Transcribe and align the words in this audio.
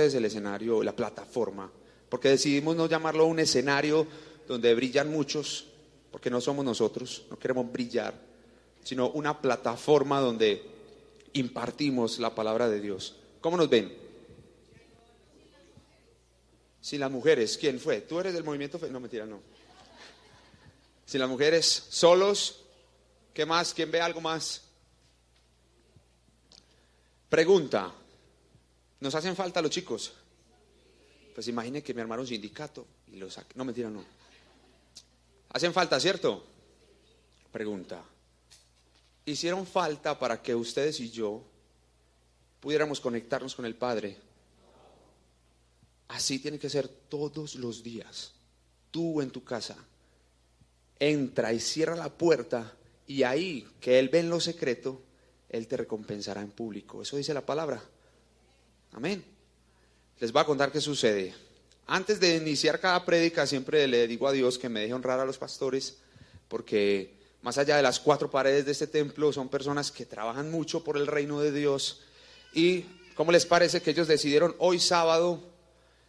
es 0.00 0.14
el 0.14 0.24
escenario, 0.24 0.82
la 0.82 0.96
plataforma, 0.96 1.70
porque 2.08 2.30
decidimos 2.30 2.74
no 2.74 2.86
llamarlo 2.86 3.26
un 3.26 3.38
escenario 3.40 4.06
donde 4.48 4.74
brillan 4.74 5.10
muchos, 5.10 5.66
porque 6.10 6.30
no 6.30 6.40
somos 6.40 6.64
nosotros, 6.64 7.26
no 7.28 7.38
queremos 7.38 7.70
brillar, 7.70 8.14
sino 8.82 9.10
una 9.10 9.38
plataforma 9.42 10.18
donde 10.18 10.62
impartimos 11.34 12.18
la 12.20 12.34
palabra 12.34 12.70
de 12.70 12.80
Dios. 12.80 13.16
¿Cómo 13.42 13.58
nos 13.58 13.68
ven? 13.68 13.94
Si 16.80 16.96
las 16.96 17.10
mujeres, 17.10 17.58
¿quién 17.58 17.78
fue? 17.78 18.00
¿Tú 18.00 18.18
eres 18.18 18.32
del 18.32 18.44
movimiento? 18.44 18.80
No, 18.90 18.98
mentira, 18.98 19.26
no. 19.26 19.40
Si 21.04 21.18
las 21.18 21.28
mujeres 21.28 21.66
solos, 21.90 22.62
¿qué 23.34 23.44
más? 23.44 23.74
¿Quién 23.74 23.90
ve 23.90 24.00
algo 24.00 24.22
más? 24.22 24.62
Pregunta, 27.28 27.92
¿Nos 29.02 29.16
hacen 29.16 29.34
falta 29.34 29.60
los 29.60 29.72
chicos? 29.72 30.12
Pues 31.34 31.48
imagine 31.48 31.82
que 31.82 31.92
me 31.92 32.02
armaron 32.02 32.22
un 32.22 32.28
sindicato 32.28 32.86
y 33.08 33.16
los 33.16 33.34
saqué. 33.34 33.52
No, 33.56 33.64
mentira, 33.64 33.90
no. 33.90 34.04
¿Hacen 35.48 35.72
falta, 35.72 35.98
cierto? 35.98 36.46
Pregunta. 37.50 38.00
¿Hicieron 39.24 39.66
falta 39.66 40.16
para 40.16 40.40
que 40.40 40.54
ustedes 40.54 41.00
y 41.00 41.10
yo 41.10 41.42
pudiéramos 42.60 43.00
conectarnos 43.00 43.56
con 43.56 43.66
el 43.66 43.74
Padre? 43.74 44.18
Así 46.06 46.38
tiene 46.38 46.60
que 46.60 46.70
ser 46.70 46.86
todos 46.86 47.56
los 47.56 47.82
días. 47.82 48.34
Tú 48.92 49.20
en 49.20 49.32
tu 49.32 49.42
casa. 49.42 49.76
Entra 51.00 51.52
y 51.52 51.58
cierra 51.58 51.96
la 51.96 52.08
puerta 52.08 52.72
y 53.08 53.24
ahí 53.24 53.66
que 53.80 53.98
Él 53.98 54.10
ve 54.10 54.20
en 54.20 54.30
lo 54.30 54.38
secreto, 54.38 55.02
Él 55.48 55.66
te 55.66 55.76
recompensará 55.76 56.40
en 56.40 56.52
público. 56.52 57.02
Eso 57.02 57.16
dice 57.16 57.34
la 57.34 57.44
palabra. 57.44 57.82
Amén. 58.92 59.24
Les 60.20 60.30
voy 60.32 60.42
a 60.42 60.44
contar 60.44 60.70
qué 60.70 60.80
sucede. 60.80 61.34
Antes 61.86 62.20
de 62.20 62.36
iniciar 62.36 62.78
cada 62.78 63.04
prédica, 63.04 63.46
siempre 63.46 63.86
le 63.88 64.06
digo 64.06 64.28
a 64.28 64.32
Dios 64.32 64.58
que 64.58 64.68
me 64.68 64.80
deje 64.80 64.92
honrar 64.92 65.18
a 65.18 65.24
los 65.24 65.38
pastores, 65.38 65.96
porque 66.48 67.14
más 67.40 67.58
allá 67.58 67.76
de 67.76 67.82
las 67.82 67.98
cuatro 67.98 68.30
paredes 68.30 68.66
de 68.66 68.72
este 68.72 68.86
templo, 68.86 69.32
son 69.32 69.48
personas 69.48 69.90
que 69.90 70.06
trabajan 70.06 70.50
mucho 70.50 70.84
por 70.84 70.96
el 70.96 71.06
reino 71.06 71.40
de 71.40 71.52
Dios. 71.52 72.02
Y, 72.52 72.84
¿cómo 73.14 73.32
les 73.32 73.46
parece 73.46 73.80
que 73.80 73.90
ellos 73.90 74.08
decidieron 74.08 74.54
hoy 74.58 74.78
sábado 74.78 75.42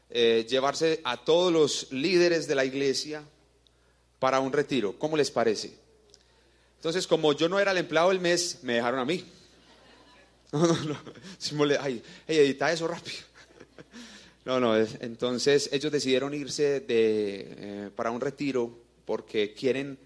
eh, 0.10 0.46
llevarse 0.48 1.00
a 1.06 1.24
todos 1.24 1.52
los 1.52 1.92
líderes 1.92 2.48
de 2.48 2.56
la 2.56 2.66
iglesia 2.66 3.24
para 4.20 4.42
un 4.42 4.52
retiro? 4.52 5.00
¿Cómo 5.00 5.16
les 5.18 5.32
parece? 5.32 5.74
Entonces, 6.76 7.08
como 7.08 7.32
yo 7.34 7.48
no 7.48 7.60
era 7.60 7.72
el 7.72 7.78
empleado 7.78 8.10
del 8.10 8.20
mes, 8.20 8.60
me 8.62 8.74
dejaron 8.74 9.00
a 9.00 9.06
mí. 9.06 9.26
No, 10.54 10.68
no, 10.68 10.78
no. 10.84 11.80
Ay, 11.82 12.02
edita 12.28 12.72
eso 12.72 12.88
rápido. 12.88 13.18
No, 14.46 14.60
no. 14.60 14.76
Entonces 14.76 15.70
ellos 15.72 15.90
decidieron 15.90 16.34
irse 16.34 16.82
de, 16.82 17.48
eh, 17.58 17.90
para 17.96 18.12
un 18.12 18.20
retiro 18.20 18.78
porque 19.06 19.54
quieren 19.54 19.98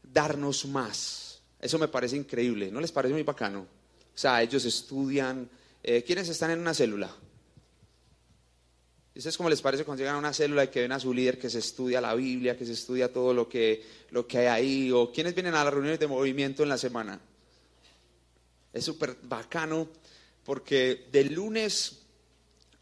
darnos 0.00 0.64
más. 0.66 1.42
Eso 1.60 1.76
me 1.76 1.88
parece 1.88 2.16
increíble. 2.16 2.70
¿No 2.70 2.80
les 2.80 2.92
parece 2.92 3.14
muy 3.14 3.24
bacano? 3.24 3.62
O 3.62 3.66
sea, 4.14 4.40
ellos 4.42 4.64
estudian. 4.64 5.50
Eh, 5.82 6.04
¿Quiénes 6.04 6.28
están 6.28 6.52
en 6.52 6.60
una 6.60 6.72
célula? 6.72 7.10
¿Ustedes 9.16 9.36
cómo 9.36 9.50
les 9.50 9.60
parece 9.60 9.84
cuando 9.84 10.02
llegan 10.02 10.14
a 10.14 10.20
una 10.20 10.32
célula 10.32 10.62
y 10.62 10.68
que 10.68 10.82
ven 10.82 10.92
a 10.92 11.00
su 11.00 11.12
líder 11.12 11.36
que 11.36 11.50
se 11.50 11.58
estudia 11.58 12.00
la 12.00 12.14
Biblia, 12.14 12.56
que 12.56 12.64
se 12.64 12.74
estudia 12.74 13.12
todo 13.12 13.34
lo 13.34 13.48
que, 13.48 13.84
lo 14.12 14.24
que 14.28 14.38
hay 14.38 14.46
ahí? 14.46 14.92
¿O 14.92 15.10
quiénes 15.10 15.34
vienen 15.34 15.56
a 15.56 15.64
las 15.64 15.74
reuniones 15.74 15.98
de 15.98 16.06
movimiento 16.06 16.62
en 16.62 16.68
la 16.68 16.78
semana? 16.78 17.20
Es 18.72 18.84
súper 18.84 19.16
bacano 19.22 19.88
porque 20.44 21.08
de 21.12 21.24
lunes 21.24 22.00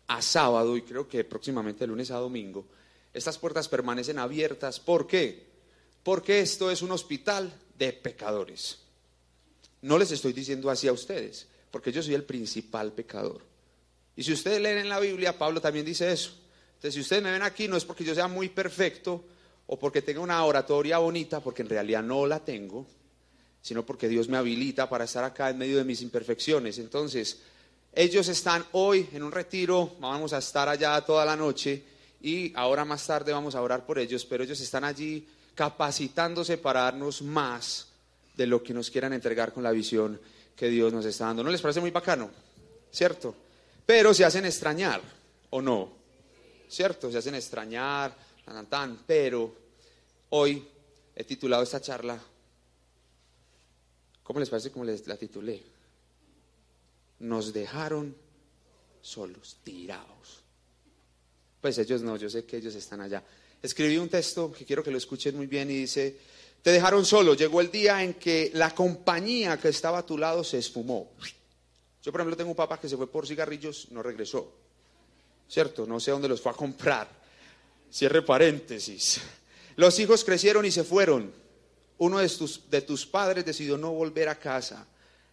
a 0.09 0.23
sábado, 0.23 0.77
y 0.77 0.83
creo 0.83 1.09
que 1.09 1.25
próximamente 1.25 1.81
de 1.81 1.89
lunes 1.89 2.11
a 2.11 2.17
domingo, 2.17 2.67
estas 3.13 3.39
puertas 3.39 3.69
permanecen 3.69 4.19
abiertas. 4.19 4.79
¿Por 4.79 5.07
qué? 5.07 5.47
Porque 6.03 6.41
esto 6.41 6.71
es 6.71 6.83
un 6.83 6.93
hospital 6.93 7.53
de 7.79 7.93
pecadores. 7.93 8.79
No 9.83 9.99
les 9.99 10.11
estoy 10.11 10.33
diciendo 10.33 10.71
así 10.71 10.87
a 10.87 10.93
ustedes, 10.93 11.47
porque 11.71 11.93
yo 11.93 12.03
soy 12.03 12.15
el 12.15 12.25
principal 12.25 12.93
pecador. 12.93 13.43
Y 14.15 14.23
si 14.23 14.33
ustedes 14.33 14.61
leen 14.61 14.79
en 14.79 14.89
la 14.89 15.01
Biblia, 15.01 15.37
Pablo 15.37 15.61
también 15.61 15.85
dice 15.85 16.11
eso. 16.11 16.33
Entonces, 16.69 16.95
si 16.95 17.01
ustedes 17.01 17.23
me 17.23 17.33
ven 17.33 17.43
aquí, 17.43 17.69
no 17.69 17.77
es 17.77 17.85
porque 17.85 18.05
yo 18.05 18.15
sea 18.15 18.29
muy 18.29 18.49
perfecto 18.49 19.25
o 19.67 19.79
porque 19.79 20.03
tenga 20.03 20.21
una 20.21 20.45
oratoria 20.45 20.99
bonita, 20.99 21.41
porque 21.41 21.63
en 21.63 21.69
realidad 21.69 22.03
no 22.03 22.27
la 22.27 22.45
tengo, 22.45 22.87
sino 23.67 23.85
porque 23.85 24.09
Dios 24.09 24.29
me 24.29 24.37
habilita 24.37 24.89
para 24.89 25.07
estar 25.07 25.25
acá 25.25 25.51
en 25.51 25.59
medio 25.59 25.77
de 25.77 25.83
mis 25.83 26.01
imperfecciones. 26.01 26.79
Entonces, 26.79 27.39
ellos 27.93 28.29
están 28.29 28.65
hoy 28.71 29.09
en 29.13 29.25
un 29.25 29.33
retiro, 29.33 29.97
vamos 29.99 30.33
a 30.33 30.39
estar 30.39 30.69
allá 30.69 31.01
toda 31.01 31.25
la 31.25 31.35
noche 31.35 31.83
y 32.21 32.53
ahora 32.55 32.85
más 32.85 33.05
tarde 33.05 33.33
vamos 33.33 33.57
a 33.57 33.63
orar 33.63 33.85
por 33.85 33.99
ellos, 33.99 34.25
pero 34.25 34.45
ellos 34.45 34.61
están 34.61 34.85
allí 34.85 35.27
capacitándose 35.57 36.59
para 36.59 36.83
darnos 36.83 37.23
más 37.23 37.89
de 38.37 38.47
lo 38.47 38.63
que 38.63 38.73
nos 38.73 38.89
quieran 38.89 39.13
entregar 39.13 39.53
con 39.53 39.65
la 39.65 39.73
visión 39.73 40.21
que 40.55 40.69
Dios 40.69 40.93
nos 40.93 41.05
está 41.05 41.25
dando. 41.25 41.43
¿No 41.43 41.51
les 41.51 41.61
parece 41.61 41.81
muy 41.81 41.91
bacano? 41.91 42.31
¿Cierto? 42.93 43.35
Pero 43.85 44.15
se 44.15 44.25
hacen 44.25 44.47
extrañar, 44.47 45.01
¿o 45.51 45.61
no? 45.61 45.91
¿Cierto? 46.69 47.11
Se 47.11 47.19
hacen 47.19 47.35
extrañar, 47.35 48.17
tan, 48.45 48.67
tan, 48.67 48.99
pero 49.05 49.53
hoy 50.31 50.65
he 51.17 51.25
titulado 51.25 51.65
esta 51.65 51.81
charla 51.81 52.17
¿Cómo 54.27 54.41
les 54.41 54.51
parece 54.51 54.73
como 54.73 54.85
les 54.85 55.07
la 55.07 55.17
titulé? 55.17 55.63
Nos 57.21 57.53
dejaron 57.53 58.15
solos, 59.01 59.59
tirados. 59.63 60.41
Pues 61.61 61.79
ellos 61.79 62.03
no, 62.03 62.17
yo 62.17 62.29
sé 62.29 62.45
que 62.45 62.57
ellos 62.57 62.75
están 62.75 63.01
allá. 63.01 63.23
Escribí 63.63 63.97
un 63.99 64.09
texto 64.09 64.51
que 64.51 64.65
quiero 64.65 64.83
que 64.83 64.91
lo 64.91 64.99
escuchen 64.99 65.37
muy 65.37 65.47
bien 65.47 65.71
y 65.71 65.75
dice, 65.75 66.19
te 66.61 66.73
dejaron 66.73 67.05
solo, 67.05 67.35
llegó 67.35 67.61
el 67.61 67.71
día 67.71 68.03
en 68.03 68.15
que 68.15 68.51
la 68.55 68.75
compañía 68.75 69.59
que 69.59 69.69
estaba 69.69 69.99
a 69.99 70.07
tu 70.07 70.19
lado 70.19 70.43
se 70.43 70.59
esfumó. 70.59 71.13
Yo, 72.03 72.11
por 72.11 72.21
ejemplo, 72.21 72.37
tengo 72.37 72.51
un 72.51 72.57
papá 72.57 72.81
que 72.81 72.89
se 72.89 72.97
fue 72.97 73.09
por 73.09 73.29
cigarrillos, 73.29 73.93
no 73.93 74.03
regresó. 74.03 74.53
¿Cierto? 75.49 75.87
No 75.87 76.01
sé 76.01 76.11
dónde 76.11 76.29
los 76.29 76.41
fue 76.41 76.51
a 76.51 76.57
comprar. 76.57 77.09
Cierre 77.93 78.23
paréntesis. 78.23 79.21
Los 79.77 80.01
hijos 80.01 80.25
crecieron 80.25 80.65
y 80.65 80.73
se 80.73 80.83
fueron 80.83 81.46
uno 81.99 82.19
de 82.19 82.29
tus, 82.29 82.69
de 82.71 82.83
tus 82.83 83.07
padres 83.07 83.45
decidió 83.45 83.79
no 83.79 83.93
volver 83.93 84.29
a 84.29 84.39
casa, 84.39 84.87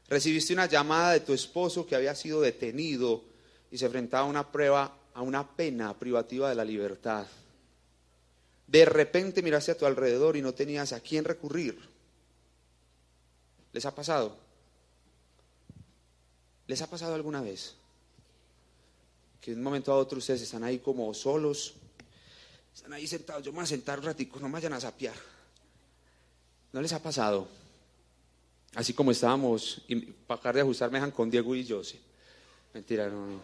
recibiste 0.08 0.54
una 0.54 0.68
llamada 0.68 1.14
de 1.14 1.20
tu 1.20 1.34
esposo 1.34 1.86
que 1.86 1.96
había 1.96 2.16
sido 2.16 2.42
detenido 2.42 3.24
y 3.72 3.78
se 3.78 3.86
enfrentaba 3.86 4.26
a 4.26 4.30
una 4.30 4.52
prueba, 4.52 4.96
a 5.14 5.22
una 5.22 5.56
pena 5.56 5.98
privativa 5.98 6.50
de 6.50 6.56
la 6.56 6.64
libertad. 6.64 7.26
De 8.68 8.86
repente 8.86 9.42
miraste 9.42 9.72
a 9.72 9.78
tu 9.78 9.86
alrededor 9.86 10.38
y 10.38 10.42
no 10.42 10.54
tenías 10.54 10.94
a 10.94 11.00
quién 11.00 11.26
recurrir. 11.26 11.78
¿Les 13.72 13.86
ha 13.86 13.94
pasado? 13.94 14.38
¿Les 16.68 16.82
ha 16.82 16.90
pasado 16.90 17.16
alguna 17.16 17.42
vez? 17.42 17.76
Que 19.42 19.52
de 19.52 19.58
un 19.58 19.64
momento 19.64 19.92
a 19.92 19.98
otro 19.98 20.20
ustedes 20.20 20.42
están 20.42 20.64
ahí 20.64 20.80
como 20.80 21.14
solos, 21.14 21.74
están 22.74 22.94
ahí 22.94 23.06
sentados, 23.06 23.44
yo 23.44 23.52
me 23.52 23.58
voy 23.58 23.64
a 23.66 23.68
sentar 23.68 24.00
un 24.00 24.06
ratico, 24.06 24.40
no 24.40 24.48
me 24.48 24.54
vayan 24.54 24.74
a 24.74 24.80
sapear. 24.80 25.33
¿No 26.74 26.82
les 26.82 26.92
ha 26.92 27.02
pasado? 27.02 27.48
Así 28.74 28.94
como 28.94 29.12
estábamos, 29.12 29.84
y 29.88 29.96
para 29.96 30.54
de 30.54 30.62
ajustarme 30.62 31.12
con 31.12 31.30
Diego 31.30 31.56
y 31.56 31.68
José. 31.68 32.00
Mentira, 32.74 33.08
no, 33.08 33.28
no. 33.28 33.42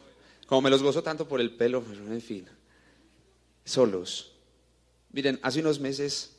Como 0.47 0.63
me 0.63 0.71
los 0.71 0.81
gozo 0.81 1.03
tanto 1.03 1.27
por 1.27 1.39
el 1.39 1.55
pelo, 1.55 1.83
en 2.09 2.21
fin. 2.21 2.47
Solos. 3.63 4.31
Miren, 5.11 5.39
hace 5.43 5.59
unos 5.59 5.79
meses 5.79 6.31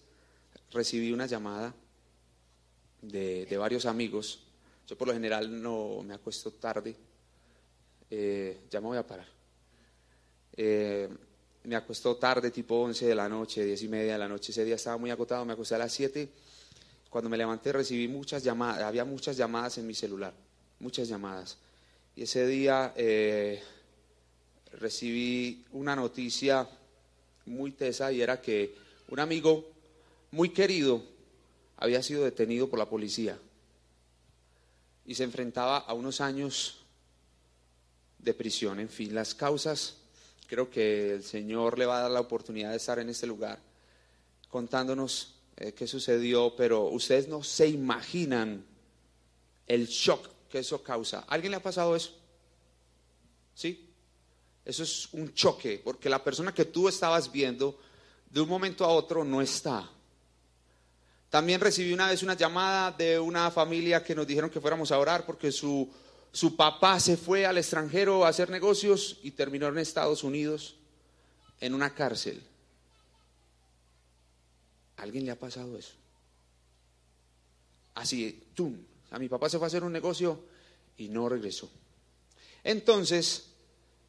recibí 0.73 1.12
una 1.12 1.27
llamada 1.27 1.73
de, 3.03 3.56
varios 3.56 3.87
amigos. 3.87 4.41
Yo 4.89 4.99
por 4.99 5.06
lo 5.06 5.15
general 5.15 5.62
no 5.62 6.03
me 6.03 6.15
acuesto 6.15 6.50
tarde. 6.50 6.97
Eh, 8.11 8.62
ya 8.69 8.81
me 8.81 8.89
voy 8.89 8.99
a 8.99 9.06
parar. 9.06 9.29
Eh, 10.56 11.09
me 11.62 11.76
acuesto 11.76 12.17
tarde, 12.17 12.50
tipo 12.50 12.81
11 12.81 13.06
de 13.06 13.14
la 13.14 13.29
noche, 13.29 13.64
10 13.64 13.81
y 13.81 13.88
media 13.88 14.14
de 14.14 14.19
la 14.19 14.29
noche. 14.29 14.50
Ese 14.50 14.64
día 14.64 14.75
estaba 14.75 14.97
muy 14.97 15.12
acotado, 15.12 15.44
me 15.44 15.53
acosté 15.53 15.76
a 15.76 15.79
las 15.79 15.93
7 15.93 16.29
cuando 17.11 17.29
me 17.29 17.37
levanté 17.37 17.73
recibí 17.73 18.07
muchas 18.07 18.45
llamadas, 18.45 18.83
había 18.83 19.05
muchas 19.05 19.37
llamadas 19.37 19.77
en 19.79 19.87
mi 19.87 19.95
celular, 19.95 20.33
muchas 20.79 21.09
llamadas. 21.09 21.59
Y 22.15 22.23
ese 22.23 22.47
día 22.47 22.95
eh, 22.97 23.61
recibí 24.73 25.65
una 25.73 25.97
noticia 25.97 26.69
muy 27.47 27.73
tesa 27.73 28.12
y 28.12 28.23
era 28.23 28.41
que 28.41 28.77
un 29.09 29.19
amigo 29.19 29.69
muy 30.31 30.51
querido 30.51 31.03
había 31.77 32.01
sido 32.03 32.25
detenido 32.25 32.71
por 32.71 32.79
la 32.79 32.89
policía 32.89 33.37
y 35.05 35.17
se 35.17 35.25
enfrentaba 35.25 35.79
a 35.79 35.93
unos 35.95 36.21
años 36.21 36.85
de 38.21 38.35
prisión. 38.35 38.79
En 38.79 38.89
fin, 38.89 39.12
las 39.12 39.35
causas, 39.35 39.97
creo 40.47 40.71
que 40.71 41.15
el 41.15 41.25
Señor 41.25 41.77
le 41.77 41.87
va 41.87 41.99
a 41.99 42.03
dar 42.03 42.11
la 42.12 42.21
oportunidad 42.21 42.71
de 42.71 42.77
estar 42.77 43.01
en 43.01 43.09
este 43.09 43.27
lugar 43.27 43.59
contándonos 44.49 45.39
eh, 45.61 45.75
qué 45.75 45.87
sucedió, 45.87 46.55
pero 46.57 46.85
ustedes 46.85 47.29
no 47.29 47.43
se 47.43 47.69
imaginan 47.69 48.65
el 49.67 49.87
shock 49.87 50.27
que 50.49 50.61
eso 50.61 50.83
causa. 50.83 51.21
¿A 51.21 51.35
¿Alguien 51.35 51.51
le 51.51 51.59
ha 51.59 51.62
pasado 51.62 51.95
eso? 51.95 52.19
¿Sí? 53.55 53.91
Eso 54.65 54.83
es 54.83 55.09
un 55.12 55.35
choque, 55.35 55.79
porque 55.85 56.09
la 56.09 56.25
persona 56.25 56.55
que 56.55 56.65
tú 56.65 56.89
estabas 56.89 57.31
viendo 57.31 57.79
de 58.31 58.41
un 58.41 58.49
momento 58.49 58.87
a 58.87 58.89
otro 58.89 59.23
no 59.23 59.43
está. 59.43 59.87
También 61.29 61.61
recibí 61.61 61.93
una 61.93 62.09
vez 62.09 62.23
una 62.23 62.35
llamada 62.35 62.91
de 62.93 63.21
una 63.21 63.51
familia 63.51 64.03
que 64.03 64.15
nos 64.15 64.27
dijeron 64.27 64.49
que 64.49 64.62
fuéramos 64.62 64.91
a 64.91 64.99
orar 64.99 65.27
porque 65.27 65.53
su, 65.53 65.91
su 66.33 66.57
papá 66.57 66.99
se 67.01 67.19
fue 67.19 67.45
al 67.45 67.59
extranjero 67.59 68.25
a 68.25 68.29
hacer 68.29 68.49
negocios 68.49 69.19
y 69.23 69.33
terminó 69.33 69.69
en 69.69 69.77
Estados 69.77 70.25
Unidos 70.25 70.77
en 71.61 71.75
una 71.75 71.95
cárcel. 71.95 72.43
¿A 75.00 75.02
alguien 75.02 75.25
le 75.25 75.31
ha 75.31 75.38
pasado 75.38 75.79
eso? 75.79 75.94
Así, 77.94 78.44
¡tum! 78.55 78.76
A 79.11 79.19
mi 79.19 79.31
papá 79.31 79.49
se 79.49 79.56
fue 79.56 79.64
a 79.64 79.69
hacer 79.69 79.82
un 79.82 79.93
negocio 79.93 80.44
y 80.99 81.08
no 81.08 81.26
regresó. 81.26 81.70
Entonces, 82.62 83.47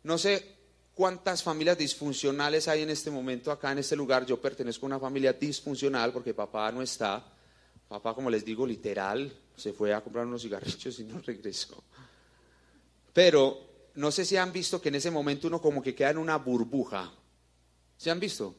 no 0.03 0.17
sé 0.17 0.57
cuántas 0.93 1.43
familias 1.43 1.77
disfuncionales 1.77 2.67
hay 2.67 2.81
en 2.81 2.89
este 2.89 3.09
momento 3.09 3.53
acá 3.53 3.71
en 3.71 3.77
este 3.77 3.95
lugar. 3.95 4.25
Yo 4.25 4.41
pertenezco 4.41 4.85
a 4.85 4.87
una 4.87 4.99
familia 4.99 5.31
disfuncional 5.31 6.11
porque 6.11 6.33
papá 6.33 6.69
no 6.73 6.81
está. 6.81 7.25
Papá, 7.87 8.13
como 8.13 8.29
les 8.29 8.43
digo, 8.43 8.67
literal, 8.67 9.33
se 9.55 9.71
fue 9.71 9.93
a 9.93 10.01
comprar 10.01 10.25
unos 10.25 10.41
cigarrillos 10.41 10.99
y 10.99 11.05
no 11.05 11.21
regresó. 11.25 11.81
Pero 13.13 13.61
no 13.95 14.11
sé 14.11 14.25
si 14.25 14.35
han 14.35 14.51
visto 14.51 14.81
que 14.81 14.89
en 14.89 14.95
ese 14.95 15.09
momento 15.09 15.47
uno 15.47 15.61
como 15.61 15.81
que 15.81 15.95
queda 15.95 16.09
en 16.09 16.17
una 16.17 16.35
burbuja. 16.35 17.13
¿Se 17.95 18.11
han 18.11 18.19
visto? 18.19 18.55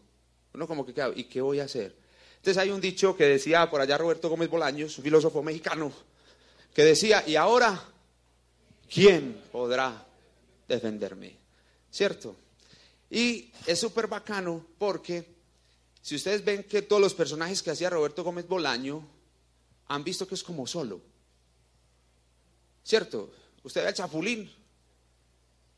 Uno 0.54 0.66
como 0.66 0.86
que 0.86 0.94
queda, 0.94 1.12
¿y 1.14 1.24
qué 1.24 1.42
voy 1.42 1.60
a 1.60 1.64
hacer? 1.64 2.01
Entonces 2.42 2.60
hay 2.60 2.70
un 2.70 2.80
dicho 2.80 3.16
que 3.16 3.22
decía 3.22 3.70
por 3.70 3.80
allá 3.80 3.96
Roberto 3.96 4.28
Gómez 4.28 4.50
Bolaños, 4.50 4.98
un 4.98 5.04
filósofo 5.04 5.44
mexicano, 5.44 5.92
que 6.74 6.82
decía, 6.82 7.22
¿y 7.24 7.36
ahora 7.36 7.80
quién 8.92 9.40
podrá 9.52 10.04
defenderme? 10.66 11.36
¿Cierto? 11.88 12.34
Y 13.08 13.52
es 13.64 13.78
súper 13.78 14.08
bacano 14.08 14.66
porque 14.76 15.24
si 16.00 16.16
ustedes 16.16 16.44
ven 16.44 16.64
que 16.64 16.82
todos 16.82 17.00
los 17.00 17.14
personajes 17.14 17.62
que 17.62 17.70
hacía 17.70 17.90
Roberto 17.90 18.24
Gómez 18.24 18.48
Bolaño 18.48 19.06
han 19.86 20.02
visto 20.02 20.26
que 20.26 20.34
es 20.34 20.42
como 20.42 20.66
solo. 20.66 21.00
¿Cierto? 22.82 23.32
Usted 23.62 23.82
ve 23.82 23.86
al 23.86 23.94
Chapulín. 23.94 24.50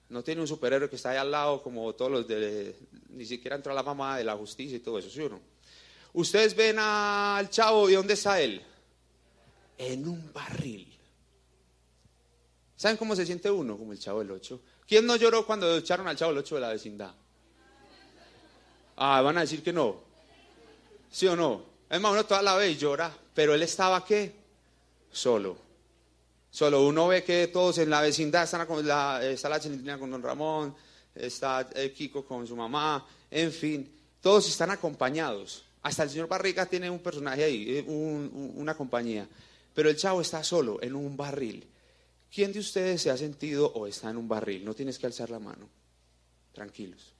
No 0.08 0.24
tiene 0.24 0.40
un 0.40 0.48
superhéroe 0.48 0.88
que 0.88 0.96
está 0.96 1.10
ahí 1.10 1.18
al 1.18 1.30
lado 1.30 1.62
como 1.62 1.94
todos 1.94 2.10
los 2.10 2.26
de... 2.26 2.74
Ni 3.10 3.26
siquiera 3.26 3.56
entró 3.56 3.74
la 3.74 3.82
mamá 3.82 4.16
de 4.16 4.24
la 4.24 4.34
justicia 4.34 4.78
y 4.78 4.80
todo 4.80 4.98
eso, 4.98 5.10
¿sí 5.10 5.20
o 5.20 5.28
no? 5.28 5.53
Ustedes 6.14 6.54
ven 6.54 6.78
al 6.78 7.50
chavo 7.50 7.90
y 7.90 7.94
¿dónde 7.94 8.14
está 8.14 8.40
él? 8.40 8.62
En 9.76 10.08
un 10.08 10.32
barril. 10.32 10.96
¿Saben 12.76 12.96
cómo 12.96 13.16
se 13.16 13.26
siente 13.26 13.50
uno? 13.50 13.76
Como 13.76 13.92
el 13.92 13.98
chavo 13.98 14.20
del 14.20 14.30
8. 14.30 14.60
¿Quién 14.86 15.06
no 15.06 15.16
lloró 15.16 15.44
cuando 15.44 15.76
echaron 15.76 16.06
al 16.06 16.16
chavo 16.16 16.32
del 16.32 16.38
8 16.38 16.54
de 16.54 16.60
la 16.60 16.68
vecindad? 16.68 17.14
Ah, 18.96 19.20
van 19.22 19.38
a 19.38 19.40
decir 19.40 19.62
que 19.62 19.72
no. 19.72 20.02
¿Sí 21.10 21.26
o 21.26 21.34
no? 21.34 21.64
Es 21.90 22.00
más, 22.00 22.12
uno 22.12 22.24
toda 22.24 22.42
la 22.42 22.54
vez 22.54 22.78
llora, 22.78 23.12
pero 23.34 23.54
él 23.54 23.62
estaba 23.62 24.04
qué? 24.04 24.34
Solo. 25.10 25.56
Solo 26.50 26.86
uno 26.86 27.08
ve 27.08 27.24
que 27.24 27.48
todos 27.48 27.78
en 27.78 27.90
la 27.90 28.00
vecindad 28.00 28.44
están 28.44 28.66
con 28.66 28.86
la, 28.86 29.20
está 29.24 29.48
la 29.48 29.58
con 29.98 30.10
don 30.10 30.22
Ramón, 30.22 30.76
está 31.12 31.68
el 31.74 31.92
Kiko 31.92 32.24
con 32.24 32.46
su 32.46 32.54
mamá, 32.54 33.04
en 33.30 33.50
fin, 33.50 33.92
todos 34.20 34.48
están 34.48 34.70
acompañados. 34.70 35.63
Hasta 35.84 36.02
el 36.02 36.10
señor 36.10 36.28
Barriga 36.28 36.64
tiene 36.64 36.88
un 36.88 37.00
personaje 37.00 37.44
ahí, 37.44 37.76
eh, 37.76 37.84
una 37.86 38.74
compañía. 38.74 39.28
Pero 39.74 39.90
el 39.90 39.96
chavo 39.96 40.22
está 40.22 40.42
solo 40.42 40.82
en 40.82 40.94
un 40.94 41.14
barril. 41.14 41.68
¿Quién 42.34 42.54
de 42.54 42.60
ustedes 42.60 43.02
se 43.02 43.10
ha 43.10 43.18
sentido 43.18 43.70
o 43.70 43.86
está 43.86 44.08
en 44.08 44.16
un 44.16 44.26
barril? 44.26 44.64
No 44.64 44.72
tienes 44.72 44.98
que 44.98 45.04
alzar 45.04 45.28
la 45.28 45.38
mano. 45.38 45.68
Tranquilos. 46.54 47.12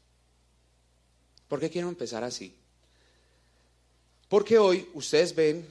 ¿Por 1.46 1.60
qué 1.60 1.68
quiero 1.68 1.88
empezar 1.88 2.24
así? 2.24 2.56
Porque 4.30 4.56
hoy 4.56 4.88
ustedes 4.94 5.34
ven 5.34 5.68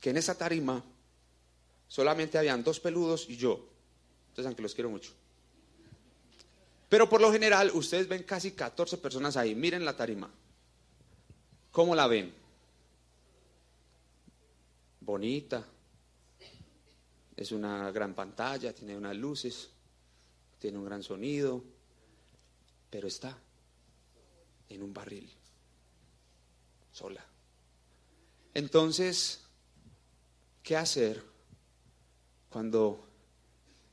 que 0.00 0.10
en 0.10 0.16
esa 0.16 0.36
tarima 0.36 0.82
solamente 1.86 2.38
habían 2.38 2.64
dos 2.64 2.80
peludos 2.80 3.26
y 3.28 3.36
yo. 3.36 3.68
Entonces, 4.30 4.46
aunque 4.46 4.62
los 4.62 4.74
quiero 4.74 4.90
mucho. 4.90 5.12
Pero 6.88 7.08
por 7.08 7.20
lo 7.20 7.30
general, 7.30 7.70
ustedes 7.72 8.08
ven 8.08 8.24
casi 8.24 8.50
14 8.50 8.98
personas 8.98 9.36
ahí. 9.36 9.54
Miren 9.54 9.84
la 9.84 9.96
tarima. 9.96 10.28
¿Cómo 11.76 11.94
la 11.94 12.06
ven? 12.06 12.32
Bonita, 15.00 15.62
es 17.36 17.52
una 17.52 17.90
gran 17.90 18.14
pantalla, 18.14 18.74
tiene 18.74 18.96
unas 18.96 19.14
luces, 19.14 19.68
tiene 20.58 20.78
un 20.78 20.86
gran 20.86 21.02
sonido, 21.02 21.62
pero 22.88 23.08
está 23.08 23.38
en 24.70 24.82
un 24.82 24.94
barril, 24.94 25.30
sola. 26.92 27.22
Entonces, 28.54 29.42
¿qué 30.62 30.78
hacer 30.78 31.22
cuando 32.48 33.06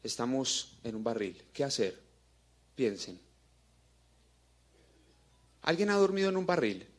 estamos 0.02 0.78
en 0.86 0.96
un 0.96 1.04
barril? 1.04 1.44
¿Qué 1.52 1.66
hacer? 1.66 2.02
Piensen. 2.76 3.20
¿Alguien 5.64 5.90
ha 5.90 5.98
dormido 5.98 6.30
en 6.30 6.38
un 6.38 6.46
barril? 6.46 6.93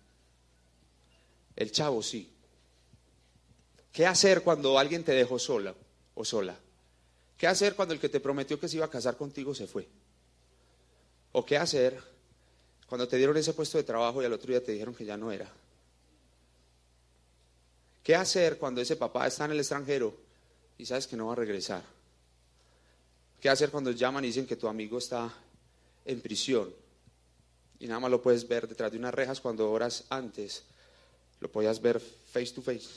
El 1.56 1.72
chavo 1.72 2.02
sí. 2.02 2.30
¿Qué 3.92 4.06
hacer 4.06 4.42
cuando 4.42 4.78
alguien 4.78 5.04
te 5.04 5.12
dejó 5.12 5.38
sola? 5.38 5.74
o 6.14 6.24
sola? 6.24 6.56
¿Qué 7.36 7.46
hacer 7.46 7.74
cuando 7.74 7.94
el 7.94 8.00
que 8.00 8.08
te 8.08 8.20
prometió 8.20 8.58
que 8.58 8.68
se 8.68 8.76
iba 8.76 8.86
a 8.86 8.90
casar 8.90 9.16
contigo 9.16 9.54
se 9.54 9.66
fue? 9.66 9.88
¿O 11.32 11.44
qué 11.44 11.58
hacer 11.58 12.00
cuando 12.88 13.08
te 13.08 13.16
dieron 13.16 13.36
ese 13.36 13.52
puesto 13.52 13.78
de 13.78 13.84
trabajo 13.84 14.22
y 14.22 14.24
al 14.24 14.32
otro 14.32 14.48
día 14.48 14.62
te 14.62 14.72
dijeron 14.72 14.94
que 14.94 15.04
ya 15.04 15.16
no 15.16 15.32
era? 15.32 15.50
¿Qué 18.02 18.14
hacer 18.14 18.58
cuando 18.58 18.80
ese 18.80 18.96
papá 18.96 19.26
está 19.26 19.46
en 19.46 19.52
el 19.52 19.58
extranjero 19.58 20.14
y 20.78 20.86
sabes 20.86 21.06
que 21.06 21.16
no 21.16 21.26
va 21.26 21.32
a 21.32 21.36
regresar? 21.36 21.82
¿Qué 23.40 23.48
hacer 23.48 23.70
cuando 23.70 23.90
llaman 23.90 24.24
y 24.24 24.28
dicen 24.28 24.46
que 24.46 24.56
tu 24.56 24.68
amigo 24.68 24.98
está 24.98 25.32
en 26.04 26.20
prisión 26.20 26.72
y 27.80 27.86
nada 27.86 28.00
más 28.00 28.10
lo 28.10 28.22
puedes 28.22 28.46
ver 28.46 28.68
detrás 28.68 28.92
de 28.92 28.98
unas 28.98 29.12
rejas 29.12 29.40
cuando 29.40 29.70
horas 29.70 30.04
antes 30.08 30.64
lo 31.44 31.52
podías 31.52 31.82
ver 31.82 32.00
face 32.00 32.54
to 32.54 32.62
face? 32.62 32.88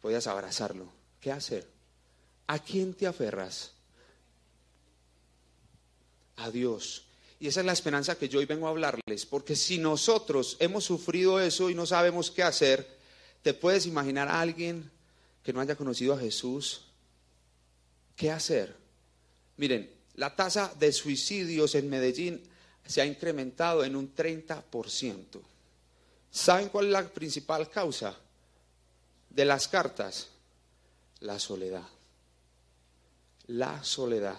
Podías 0.00 0.28
abrazarlo. 0.28 0.86
¿Qué 1.20 1.32
hacer? 1.32 1.66
¿A 2.46 2.60
quién 2.60 2.94
te 2.94 3.08
aferras? 3.08 3.72
A 6.36 6.52
Dios. 6.52 7.04
Y 7.40 7.48
esa 7.48 7.60
es 7.60 7.66
la 7.66 7.72
esperanza 7.72 8.16
que 8.16 8.28
yo 8.28 8.38
hoy 8.38 8.46
vengo 8.46 8.68
a 8.68 8.70
hablarles, 8.70 9.26
porque 9.26 9.56
si 9.56 9.78
nosotros 9.78 10.56
hemos 10.60 10.84
sufrido 10.84 11.40
eso 11.40 11.68
y 11.68 11.74
no 11.74 11.84
sabemos 11.84 12.30
qué 12.30 12.44
hacer, 12.44 12.86
¿te 13.42 13.54
puedes 13.54 13.86
imaginar 13.86 14.28
a 14.28 14.40
alguien 14.40 14.88
que 15.42 15.52
no 15.52 15.60
haya 15.60 15.74
conocido 15.74 16.14
a 16.14 16.18
Jesús? 16.18 16.82
¿Qué 18.14 18.30
hacer? 18.30 18.76
Miren, 19.56 19.90
la 20.14 20.36
tasa 20.36 20.72
de 20.78 20.92
suicidios 20.92 21.74
en 21.74 21.90
Medellín 21.90 22.40
se 22.86 23.00
ha 23.00 23.06
incrementado 23.06 23.84
en 23.84 23.96
un 23.96 24.14
30%. 24.14 25.42
¿Saben 26.34 26.68
cuál 26.68 26.86
es 26.86 26.92
la 26.92 27.08
principal 27.08 27.70
causa 27.70 28.14
de 29.30 29.44
las 29.44 29.68
cartas? 29.68 30.28
la 31.24 31.38
soledad. 31.38 31.82
La 33.46 33.82
soledad. 33.82 34.38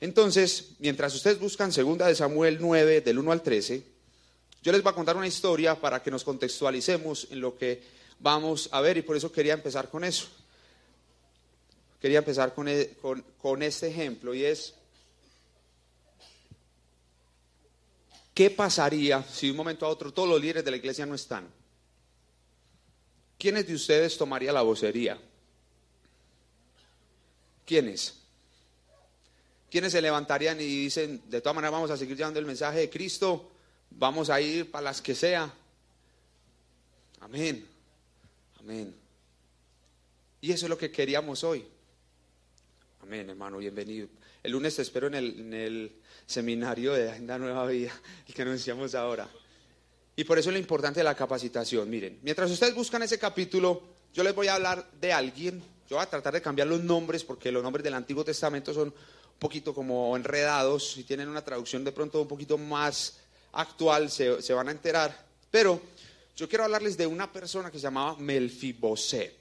Entonces, 0.00 0.72
mientras 0.78 1.14
ustedes 1.14 1.38
buscan 1.38 1.72
segunda 1.72 2.06
de 2.06 2.14
Samuel 2.14 2.58
9, 2.60 3.02
del 3.02 3.18
1 3.18 3.32
al 3.32 3.42
13, 3.42 3.82
yo 4.62 4.72
les 4.72 4.82
voy 4.82 4.90
a 4.90 4.94
contar 4.94 5.16
una 5.16 5.26
historia 5.26 5.78
para 5.80 6.02
que 6.02 6.10
nos 6.10 6.24
contextualicemos 6.24 7.28
en 7.30 7.40
lo 7.40 7.56
que 7.56 7.82
vamos 8.18 8.68
a 8.72 8.80
ver 8.80 8.96
y 8.96 9.02
por 9.02 9.16
eso 9.16 9.30
quería 9.30 9.54
empezar 9.54 9.88
con 9.90 10.04
eso. 10.04 10.26
Quería 12.00 12.18
empezar 12.18 12.54
con, 12.54 12.68
e, 12.68 12.94
con, 13.00 13.22
con 13.38 13.62
este 13.62 13.88
ejemplo 13.88 14.34
y 14.34 14.44
es, 14.44 14.74
¿qué 18.36 18.50
pasaría 18.50 19.22
si 19.22 19.46
de 19.46 19.52
un 19.52 19.56
momento 19.56 19.86
a 19.86 19.88
otro 19.88 20.12
todos 20.12 20.28
los 20.28 20.38
líderes 20.38 20.62
de 20.62 20.70
la 20.70 20.76
iglesia 20.76 21.06
no 21.06 21.14
están? 21.14 21.48
¿Quiénes 23.38 23.66
de 23.66 23.74
ustedes 23.74 24.18
tomaría 24.18 24.52
la 24.52 24.60
vocería? 24.60 25.18
¿Quiénes? 27.64 28.20
¿Quiénes 29.70 29.90
se 29.90 30.02
levantarían 30.02 30.60
y 30.60 30.64
dicen, 30.64 31.22
de 31.30 31.40
todas 31.40 31.56
maneras 31.56 31.72
vamos 31.72 31.90
a 31.90 31.96
seguir 31.96 32.14
llevando 32.14 32.38
el 32.38 32.44
mensaje 32.44 32.80
de 32.80 32.90
Cristo, 32.90 33.50
vamos 33.90 34.28
a 34.28 34.38
ir 34.38 34.70
para 34.70 34.84
las 34.84 35.00
que 35.00 35.14
sea? 35.14 35.50
Amén, 37.20 37.66
amén. 38.60 38.94
Y 40.42 40.52
eso 40.52 40.66
es 40.66 40.70
lo 40.70 40.76
que 40.76 40.90
queríamos 40.90 41.42
hoy. 41.42 41.64
Amén, 43.02 43.30
hermano, 43.30 43.56
bienvenido. 43.56 44.08
El 44.42 44.52
lunes 44.52 44.76
te 44.76 44.82
espero 44.82 45.06
en 45.06 45.14
el, 45.54 45.92
seminario 46.26 46.92
de 46.92 47.10
Agenda 47.10 47.38
Nueva 47.38 47.66
Vida, 47.66 47.92
el 48.26 48.34
que 48.34 48.42
anunciamos 48.42 48.94
ahora. 48.94 49.28
Y 50.16 50.24
por 50.24 50.38
eso 50.38 50.50
es 50.50 50.54
lo 50.54 50.58
importante 50.58 51.00
de 51.00 51.04
la 51.04 51.14
capacitación. 51.14 51.88
Miren, 51.88 52.18
mientras 52.22 52.50
ustedes 52.50 52.74
buscan 52.74 53.02
ese 53.02 53.18
capítulo, 53.18 53.82
yo 54.12 54.22
les 54.24 54.34
voy 54.34 54.48
a 54.48 54.54
hablar 54.54 54.90
de 55.00 55.12
alguien 55.12 55.62
yo 55.88 55.96
voy 55.96 56.02
a 56.02 56.10
tratar 56.10 56.34
de 56.34 56.42
cambiar 56.42 56.66
los 56.66 56.82
nombres 56.82 57.22
porque 57.22 57.52
los 57.52 57.62
nombres 57.62 57.84
del 57.84 57.94
Antiguo 57.94 58.24
Testamento 58.24 58.74
son 58.74 58.88
un 58.88 59.38
poquito 59.38 59.74
como 59.74 60.16
enredados, 60.16 60.92
si 60.92 61.04
tienen 61.04 61.28
una 61.28 61.44
traducción 61.44 61.84
de 61.84 61.92
pronto 61.92 62.20
un 62.20 62.28
poquito 62.28 62.58
más 62.58 63.18
actual, 63.52 64.10
se, 64.10 64.42
se 64.42 64.52
van 64.52 64.68
a 64.68 64.72
enterar. 64.72 65.16
Pero 65.50 65.80
yo 66.34 66.48
quiero 66.48 66.64
hablarles 66.64 66.96
de 66.96 67.06
una 67.06 67.32
persona 67.32 67.70
que 67.70 67.78
se 67.78 67.84
llamaba 67.84 68.16
Melfiboset. 68.16 69.36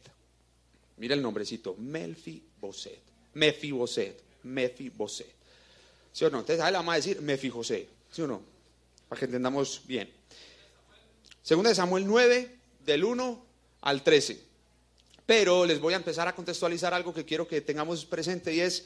Mira 0.97 1.15
el 1.15 1.21
nombrecito, 1.21 1.75
Melfiboset. 1.79 3.01
Mefiboset, 3.33 4.21
Mefiboset. 4.43 5.35
¿Sí 6.15 6.23
o 6.23 6.29
no? 6.29 6.39
Entonces, 6.39 6.63
ahí 6.63 6.71
la 6.71 6.77
vamos 6.77 6.93
a 6.93 6.95
decir 6.95 7.21
Mefijosé. 7.21 7.89
¿Sí 8.09 8.21
o 8.21 8.27
no? 8.27 8.41
Para 9.09 9.19
que 9.19 9.25
entendamos 9.25 9.81
bien. 9.85 10.09
Segunda 11.43 11.71
de 11.71 11.75
Samuel 11.75 12.07
9, 12.07 12.55
del 12.85 13.03
1 13.03 13.45
al 13.81 14.01
13. 14.01 14.39
Pero 15.25 15.65
les 15.65 15.77
voy 15.81 15.93
a 15.93 15.97
empezar 15.97 16.25
a 16.29 16.33
contextualizar 16.33 16.93
algo 16.93 17.13
que 17.13 17.25
quiero 17.25 17.45
que 17.45 17.59
tengamos 17.59 18.05
presente 18.05 18.53
y 18.53 18.61
es, 18.61 18.85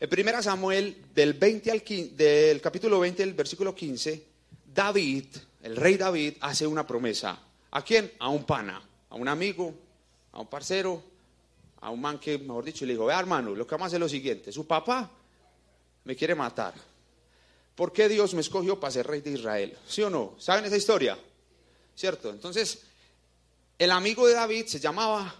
en 0.00 0.10
primera 0.10 0.42
Samuel, 0.42 1.00
del, 1.14 1.34
20 1.34 1.70
al 1.70 1.84
15, 1.84 2.16
del 2.16 2.60
capítulo 2.60 2.98
20, 2.98 3.22
el 3.22 3.34
versículo 3.34 3.72
15, 3.72 4.24
David, 4.74 5.26
el 5.62 5.76
rey 5.76 5.96
David, 5.96 6.38
hace 6.40 6.66
una 6.66 6.84
promesa. 6.84 7.38
¿A 7.70 7.84
quién? 7.84 8.10
A 8.18 8.30
un 8.30 8.42
pana, 8.42 8.82
a 9.10 9.14
un 9.14 9.28
amigo, 9.28 9.72
a 10.32 10.40
un 10.40 10.48
parcero, 10.48 11.04
a 11.82 11.90
un 11.90 12.00
man 12.00 12.18
que, 12.18 12.36
mejor 12.36 12.64
dicho, 12.64 12.84
le 12.84 12.94
dijo, 12.94 13.04
vea 13.04 13.20
hermano, 13.20 13.54
lo 13.54 13.64
que 13.64 13.76
vamos 13.76 13.84
a 13.84 13.86
hacer 13.86 13.98
es 13.98 14.00
lo 14.00 14.08
siguiente, 14.08 14.50
su 14.50 14.66
papá 14.66 15.08
me 16.04 16.14
quiere 16.16 16.34
matar. 16.34 16.74
¿Por 17.74 17.92
qué 17.92 18.08
Dios 18.08 18.34
me 18.34 18.40
escogió 18.40 18.78
para 18.78 18.92
ser 18.92 19.06
rey 19.06 19.20
de 19.20 19.32
Israel? 19.32 19.76
¿Sí 19.86 20.02
o 20.02 20.10
no? 20.10 20.36
¿Saben 20.38 20.64
esa 20.64 20.76
historia? 20.76 21.18
¿Cierto? 21.96 22.30
Entonces, 22.30 22.82
el 23.78 23.90
amigo 23.90 24.26
de 24.26 24.34
David 24.34 24.66
se 24.66 24.78
llamaba 24.78 25.34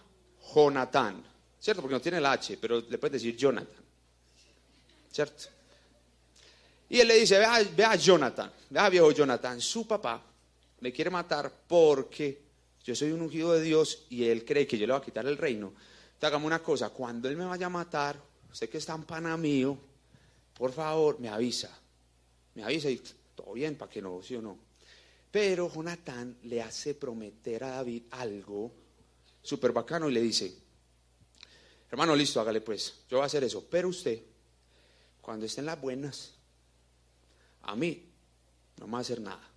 Jonatán, 0.55 1.25
¿cierto? 1.61 1.83
Porque 1.83 1.95
no 1.95 2.01
tiene 2.01 2.19
el 2.19 2.27
H, 2.27 2.59
pero 2.61 2.81
le 2.81 2.99
puedes 2.99 3.23
decir 3.23 3.37
Jonathan, 3.37 3.85
¿cierto? 5.13 5.45
Y 6.89 7.01
él 7.01 7.09
le 7.09 7.15
dice, 7.15 7.39
vea, 7.39 7.63
vea 7.75 7.95
Jonathan, 7.95 8.53
vea 8.71 8.89
viejo 8.89 9.11
Jonathan, 9.13 9.61
su 9.61 9.87
papá 9.87 10.23
me 10.81 10.93
quiere 10.93 11.11
matar 11.11 11.51
porque 11.67 12.43
yo 12.85 12.95
soy 12.95 13.13
un 13.13 13.23
ungido 13.23 13.53
de 13.53 13.63
Dios 13.63 14.05
y 14.11 14.25
él 14.25 14.45
cree 14.45 14.67
que 14.67 14.77
yo 14.77 14.87
le 14.87 14.93
voy 14.93 15.01
a 15.01 15.05
quitar 15.05 15.27
el 15.27 15.39
reino. 15.39 15.69
Entonces 15.69 16.25
hagamos 16.25 16.47
una 16.47 16.63
cosa, 16.63 16.91
cuando 16.91 17.29
él 17.29 17.37
me 17.37 17.47
vaya 17.47 17.67
a 17.67 17.71
matar, 17.71 18.21
usted 18.53 18.69
que 18.69 18.79
está 18.79 18.95
en 18.95 19.05
pana 19.05 19.37
mío, 19.37 19.79
por 20.57 20.73
favor, 20.73 21.19
me 21.21 21.29
avisa. 21.29 21.71
Me 22.55 22.65
avisa 22.65 22.89
y 22.91 23.03
todo 23.35 23.53
bien, 23.53 23.77
para 23.77 23.91
que 23.91 24.01
no, 24.01 24.23
sí 24.23 24.37
o 24.37 24.43
no. 24.43 24.59
Pero 25.31 25.69
Jonatán 25.73 26.37
le 26.45 26.63
hace 26.63 26.95
prometer 26.95 27.65
a 27.65 27.71
David 27.71 28.05
algo 28.13 28.71
súper 29.43 29.73
bacano 29.73 30.09
y 30.09 30.13
le 30.13 30.21
dice, 30.23 30.55
hermano, 31.91 32.15
listo, 32.15 32.41
hágale 32.41 32.61
pues, 32.61 32.95
yo 33.11 33.17
voy 33.17 33.25
a 33.25 33.27
hacer 33.27 33.43
eso. 33.43 33.67
Pero 33.69 33.89
usted, 33.89 34.21
cuando 35.21 35.47
estén 35.47 35.67
las 35.67 35.81
buenas, 35.81 36.35
a 37.63 37.75
mí 37.75 38.09
no 38.79 38.87
me 38.87 38.93
va 38.93 38.99
a 38.99 39.01
hacer 39.01 39.21
nada. 39.21 39.51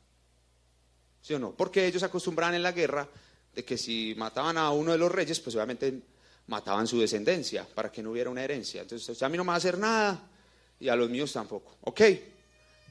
¿Sí 1.22 1.34
o 1.36 1.40
no? 1.40 1.52
Porque 1.52 1.86
ellos 1.86 2.02
acostumbraban 2.02 2.56
en 2.56 2.64
la 2.64 2.72
guerra 2.72 3.08
de 3.54 3.64
que 3.64 3.78
si 3.78 4.16
mataban 4.18 4.58
a 4.58 4.72
uno 4.72 4.94
de 4.94 4.98
los 4.98 5.12
reyes, 5.12 5.40
pues 5.40 5.56
obviamente 5.56 6.02
mataban 6.48 6.88
su 6.88 7.00
descendencia 7.00 7.68
para 7.68 7.92
que 7.92 8.02
no 8.02 8.12
hubiera 8.12 8.30
una 8.30 8.44
herencia. 8.44 8.82
Entonces, 8.82 9.22
a 9.22 9.30
mí 9.30 9.38
no 9.38 9.44
me 9.44 9.50
va 9.50 9.56
a 9.56 9.58
hacer 9.58 9.78
nada 9.78 10.32
y 10.80 10.90
a 10.90 10.96
los 10.96 11.10
míos 11.10 11.34
tampoco. 11.34 11.78
¿Ok? 11.82 12.02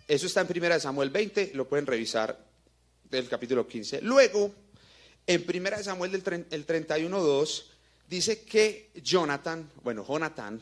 Eso 0.09 0.26
está 0.26 0.40
en 0.43 0.62
1 0.64 0.81
Samuel 0.81 1.11
20, 1.11 1.52
lo 1.55 1.69
pueden 1.69 1.87
revisar 1.87 2.38
del 3.11 3.28
capítulo 3.28 3.66
15. 3.66 4.02
Luego, 4.02 4.55
en 5.26 5.45
1 5.49 5.83
Samuel 5.83 6.12
del 6.12 6.23
31.2, 6.25 7.64
dice 8.09 8.43
que 8.43 8.90
Jonathan, 9.02 9.71
bueno, 9.83 10.05
Jonathan, 10.07 10.61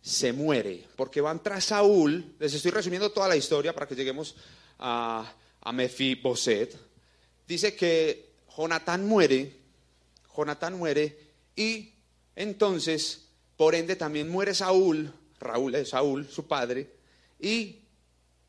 se 0.00 0.32
muere, 0.32 0.84
porque 0.96 1.20
van 1.20 1.42
tras 1.42 1.66
Saúl, 1.66 2.34
les 2.38 2.54
estoy 2.54 2.72
resumiendo 2.72 3.12
toda 3.12 3.28
la 3.28 3.36
historia 3.36 3.72
para 3.72 3.86
que 3.86 3.94
lleguemos 3.94 4.34
a, 4.78 5.32
a 5.60 5.72
Mefiboset, 5.72 6.76
dice 7.46 7.76
que 7.76 8.32
Jonathan 8.56 9.06
muere, 9.06 9.60
Jonathan 10.36 10.76
muere, 10.76 11.16
y 11.54 11.92
entonces, 12.34 13.28
por 13.56 13.74
ende, 13.74 13.94
también 13.94 14.28
muere 14.28 14.54
Saúl, 14.54 15.12
Raúl, 15.42 15.74
es 15.74 15.90
Saúl, 15.90 16.28
su 16.28 16.46
padre, 16.46 16.90
y 17.40 17.80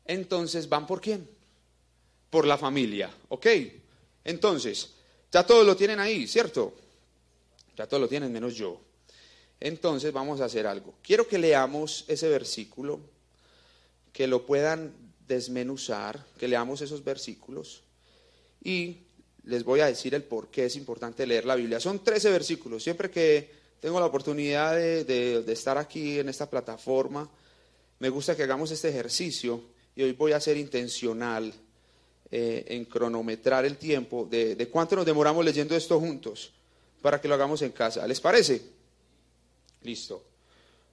entonces 0.04 0.68
van 0.68 0.86
por 0.86 1.00
quién? 1.00 1.28
Por 2.30 2.46
la 2.46 2.58
familia, 2.58 3.10
¿ok? 3.28 3.46
Entonces, 4.24 4.90
ya 5.30 5.46
todos 5.46 5.66
lo 5.66 5.76
tienen 5.76 6.00
ahí, 6.00 6.26
¿cierto? 6.26 6.74
Ya 7.76 7.86
todos 7.86 8.00
lo 8.00 8.08
tienen 8.08 8.32
menos 8.32 8.54
yo. 8.54 8.80
Entonces 9.60 10.12
vamos 10.12 10.40
a 10.40 10.44
hacer 10.44 10.66
algo. 10.66 10.94
Quiero 11.02 11.26
que 11.26 11.38
leamos 11.38 12.04
ese 12.08 12.28
versículo, 12.28 13.00
que 14.12 14.26
lo 14.26 14.46
puedan 14.46 14.92
desmenuzar, 15.26 16.24
que 16.38 16.48
leamos 16.48 16.80
esos 16.82 17.02
versículos 17.02 17.82
y 18.62 18.98
les 19.44 19.64
voy 19.64 19.80
a 19.80 19.86
decir 19.86 20.14
el 20.14 20.22
por 20.22 20.48
qué 20.48 20.66
es 20.66 20.76
importante 20.76 21.26
leer 21.26 21.44
la 21.44 21.54
Biblia. 21.54 21.80
Son 21.80 22.02
13 22.02 22.30
versículos. 22.30 22.82
Siempre 22.82 23.10
que 23.10 23.50
tengo 23.80 24.00
la 24.00 24.06
oportunidad 24.06 24.74
de, 24.74 25.44
estar 25.48 25.78
aquí 25.78 26.18
en 26.18 26.28
esta 26.28 26.48
plataforma, 26.48 27.28
me 27.98 28.08
gusta 28.08 28.36
que 28.36 28.42
hagamos 28.42 28.70
este 28.70 28.88
ejercicio 28.88 29.60
y 29.94 30.02
hoy 30.02 30.12
voy 30.12 30.32
a 30.32 30.40
ser 30.40 30.56
intencional 30.56 31.52
eh, 32.30 32.64
en 32.68 32.84
cronometrar 32.86 33.64
el 33.64 33.76
tiempo 33.76 34.26
de, 34.30 34.56
de 34.56 34.68
cuánto 34.68 34.96
nos 34.96 35.06
demoramos 35.06 35.44
leyendo 35.44 35.76
esto 35.76 36.00
juntos 36.00 36.52
para 37.00 37.20
que 37.20 37.28
lo 37.28 37.34
hagamos 37.34 37.62
en 37.62 37.72
casa. 37.72 38.06
¿Les 38.06 38.20
parece? 38.20 38.62
Listo. 39.82 40.24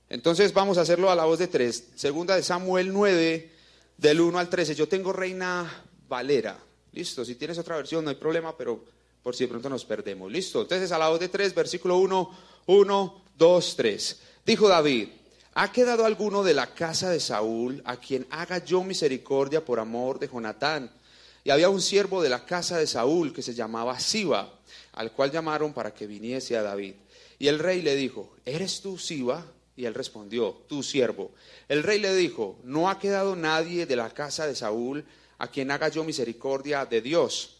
Entonces 0.10 0.54
vamos 0.54 0.78
a 0.78 0.82
hacerlo 0.82 1.10
a 1.10 1.16
la 1.16 1.24
voz 1.24 1.40
de 1.40 1.48
tres. 1.48 1.88
Segunda 1.96 2.36
de 2.36 2.44
Samuel 2.44 2.92
9, 2.92 3.50
del 3.98 4.20
1 4.20 4.40
al 4.40 4.50
13. 4.50 4.76
Yo 4.76 4.90
tengo 4.90 5.14
Reina 5.14 5.86
Valera. 6.10 6.60
Listo. 6.92 7.24
Si 7.24 7.36
tienes 7.36 7.58
otra 7.58 7.78
versión 7.78 8.04
no 8.04 8.10
hay 8.10 8.18
problema, 8.18 8.58
pero 8.58 8.84
por 9.24 9.36
si 9.36 9.46
de 9.46 9.48
pronto 9.48 9.70
nos 9.70 9.86
perdemos. 9.86 10.30
Listo. 10.30 10.62
Entonces 10.64 10.92
a 10.92 10.98
la 10.98 11.08
voz 11.08 11.20
de 11.20 11.30
tres, 11.30 11.56
versículo 11.56 11.98
1, 12.00 12.38
1, 12.66 13.24
2, 13.38 13.76
3. 13.76 14.20
Dijo 14.46 14.68
David, 14.68 15.10
¿ha 15.54 15.72
quedado 15.72 16.06
alguno 16.06 16.44
de 16.44 16.54
la 16.54 16.74
casa 16.74 17.10
de 17.10 17.20
Saúl 17.20 17.82
a 17.86 17.98
quien 17.98 18.28
haga 18.30 18.64
yo 18.64 18.84
misericordia 18.84 19.64
por 19.64 19.80
amor 19.80 20.20
de 20.20 20.28
Jonatán? 20.28 20.92
Y 21.44 21.50
había 21.50 21.70
un 21.70 21.82
siervo 21.82 22.22
de 22.22 22.30
la 22.30 22.46
casa 22.46 22.78
de 22.78 22.88
Saúl 22.88 23.34
que 23.34 23.42
se 23.42 23.54
llamaba 23.54 24.00
Siba, 24.00 24.54
al 24.94 25.12
cual 25.12 25.32
llamaron 25.32 25.74
para 25.74 25.94
que 25.94 26.08
viniese 26.08 26.56
a 26.56 26.62
David. 26.62 26.94
Y 27.40 27.48
el 27.48 27.60
rey 27.60 27.82
le 27.82 27.96
dijo, 27.96 28.36
¿eres 28.46 28.82
tú 28.82 28.98
Siba? 28.98 29.44
Y 29.76 29.86
él 29.86 29.96
respondió, 29.96 30.62
tu 30.68 30.84
siervo. 30.84 31.32
El 31.68 31.82
rey 31.82 32.00
le 32.00 32.14
dijo, 32.14 32.60
no 32.64 32.90
ha 32.90 33.00
quedado 33.00 33.36
nadie 33.36 33.86
de 33.86 33.96
la 33.96 34.10
casa 34.12 34.46
de 34.46 34.56
Saúl 34.56 35.04
a 35.40 35.48
quien 35.48 35.72
haga 35.72 35.88
yo 35.88 36.04
misericordia 36.04 36.86
de 36.86 37.02
Dios. 37.02 37.58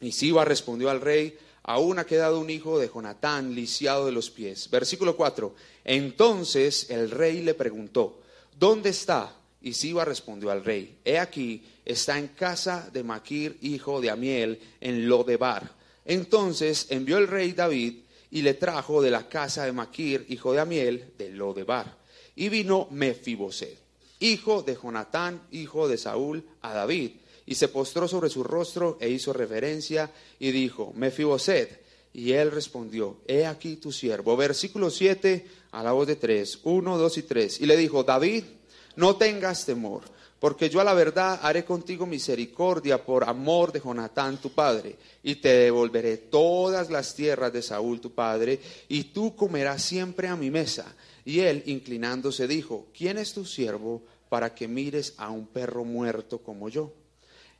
Y 0.00 0.12
Siba 0.12 0.46
respondió 0.46 0.88
al 0.88 1.02
rey, 1.02 1.36
aún 1.62 1.98
ha 1.98 2.06
quedado 2.06 2.40
un 2.40 2.50
hijo 2.50 2.78
de 2.78 2.88
Jonatán 2.88 3.54
lisiado 3.54 4.06
de 4.06 4.12
los 4.12 4.30
pies. 4.30 4.68
Versículo 4.70 5.16
4. 5.16 5.54
Entonces 5.84 6.90
el 6.90 7.10
rey 7.10 7.42
le 7.42 7.54
preguntó, 7.54 8.20
¿dónde 8.58 8.90
está? 8.90 9.36
Y 9.62 9.74
Siba 9.74 10.04
respondió 10.04 10.50
al 10.50 10.64
rey, 10.64 10.96
he 11.04 11.18
aquí, 11.18 11.62
está 11.84 12.18
en 12.18 12.28
casa 12.28 12.88
de 12.92 13.02
Maquir, 13.02 13.58
hijo 13.60 14.00
de 14.00 14.10
Amiel, 14.10 14.58
en 14.80 15.06
Lodebar. 15.06 15.70
Entonces 16.04 16.86
envió 16.88 17.18
el 17.18 17.28
rey 17.28 17.52
David 17.52 18.00
y 18.30 18.42
le 18.42 18.54
trajo 18.54 19.02
de 19.02 19.10
la 19.10 19.28
casa 19.28 19.64
de 19.64 19.72
Maquir, 19.72 20.24
hijo 20.28 20.52
de 20.52 20.60
Amiel, 20.60 21.12
de 21.18 21.30
Lodebar. 21.30 21.98
Y 22.36 22.48
vino 22.48 22.88
Mefiboset, 22.90 23.78
hijo 24.20 24.62
de 24.62 24.76
Jonatán, 24.76 25.42
hijo 25.50 25.88
de 25.88 25.98
Saúl, 25.98 26.42
a 26.62 26.72
David, 26.72 27.12
y 27.50 27.56
se 27.56 27.66
postró 27.66 28.06
sobre 28.06 28.30
su 28.30 28.44
rostro 28.44 28.96
e 29.00 29.10
hizo 29.10 29.32
reverencia 29.32 30.12
y 30.38 30.52
dijo, 30.52 30.92
Mefiboset. 30.94 31.80
Y 32.12 32.30
él 32.30 32.52
respondió, 32.52 33.16
he 33.26 33.44
aquí 33.44 33.74
tu 33.74 33.90
siervo. 33.90 34.36
Versículo 34.36 34.88
7 34.88 35.46
a 35.72 35.82
la 35.82 35.90
voz 35.90 36.06
de 36.06 36.14
3, 36.14 36.60
1, 36.62 36.96
2 36.96 37.18
y 37.18 37.22
3. 37.24 37.60
Y 37.60 37.66
le 37.66 37.76
dijo, 37.76 38.04
David, 38.04 38.44
no 38.94 39.16
tengas 39.16 39.66
temor 39.66 40.02
porque 40.38 40.70
yo 40.70 40.80
a 40.80 40.84
la 40.84 40.94
verdad 40.94 41.40
haré 41.42 41.64
contigo 41.64 42.06
misericordia 42.06 43.04
por 43.04 43.24
amor 43.24 43.72
de 43.72 43.80
Jonatán 43.80 44.40
tu 44.40 44.52
padre, 44.52 44.96
y 45.22 45.34
te 45.34 45.50
devolveré 45.50 46.16
todas 46.16 46.88
las 46.88 47.14
tierras 47.14 47.52
de 47.52 47.60
Saúl 47.60 48.00
tu 48.00 48.12
padre, 48.12 48.58
y 48.88 49.04
tú 49.04 49.36
comerás 49.36 49.82
siempre 49.82 50.28
a 50.28 50.36
mi 50.36 50.50
mesa. 50.50 50.96
Y 51.26 51.40
él, 51.40 51.62
inclinándose, 51.66 52.48
dijo, 52.48 52.86
¿quién 52.96 53.18
es 53.18 53.34
tu 53.34 53.44
siervo 53.44 54.02
para 54.30 54.54
que 54.54 54.66
mires 54.66 55.12
a 55.18 55.28
un 55.28 55.46
perro 55.46 55.84
muerto 55.84 56.38
como 56.38 56.70
yo? 56.70 56.94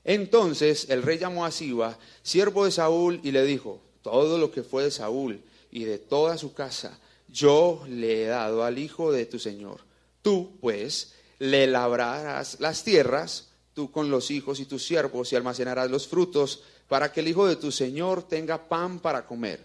Entonces 0.05 0.89
el 0.89 1.03
rey 1.03 1.19
llamó 1.19 1.45
a 1.45 1.51
Siba, 1.51 1.99
siervo 2.23 2.65
de 2.65 2.71
Saúl, 2.71 3.21
y 3.23 3.33
le 3.33 3.45
dijo, 3.45 3.81
todo 4.03 4.39
lo 4.39 4.51
que 4.51 4.63
fue 4.63 4.85
de 4.85 4.91
Saúl 4.91 5.41
y 5.71 5.85
de 5.85 5.99
toda 5.99 6.39
su 6.39 6.53
casa, 6.55 6.99
yo 7.29 7.85
le 7.89 8.25
he 8.25 8.27
dado 8.27 8.65
al 8.65 8.79
hijo 8.79 9.13
de 9.13 9.27
tu 9.27 9.39
señor. 9.39 9.81
Tú, 10.23 10.57
pues, 10.61 11.15
le 11.39 11.67
labrarás 11.67 12.59
las 12.61 12.85
tierras, 12.85 13.49
tú 13.75 13.91
con 13.91 14.11
los 14.11 14.31
hijos 14.31 14.61
y 14.61 14.67
tus 14.67 14.85
siervos, 14.85 15.33
y 15.33 15.37
almacenarás 15.37 15.91
los 15.91 16.07
frutos, 16.07 16.63
para 16.89 17.13
que 17.13 17.21
el 17.21 17.29
hijo 17.29 17.47
de 17.47 17.57
tu 17.57 17.71
Señor 17.71 18.25
tenga 18.25 18.69
pan 18.69 18.99
para 18.99 19.25
comer. 19.25 19.61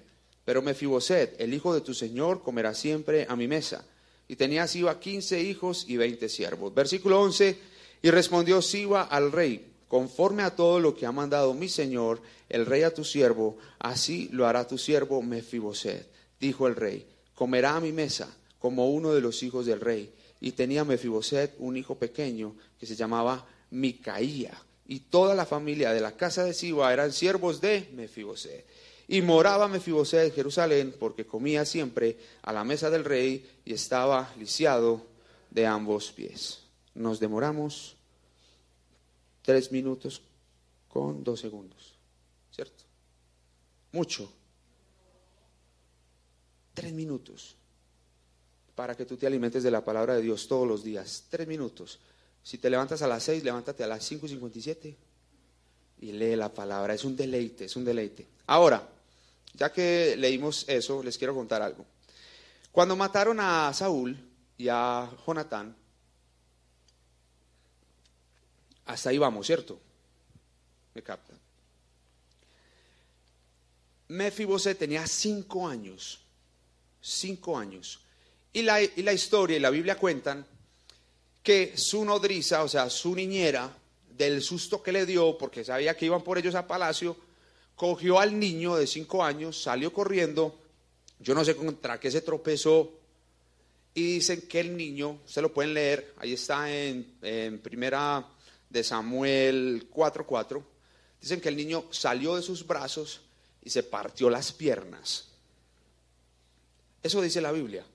Pero 0.45 0.61
Mefiboset, 0.61 1.35
el 1.41 1.53
hijo 1.53 1.73
de 1.73 1.81
tu 1.81 1.93
Señor, 1.93 2.43
comerá 2.43 2.73
siempre 2.73 3.25
a 3.27 3.35
mi 3.35 3.47
mesa. 3.47 3.83
y 4.27 4.35
tenía 4.35 4.67
Siba 4.67 4.99
quince 4.99 5.39
hijos 5.41 5.85
y 5.87 5.97
veinte 5.97 6.29
siervos. 6.29 6.73
Versículo 6.73 7.21
11, 7.21 7.59
y 8.01 8.09
respondió 8.09 8.61
Siba 8.61 9.03
al 9.03 9.31
rey, 9.31 9.74
conforme 9.87 10.43
a 10.43 10.55
todo 10.55 10.79
lo 10.79 10.95
que 10.95 11.05
ha 11.05 11.11
mandado 11.11 11.53
mi 11.53 11.69
señor, 11.69 12.21
el 12.49 12.65
rey 12.65 12.83
a 12.83 12.93
tu 12.93 13.03
siervo, 13.03 13.57
así 13.79 14.29
lo 14.31 14.47
hará 14.47 14.67
tu 14.67 14.77
siervo 14.77 15.21
Mefiboset. 15.21 16.09
Dijo 16.39 16.67
el 16.67 16.75
rey, 16.75 17.07
comerá 17.33 17.75
a 17.75 17.81
mi 17.81 17.91
mesa 17.91 18.35
como 18.59 18.89
uno 18.89 19.13
de 19.13 19.21
los 19.21 19.43
hijos 19.43 19.65
del 19.65 19.79
rey. 19.79 20.13
Y 20.41 20.51
tenía 20.51 20.83
Mefiboset 20.83 21.55
un 21.59 21.77
hijo 21.77 21.95
pequeño 21.95 22.55
que 22.79 22.85
se 22.85 22.95
llamaba 22.95 23.45
Micaía. 23.71 24.53
Y 24.87 24.99
toda 25.01 25.33
la 25.33 25.45
familia 25.45 25.91
de 25.93 26.01
la 26.01 26.15
casa 26.15 26.43
de 26.43 26.53
Siba 26.53 26.91
eran 26.91 27.11
siervos 27.11 27.61
de 27.61 27.89
Mefiboset. 27.93 28.65
Y 29.07 29.21
moraba 29.21 29.67
Mefiboset 29.67 30.25
en 30.25 30.31
Jerusalén 30.31 30.95
porque 30.99 31.25
comía 31.25 31.65
siempre 31.65 32.17
a 32.41 32.51
la 32.51 32.63
mesa 32.63 32.89
del 32.89 33.05
rey 33.05 33.47
y 33.63 33.73
estaba 33.73 34.33
lisiado 34.37 35.05
de 35.51 35.65
ambos 35.65 36.11
pies. 36.11 36.59
Nos 36.95 37.19
demoramos 37.19 37.95
tres 39.45 39.71
minutos 39.71 40.21
con 40.89 41.23
dos 41.23 41.39
segundos, 41.39 41.93
¿cierto? 42.51 42.83
Mucho. 43.91 44.29
Tres 46.73 46.91
minutos 46.91 47.55
para 48.73 48.95
que 48.97 49.05
tú 49.05 49.15
te 49.15 49.25
alimentes 49.25 49.63
de 49.63 49.71
la 49.71 49.85
palabra 49.85 50.15
de 50.15 50.21
Dios 50.21 50.47
todos 50.47 50.67
los 50.67 50.83
días. 50.83 51.25
Tres 51.29 51.47
minutos. 51.47 51.99
Si 52.43 52.57
te 52.57 52.69
levantas 52.69 53.01
a 53.01 53.07
las 53.07 53.23
seis, 53.23 53.43
levántate 53.43 53.83
a 53.83 53.87
las 53.87 54.03
cinco 54.03 54.25
y 54.25 54.29
cincuenta 54.29 54.59
y 54.59 54.61
siete 54.61 54.97
y 56.01 56.11
lee 56.11 56.35
la 56.35 56.53
palabra. 56.53 56.93
Es 56.93 57.05
un 57.05 57.15
deleite, 57.15 57.65
es 57.65 57.75
un 57.75 57.85
deleite. 57.85 58.27
Ahora, 58.47 58.89
ya 59.53 59.71
que 59.71 60.15
leímos 60.17 60.65
eso, 60.67 61.01
les 61.01 61.17
quiero 61.17 61.33
contar 61.33 61.61
algo. 61.61 61.85
Cuando 62.71 62.95
mataron 62.95 63.39
a 63.39 63.71
Saúl 63.73 64.17
y 64.57 64.67
a 64.67 65.09
Jonatán, 65.25 65.75
hasta 68.85 69.09
ahí 69.09 69.17
vamos, 69.17 69.47
¿cierto? 69.47 69.79
Me 70.93 71.01
captan. 71.01 71.37
Mefiboset 74.07 74.77
tenía 74.77 75.07
cinco 75.07 75.67
años, 75.67 76.19
cinco 77.01 77.57
años. 77.57 77.99
Y 78.53 78.61
la, 78.61 78.81
y 78.81 79.01
la 79.01 79.13
historia 79.13 79.57
y 79.57 79.59
la 79.59 79.69
Biblia 79.69 79.97
cuentan 79.97 80.45
que 81.43 81.77
su 81.77 82.05
nodriza, 82.05 82.63
o 82.63 82.67
sea, 82.67 82.89
su 82.89 83.15
niñera, 83.15 83.71
del 84.17 84.41
susto 84.41 84.81
que 84.81 84.91
le 84.91 85.05
dio, 85.05 85.37
porque 85.37 85.63
sabía 85.63 85.95
que 85.95 86.05
iban 86.05 86.23
por 86.23 86.37
ellos 86.37 86.55
a 86.55 86.67
palacio, 86.67 87.17
cogió 87.75 88.19
al 88.19 88.39
niño 88.39 88.75
de 88.75 88.87
cinco 88.87 89.23
años, 89.23 89.61
salió 89.61 89.91
corriendo, 89.91 90.57
yo 91.19 91.35
no 91.35 91.43
sé 91.43 91.55
contra 91.55 91.99
qué 91.99 92.09
se 92.09 92.21
tropezó, 92.21 92.93
y 93.93 94.15
dicen 94.15 94.43
que 94.47 94.61
el 94.61 94.75
niño, 94.75 95.19
se 95.25 95.41
lo 95.41 95.53
pueden 95.53 95.73
leer, 95.73 96.13
ahí 96.17 96.33
está 96.33 96.73
en, 96.73 97.17
en 97.21 97.59
primera 97.59 98.25
de 98.75 98.83
Samuel 98.83 99.87
4:4, 99.89 100.61
dicen 101.21 101.39
que 101.39 101.47
el 101.47 101.55
niño 101.55 101.85
salió 101.91 102.35
de 102.35 102.41
sus 102.41 102.67
brazos 102.67 103.21
y 103.63 103.69
se 103.69 103.83
partió 103.83 104.29
las 104.29 104.51
piernas. 104.51 105.29
Eso 107.01 107.21
dice 107.21 107.39
la 107.39 107.53
Biblia. 107.53 107.85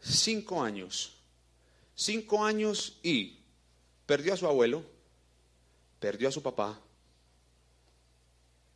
Cinco 0.00 0.62
años. 0.62 1.12
Cinco 1.94 2.42
años 2.42 2.98
y 3.02 3.38
perdió 4.06 4.32
a 4.32 4.38
su 4.38 4.46
abuelo, 4.46 4.82
perdió 6.00 6.28
a 6.28 6.32
su 6.32 6.42
papá, 6.42 6.80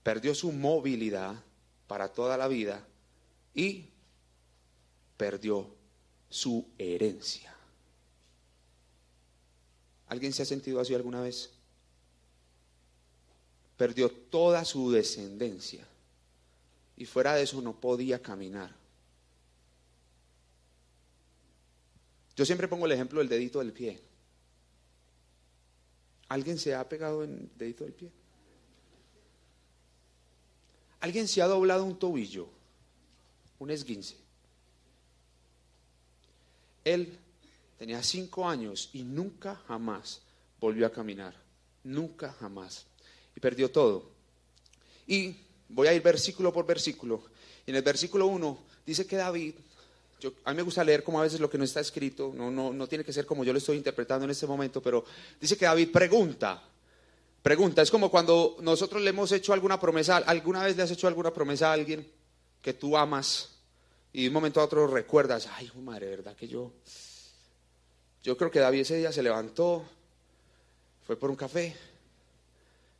perdió 0.02 0.34
su 0.34 0.52
movilidad 0.52 1.42
para 1.86 2.12
toda 2.12 2.36
la 2.36 2.46
vida 2.46 2.86
y 3.54 3.86
perdió 5.16 5.74
su 6.28 6.68
herencia. 6.76 7.51
¿Alguien 10.12 10.34
se 10.34 10.42
ha 10.42 10.44
sentido 10.44 10.78
así 10.78 10.94
alguna 10.94 11.22
vez? 11.22 11.48
Perdió 13.78 14.10
toda 14.10 14.62
su 14.62 14.90
descendencia 14.92 15.88
y 16.98 17.06
fuera 17.06 17.34
de 17.34 17.44
eso 17.44 17.62
no 17.62 17.72
podía 17.72 18.20
caminar. 18.20 18.70
Yo 22.36 22.44
siempre 22.44 22.68
pongo 22.68 22.84
el 22.84 22.92
ejemplo 22.92 23.20
del 23.20 23.30
dedito 23.30 23.60
del 23.60 23.72
pie. 23.72 24.02
¿Alguien 26.28 26.58
se 26.58 26.74
ha 26.74 26.86
pegado 26.86 27.24
en 27.24 27.30
el 27.30 27.50
dedito 27.56 27.84
del 27.84 27.94
pie? 27.94 28.10
¿Alguien 31.00 31.26
se 31.26 31.40
ha 31.40 31.46
doblado 31.46 31.84
un 31.84 31.98
tobillo? 31.98 32.50
Un 33.58 33.70
esguince. 33.70 34.18
Él 36.84 37.18
tenía 37.82 38.00
cinco 38.00 38.48
años 38.48 38.90
y 38.92 39.02
nunca 39.02 39.60
jamás 39.66 40.20
volvió 40.60 40.86
a 40.86 40.92
caminar. 40.92 41.34
Nunca 41.82 42.32
jamás. 42.38 42.86
Y 43.34 43.40
perdió 43.40 43.72
todo. 43.72 44.04
Y 45.08 45.34
voy 45.68 45.88
a 45.88 45.92
ir 45.92 46.00
versículo 46.00 46.52
por 46.52 46.64
versículo. 46.64 47.24
En 47.66 47.74
el 47.74 47.82
versículo 47.82 48.28
1 48.28 48.58
dice 48.86 49.04
que 49.04 49.16
David, 49.16 49.54
a 50.44 50.50
mí 50.50 50.56
me 50.58 50.62
gusta 50.62 50.84
leer 50.84 51.02
como 51.02 51.18
a 51.18 51.24
veces 51.24 51.40
lo 51.40 51.50
que 51.50 51.58
no 51.58 51.64
está 51.64 51.80
escrito, 51.80 52.32
no, 52.32 52.52
no, 52.52 52.72
no 52.72 52.86
tiene 52.86 53.02
que 53.02 53.12
ser 53.12 53.26
como 53.26 53.42
yo 53.42 53.52
lo 53.52 53.58
estoy 53.58 53.78
interpretando 53.78 54.26
en 54.26 54.30
este 54.30 54.46
momento, 54.46 54.80
pero 54.80 55.04
dice 55.40 55.56
que 55.56 55.64
David 55.64 55.90
pregunta, 55.90 56.62
Pregunta, 57.42 57.82
es 57.82 57.90
como 57.90 58.12
cuando 58.12 58.58
nosotros 58.60 59.02
le 59.02 59.10
hemos 59.10 59.32
hecho 59.32 59.52
alguna 59.52 59.80
promesa, 59.80 60.18
¿alguna 60.18 60.62
vez 60.62 60.76
le 60.76 60.84
has 60.84 60.92
hecho 60.92 61.08
alguna 61.08 61.34
promesa 61.34 61.70
a 61.70 61.72
alguien 61.72 62.08
que 62.60 62.74
tú 62.74 62.96
amas 62.96 63.56
y 64.12 64.22
de 64.22 64.28
un 64.28 64.34
momento 64.34 64.60
a 64.60 64.64
otro 64.66 64.86
recuerdas, 64.86 65.48
ay, 65.56 65.68
madre, 65.80 66.06
¿verdad 66.06 66.36
que 66.36 66.46
yo? 66.46 66.70
Yo 68.22 68.36
creo 68.36 68.50
que 68.50 68.60
David 68.60 68.80
ese 68.80 68.96
día 68.96 69.12
se 69.12 69.22
levantó, 69.22 69.84
fue 71.06 71.16
por 71.16 71.30
un 71.30 71.36
café 71.36 71.74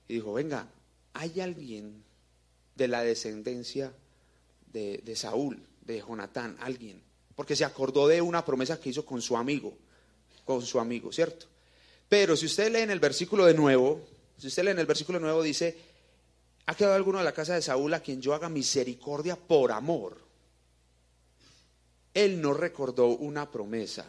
y 0.08 0.14
dijo, 0.14 0.32
venga, 0.32 0.66
hay 1.14 1.40
alguien 1.40 2.02
de 2.74 2.88
la 2.88 3.02
descendencia 3.02 3.92
de, 4.72 4.98
de 5.04 5.16
Saúl, 5.16 5.62
de 5.82 6.00
Jonatán, 6.00 6.56
alguien, 6.60 7.00
porque 7.36 7.54
se 7.54 7.64
acordó 7.64 8.08
de 8.08 8.20
una 8.20 8.44
promesa 8.44 8.80
que 8.80 8.90
hizo 8.90 9.04
con 9.04 9.22
su 9.22 9.36
amigo, 9.36 9.72
con 10.44 10.62
su 10.62 10.80
amigo, 10.80 11.12
¿cierto? 11.12 11.46
Pero 12.08 12.36
si 12.36 12.46
usted 12.46 12.72
lee 12.72 12.80
en 12.80 12.90
el 12.90 13.00
versículo 13.00 13.46
de 13.46 13.54
nuevo, 13.54 14.00
si 14.36 14.48
usted 14.48 14.64
lee 14.64 14.72
en 14.72 14.80
el 14.80 14.86
versículo 14.86 15.20
nuevo 15.20 15.42
dice, 15.42 15.78
¿ha 16.66 16.74
quedado 16.74 16.94
alguno 16.94 17.18
de 17.18 17.24
la 17.24 17.32
casa 17.32 17.54
de 17.54 17.62
Saúl 17.62 17.94
a 17.94 18.00
quien 18.00 18.20
yo 18.20 18.34
haga 18.34 18.48
misericordia 18.48 19.36
por 19.36 19.70
amor? 19.70 20.18
Él 22.12 22.40
no 22.40 22.52
recordó 22.52 23.06
una 23.06 23.50
promesa. 23.50 24.04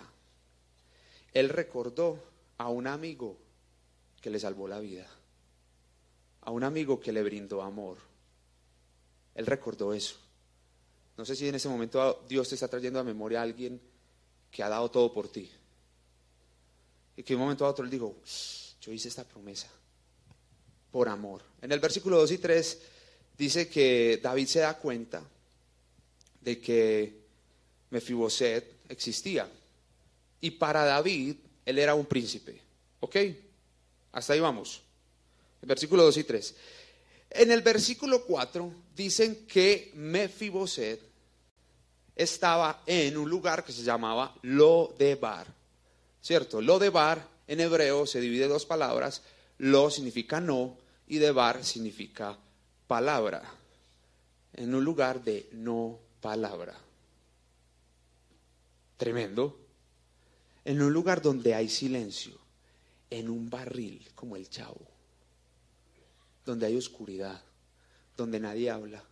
Él 1.33 1.49
recordó 1.49 2.19
a 2.57 2.69
un 2.69 2.87
amigo 2.87 3.37
que 4.21 4.29
le 4.29 4.39
salvó 4.39 4.67
la 4.67 4.79
vida. 4.79 5.07
A 6.41 6.51
un 6.51 6.63
amigo 6.63 6.99
que 6.99 7.11
le 7.11 7.23
brindó 7.23 7.61
amor. 7.61 7.97
Él 9.35 9.45
recordó 9.45 9.93
eso. 9.93 10.15
No 11.17 11.25
sé 11.25 11.35
si 11.35 11.47
en 11.47 11.55
ese 11.55 11.69
momento 11.69 12.23
Dios 12.27 12.49
te 12.49 12.55
está 12.55 12.67
trayendo 12.67 12.99
a 12.99 13.03
memoria 13.03 13.39
a 13.39 13.43
alguien 13.43 13.79
que 14.51 14.63
ha 14.63 14.69
dado 14.69 14.89
todo 14.89 15.11
por 15.13 15.27
ti. 15.27 15.49
Y 17.15 17.23
que 17.23 17.35
un 17.35 17.41
momento 17.41 17.65
a 17.65 17.69
otro 17.69 17.85
él 17.85 17.91
dijo, 17.91 18.15
yo 18.81 18.91
hice 18.91 19.07
esta 19.07 19.23
promesa 19.23 19.67
por 20.91 21.09
amor. 21.09 21.41
En 21.61 21.71
el 21.71 21.79
versículo 21.79 22.17
2 22.19 22.31
y 22.31 22.37
3 22.37 22.81
dice 23.37 23.67
que 23.67 24.19
David 24.21 24.47
se 24.47 24.59
da 24.59 24.77
cuenta 24.77 25.23
de 26.41 26.59
que 26.59 27.23
Mefiboset 27.89 28.81
existía. 28.89 29.49
Y 30.43 30.51
para 30.51 30.83
David, 30.83 31.37
él 31.65 31.79
era 31.79 31.95
un 31.95 32.05
príncipe. 32.05 32.59
¿Ok? 32.99 33.15
Hasta 34.11 34.33
ahí 34.33 34.41
vamos. 34.41 34.81
El 35.61 35.69
versículo 35.69 36.03
2 36.03 36.17
y 36.17 36.23
3. 36.25 36.55
En 37.29 37.49
el 37.49 37.61
versículo 37.61 38.25
4 38.25 38.69
dicen 38.93 39.47
que 39.47 39.93
Mefiboset 39.95 40.99
estaba 42.13 42.83
en 42.85 43.15
un 43.15 43.29
lugar 43.29 43.63
que 43.63 43.71
se 43.71 43.83
llamaba 43.83 44.35
Lodebar. 44.41 45.47
¿Cierto? 46.21 46.61
Lodebar 46.61 47.25
en 47.47 47.61
hebreo 47.61 48.05
se 48.05 48.19
divide 48.19 48.43
en 48.43 48.49
dos 48.49 48.65
palabras. 48.65 49.21
Lo 49.59 49.89
significa 49.89 50.41
no 50.41 50.77
y 51.07 51.19
debar 51.19 51.63
significa 51.63 52.37
palabra, 52.85 53.49
en 54.51 54.75
un 54.75 54.83
lugar 54.83 55.23
de 55.23 55.47
no 55.53 55.99
palabra. 56.19 56.77
Tremendo. 58.97 59.62
En 60.65 60.81
un 60.81 60.93
lugar 60.93 61.21
donde 61.21 61.53
hay 61.53 61.69
silencio, 61.69 62.37
en 63.09 63.29
un 63.29 63.49
barril 63.49 64.09
como 64.15 64.35
el 64.35 64.49
chavo, 64.49 64.87
donde 66.45 66.65
hay 66.65 66.75
oscuridad, 66.75 67.41
donde 68.17 68.39
nadie 68.39 68.69
habla, 68.69 69.03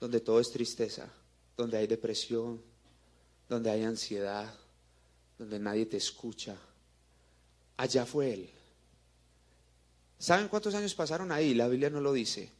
donde 0.00 0.20
todo 0.20 0.40
es 0.40 0.50
tristeza, 0.50 1.08
donde 1.56 1.78
hay 1.78 1.86
depresión, 1.86 2.60
donde 3.48 3.70
hay 3.70 3.82
ansiedad, 3.82 4.52
donde 5.38 5.58
nadie 5.58 5.86
te 5.86 5.96
escucha. 5.96 6.56
Allá 7.76 8.06
fue 8.06 8.34
él. 8.34 8.50
¿Saben 10.18 10.48
cuántos 10.48 10.74
años 10.74 10.94
pasaron 10.94 11.32
ahí? 11.32 11.54
La 11.54 11.68
Biblia 11.68 11.90
no 11.90 12.00
lo 12.00 12.12
dice. 12.12 12.50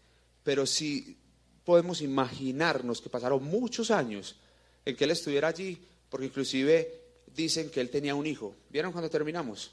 Pero 0.43 0.67
sí 0.67 1.17
podemos 1.65 2.03
imaginarnos 2.03 3.01
que 3.01 3.09
pasaron 3.09 3.43
muchos 3.45 3.91
años 3.91 4.37
en 4.85 4.97
que 4.97 5.05
él 5.05 5.11
estuviera 5.13 5.49
allí, 5.49 5.83
porque 6.11 6.27
inclusive 6.27 7.04
dicen 7.35 7.71
que 7.71 7.81
él 7.81 7.91
tenía 7.91 8.15
un 8.15 8.27
hijo. 8.27 8.55
¿Vieron 8.71 8.93
cuando 8.93 9.11
terminamos? 9.11 9.73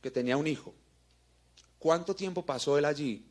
Que 0.00 0.10
tenía 0.10 0.36
un 0.36 0.46
hijo. 0.46 0.74
¿Cuánto 1.78 2.14
tiempo 2.14 2.44
pasó 2.44 2.78
él 2.78 2.84
allí? 2.84 3.26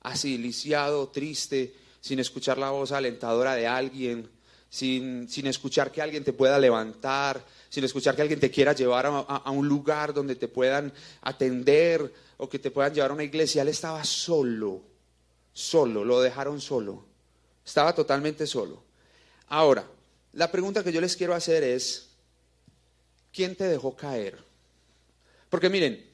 Así, 0.00 0.38
lisiado, 0.38 1.08
triste, 1.08 1.74
sin 2.00 2.18
escuchar 2.18 2.58
la 2.58 2.70
voz 2.70 2.92
alentadora 2.92 3.54
de 3.54 3.66
alguien, 3.66 4.30
sin, 4.68 5.28
sin 5.28 5.46
escuchar 5.46 5.92
que 5.92 6.02
alguien 6.02 6.24
te 6.24 6.32
pueda 6.32 6.58
levantar, 6.58 7.44
sin 7.68 7.84
escuchar 7.84 8.16
que 8.16 8.22
alguien 8.22 8.40
te 8.40 8.50
quiera 8.50 8.72
llevar 8.72 9.06
a, 9.06 9.18
a 9.18 9.50
un 9.50 9.68
lugar 9.68 10.14
donde 10.14 10.34
te 10.34 10.48
puedan 10.48 10.92
atender 11.20 12.12
o 12.38 12.48
que 12.48 12.58
te 12.58 12.70
puedan 12.70 12.94
llevar 12.94 13.10
a 13.10 13.14
una 13.14 13.24
iglesia. 13.24 13.62
Él 13.62 13.68
estaba 13.68 14.02
solo, 14.04 14.82
solo, 15.52 16.04
lo 16.04 16.20
dejaron 16.20 16.60
solo. 16.60 17.04
Estaba 17.64 17.94
totalmente 17.94 18.46
solo. 18.46 18.82
Ahora, 19.48 19.86
la 20.32 20.50
pregunta 20.50 20.82
que 20.82 20.92
yo 20.92 21.00
les 21.00 21.16
quiero 21.16 21.34
hacer 21.34 21.62
es, 21.62 22.11
¿quién 23.32 23.56
te 23.56 23.64
dejó 23.64 23.96
caer? 23.96 24.38
Porque 25.48 25.68
miren, 25.68 26.04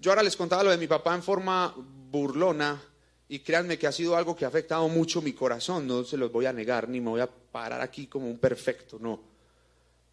yo 0.00 0.10
ahora 0.10 0.22
les 0.22 0.36
contaba 0.36 0.64
lo 0.64 0.70
de 0.70 0.78
mi 0.78 0.86
papá 0.86 1.14
en 1.14 1.22
forma 1.22 1.74
burlona 1.76 2.82
y 3.28 3.40
créanme 3.40 3.78
que 3.78 3.86
ha 3.86 3.92
sido 3.92 4.16
algo 4.16 4.36
que 4.36 4.44
ha 4.44 4.48
afectado 4.48 4.88
mucho 4.88 5.22
mi 5.22 5.32
corazón, 5.32 5.86
no 5.86 6.04
se 6.04 6.16
los 6.16 6.30
voy 6.30 6.46
a 6.46 6.52
negar, 6.52 6.88
ni 6.88 7.00
me 7.00 7.10
voy 7.10 7.20
a 7.20 7.26
parar 7.26 7.80
aquí 7.80 8.06
como 8.06 8.26
un 8.28 8.38
perfecto, 8.38 8.98
no. 9.00 9.36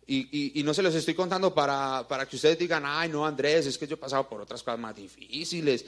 Y, 0.05 0.61
no 0.65 0.73
se 0.73 0.83
los 0.83 0.93
estoy 0.95 1.13
contando 1.13 1.53
para, 1.53 2.05
para, 2.07 2.27
que 2.27 2.35
ustedes 2.35 2.59
digan, 2.59 2.83
ay, 2.85 3.07
no, 3.09 3.25
Andrés, 3.25 3.67
es 3.67 3.77
que 3.77 3.87
yo 3.87 3.93
he 3.93 3.97
pasado 3.97 4.27
por 4.27 4.41
otras 4.41 4.61
cosas 4.61 4.79
más 4.79 4.93
difíciles. 4.93 5.85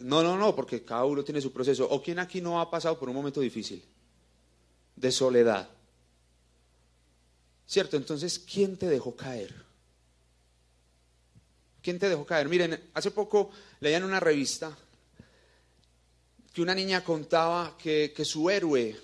No, 0.00 0.22
no, 0.22 0.38
no, 0.38 0.54
porque 0.56 0.82
cada 0.82 1.04
uno 1.04 1.22
tiene 1.22 1.40
su 1.40 1.52
proceso. 1.52 1.86
¿O 1.90 2.02
quién 2.02 2.18
aquí 2.18 2.40
no 2.40 2.60
ha 2.60 2.70
pasado 2.70 2.98
por 2.98 3.10
un 3.10 3.16
momento 3.16 3.40
difícil? 3.40 3.84
De 4.96 5.12
soledad. 5.12 5.68
¿Cierto? 7.66 7.98
Entonces, 7.98 8.38
¿quién 8.38 8.78
te 8.78 8.88
dejó 8.88 9.14
caer? 9.14 9.67
¿Quién 11.82 11.98
te 11.98 12.08
dejó 12.08 12.26
caer? 12.26 12.48
Miren, 12.48 12.90
hace 12.94 13.10
poco 13.10 13.50
leía 13.80 13.98
en 13.98 14.04
una 14.04 14.20
revista 14.20 14.76
que 16.52 16.62
una 16.62 16.74
niña 16.74 17.04
contaba 17.04 17.76
que, 17.78 18.12
su 18.24 18.50
héroe, 18.50 18.96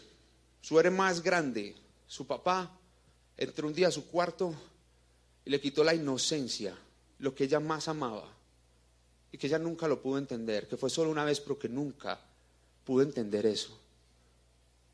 su 0.60 0.78
héroe 0.80 0.90
más 0.90 1.22
grande, 1.22 1.76
su 2.06 2.26
papá, 2.26 2.78
entró 3.36 3.68
un 3.68 3.74
día 3.74 3.88
a 3.88 3.92
su 3.92 4.06
cuarto 4.08 4.54
y 5.44 5.50
le 5.50 5.60
quitó 5.60 5.84
la 5.84 5.94
inocencia, 5.94 6.76
lo 7.20 7.34
que 7.34 7.44
ella 7.44 7.60
más 7.60 7.86
amaba, 7.86 8.28
y 9.30 9.38
que 9.38 9.46
ella 9.46 9.58
nunca 9.58 9.86
lo 9.86 10.02
pudo 10.02 10.18
entender, 10.18 10.66
que 10.66 10.76
fue 10.76 10.90
solo 10.90 11.10
una 11.10 11.24
vez, 11.24 11.40
pero 11.40 11.58
que 11.58 11.68
nunca 11.68 12.18
pudo 12.84 13.02
entender 13.02 13.46
eso. 13.46 13.78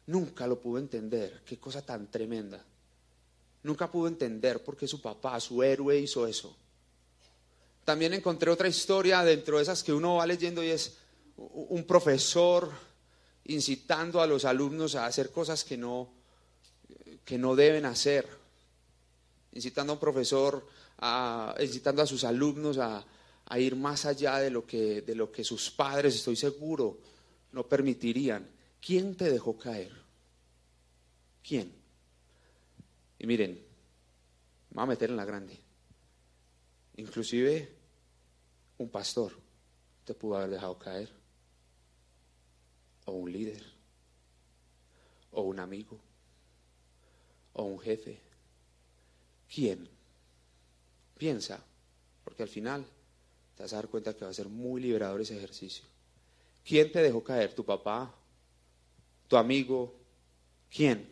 Nunca 0.06 0.46
lo 0.46 0.60
pudo 0.60 0.78
entender, 0.78 1.42
qué 1.46 1.58
cosa 1.58 1.84
tan 1.84 2.10
tremenda. 2.10 2.64
Nunca 3.62 3.90
pudo 3.90 4.08
entender 4.08 4.62
por 4.64 4.76
qué 4.76 4.86
su 4.86 5.00
papá, 5.00 5.38
su 5.40 5.62
héroe, 5.62 5.98
hizo 5.98 6.26
eso. 6.26 6.56
También 7.90 8.14
encontré 8.14 8.52
otra 8.52 8.68
historia 8.68 9.24
dentro 9.24 9.56
de 9.56 9.64
esas 9.64 9.82
que 9.82 9.92
uno 9.92 10.14
va 10.14 10.24
leyendo 10.24 10.62
y 10.62 10.68
es 10.68 10.96
un 11.36 11.82
profesor 11.88 12.70
incitando 13.46 14.20
a 14.20 14.28
los 14.28 14.44
alumnos 14.44 14.94
a 14.94 15.06
hacer 15.06 15.32
cosas 15.32 15.64
que 15.64 15.76
no, 15.76 16.08
que 17.24 17.36
no 17.36 17.56
deben 17.56 17.86
hacer. 17.86 18.28
Incitando 19.50 19.92
a 19.92 19.94
un 19.94 20.00
profesor, 20.00 20.64
a, 20.98 21.52
incitando 21.60 22.00
a 22.00 22.06
sus 22.06 22.22
alumnos 22.22 22.78
a, 22.78 23.04
ir 23.58 23.74
más 23.74 24.06
allá 24.06 24.38
de 24.38 24.50
lo, 24.50 24.64
que, 24.64 25.02
de 25.02 25.16
lo 25.16 25.32
que 25.32 25.42
sus 25.42 25.68
padres, 25.72 26.14
estoy 26.14 26.36
seguro, 26.36 27.00
no 27.50 27.66
permitirían. 27.66 28.48
¿Quién 28.80 29.16
te 29.16 29.32
dejó 29.32 29.58
caer? 29.58 29.90
¿Quién? 31.42 31.72
Y 33.18 33.26
miren, 33.26 33.50
me 34.70 34.76
voy 34.76 34.84
a 34.84 34.86
meter 34.86 35.10
en 35.10 35.16
la 35.16 35.24
grande. 35.24 35.58
Inclusive 36.96 37.79
un 38.80 38.88
pastor 38.88 39.32
te 40.06 40.14
pudo 40.14 40.36
haber 40.36 40.50
dejado 40.50 40.78
caer. 40.78 41.10
O 43.04 43.12
un 43.12 43.30
líder. 43.30 43.62
O 45.32 45.42
un 45.42 45.60
amigo. 45.60 45.98
O 47.52 47.64
un 47.64 47.78
jefe. 47.78 48.18
¿Quién? 49.54 49.86
Piensa, 51.18 51.62
porque 52.24 52.42
al 52.42 52.48
final 52.48 52.86
te 53.54 53.64
vas 53.64 53.72
a 53.74 53.76
dar 53.76 53.88
cuenta 53.88 54.16
que 54.16 54.24
va 54.24 54.30
a 54.30 54.34
ser 54.34 54.48
muy 54.48 54.80
liberador 54.80 55.20
ese 55.20 55.36
ejercicio. 55.36 55.84
¿Quién 56.64 56.90
te 56.90 57.02
dejó 57.02 57.22
caer? 57.22 57.54
¿Tu 57.54 57.64
papá? 57.64 58.14
¿Tu 59.28 59.36
amigo? 59.36 59.94
¿Quién? 60.74 61.06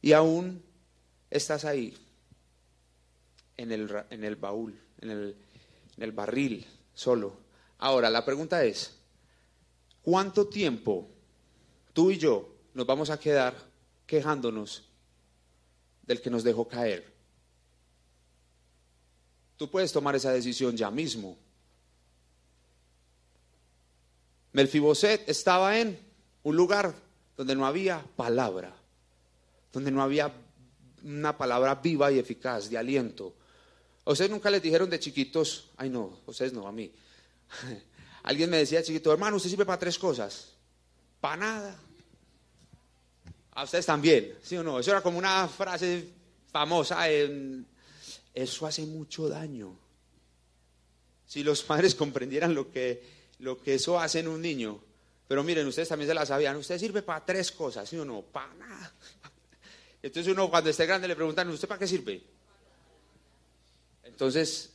Y 0.00 0.12
aún 0.12 0.62
estás 1.28 1.64
ahí, 1.64 1.98
en 3.56 3.72
el, 3.72 4.04
en 4.10 4.22
el 4.22 4.36
baúl, 4.36 4.78
en 5.00 5.10
el, 5.10 5.45
en 5.96 6.02
el 6.02 6.12
barril, 6.12 6.66
solo. 6.94 7.36
Ahora, 7.78 8.10
la 8.10 8.24
pregunta 8.24 8.64
es, 8.64 8.94
¿cuánto 10.02 10.46
tiempo 10.48 11.08
tú 11.92 12.10
y 12.10 12.18
yo 12.18 12.48
nos 12.74 12.86
vamos 12.86 13.10
a 13.10 13.18
quedar 13.18 13.54
quejándonos 14.06 14.84
del 16.02 16.20
que 16.20 16.30
nos 16.30 16.44
dejó 16.44 16.66
caer? 16.68 17.12
Tú 19.56 19.70
puedes 19.70 19.92
tomar 19.92 20.14
esa 20.14 20.32
decisión 20.32 20.76
ya 20.76 20.90
mismo. 20.90 21.36
Melfiboset 24.52 25.28
estaba 25.28 25.78
en 25.78 25.98
un 26.42 26.56
lugar 26.56 26.94
donde 27.36 27.54
no 27.54 27.66
había 27.66 28.02
palabra, 28.16 28.74
donde 29.72 29.90
no 29.90 30.02
había 30.02 30.32
una 31.02 31.36
palabra 31.36 31.74
viva 31.76 32.10
y 32.10 32.18
eficaz, 32.18 32.70
de 32.70 32.78
aliento. 32.78 33.34
¿A 34.06 34.12
ustedes 34.12 34.30
nunca 34.30 34.50
les 34.50 34.62
dijeron 34.62 34.88
de 34.88 35.00
chiquitos? 35.00 35.68
Ay, 35.76 35.90
no, 35.90 36.20
ustedes 36.26 36.52
no, 36.52 36.66
a 36.66 36.72
mí. 36.72 36.92
Alguien 38.22 38.48
me 38.48 38.58
decía 38.58 38.80
chiquito, 38.82 39.12
hermano, 39.12 39.36
usted 39.36 39.50
sirve 39.50 39.66
para 39.66 39.80
tres 39.80 39.98
cosas. 39.98 40.52
Para 41.20 41.36
nada. 41.36 41.80
A 43.50 43.64
ustedes 43.64 43.84
también, 43.84 44.38
¿sí 44.44 44.56
o 44.56 44.62
no? 44.62 44.78
Eso 44.78 44.92
era 44.92 45.00
como 45.00 45.18
una 45.18 45.48
frase 45.48 46.08
famosa. 46.52 47.10
En... 47.10 47.66
Eso 48.32 48.64
hace 48.64 48.82
mucho 48.82 49.28
daño. 49.28 49.76
Si 51.26 51.42
los 51.42 51.62
padres 51.64 51.96
comprendieran 51.96 52.54
lo 52.54 52.70
que, 52.70 53.02
lo 53.40 53.60
que 53.60 53.74
eso 53.74 53.98
hace 53.98 54.20
en 54.20 54.28
un 54.28 54.40
niño. 54.40 54.78
Pero 55.26 55.42
miren, 55.42 55.66
ustedes 55.66 55.88
también 55.88 56.08
se 56.08 56.14
la 56.14 56.24
sabían. 56.24 56.56
Usted 56.56 56.78
sirve 56.78 57.02
para 57.02 57.24
tres 57.24 57.50
cosas, 57.50 57.88
¿sí 57.88 57.96
o 57.96 58.04
no? 58.04 58.22
Para 58.22 58.54
nada. 58.54 58.94
Entonces 60.00 60.32
uno 60.32 60.48
cuando 60.48 60.70
esté 60.70 60.86
grande 60.86 61.08
le 61.08 61.16
preguntan, 61.16 61.48
¿usted 61.50 61.66
para 61.66 61.80
qué 61.80 61.88
sirve? 61.88 62.35
Entonces, 64.16 64.70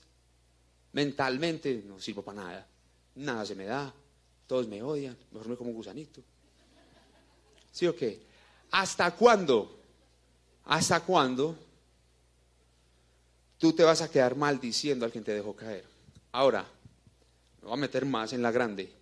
mentalmente 0.94 1.84
no 1.88 2.00
sirvo 2.00 2.22
para 2.22 2.44
nada. 2.44 2.68
Nada 3.16 3.44
se 3.44 3.56
me 3.56 3.66
da. 3.66 3.92
Todos 4.46 4.68
me 4.68 4.84
odian. 4.84 5.18
Mejor 5.32 5.48
me 5.50 5.56
como 5.56 5.72
un 5.72 5.78
gusanito. 5.78 6.22
¿Sí 7.72 7.88
o 7.88 7.96
qué? 7.96 8.22
¿Hasta 8.70 9.10
cuándo? 9.16 9.80
¿Hasta 10.66 11.00
cuándo 11.00 11.58
tú 13.58 13.74
te 13.74 13.82
vas 13.82 14.04
a 14.04 14.12
quedar 14.12 14.36
maldiciendo 14.36 15.06
al 15.06 15.12
quien 15.12 15.24
te 15.24 15.34
dejó 15.34 15.56
caer? 15.56 15.86
Ahora, 16.34 16.64
me 17.62 17.68
voy 17.68 17.74
a 17.74 17.82
meter 17.82 18.06
más 18.06 18.34
en 18.34 18.44
la 18.44 18.52
grande. 18.52 18.94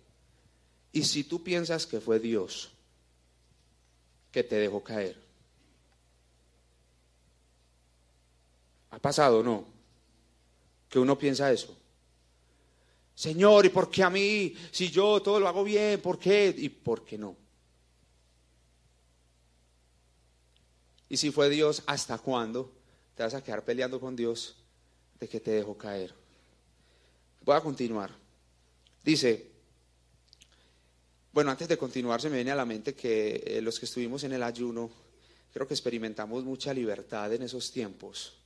Y 0.90 1.02
si 1.02 1.24
tú 1.24 1.44
piensas 1.44 1.86
que 1.86 2.00
fue 2.00 2.18
Dios 2.18 2.70
que 4.32 4.42
te 4.42 4.56
dejó 4.56 4.82
caer, 4.82 5.18
¿Ha 8.90 8.98
pasado 8.98 9.40
o 9.40 9.42
no? 9.42 9.79
Que 10.90 10.98
uno 10.98 11.16
piensa 11.16 11.50
eso. 11.50 11.74
Señor, 13.14 13.64
¿y 13.66 13.68
por 13.68 13.90
qué 13.90 14.02
a 14.02 14.10
mí? 14.10 14.54
Si 14.70 14.90
yo 14.90 15.22
todo 15.22 15.38
lo 15.40 15.46
hago 15.46 15.62
bien, 15.62 16.00
¿por 16.00 16.18
qué? 16.18 16.54
¿Y 16.56 16.68
por 16.68 17.04
qué 17.04 17.16
no? 17.16 17.36
Y 21.08 21.16
si 21.16 21.30
fue 21.30 21.50
Dios, 21.50 21.82
¿hasta 21.86 22.18
cuándo 22.18 22.72
te 23.14 23.22
vas 23.22 23.34
a 23.34 23.42
quedar 23.42 23.64
peleando 23.64 24.00
con 24.00 24.16
Dios 24.16 24.56
de 25.18 25.28
que 25.28 25.40
te 25.40 25.50
dejó 25.50 25.76
caer? 25.76 26.14
Voy 27.42 27.56
a 27.56 27.60
continuar. 27.60 28.10
Dice, 29.04 29.50
bueno, 31.32 31.50
antes 31.50 31.68
de 31.68 31.76
continuar 31.76 32.20
se 32.20 32.30
me 32.30 32.36
viene 32.36 32.52
a 32.52 32.56
la 32.56 32.64
mente 32.64 32.94
que 32.94 33.42
eh, 33.46 33.60
los 33.60 33.78
que 33.78 33.86
estuvimos 33.86 34.24
en 34.24 34.32
el 34.32 34.42
ayuno, 34.42 34.90
creo 35.52 35.66
que 35.66 35.74
experimentamos 35.74 36.44
mucha 36.44 36.72
libertad 36.72 37.32
en 37.32 37.42
esos 37.42 37.70
tiempos. 37.70 38.39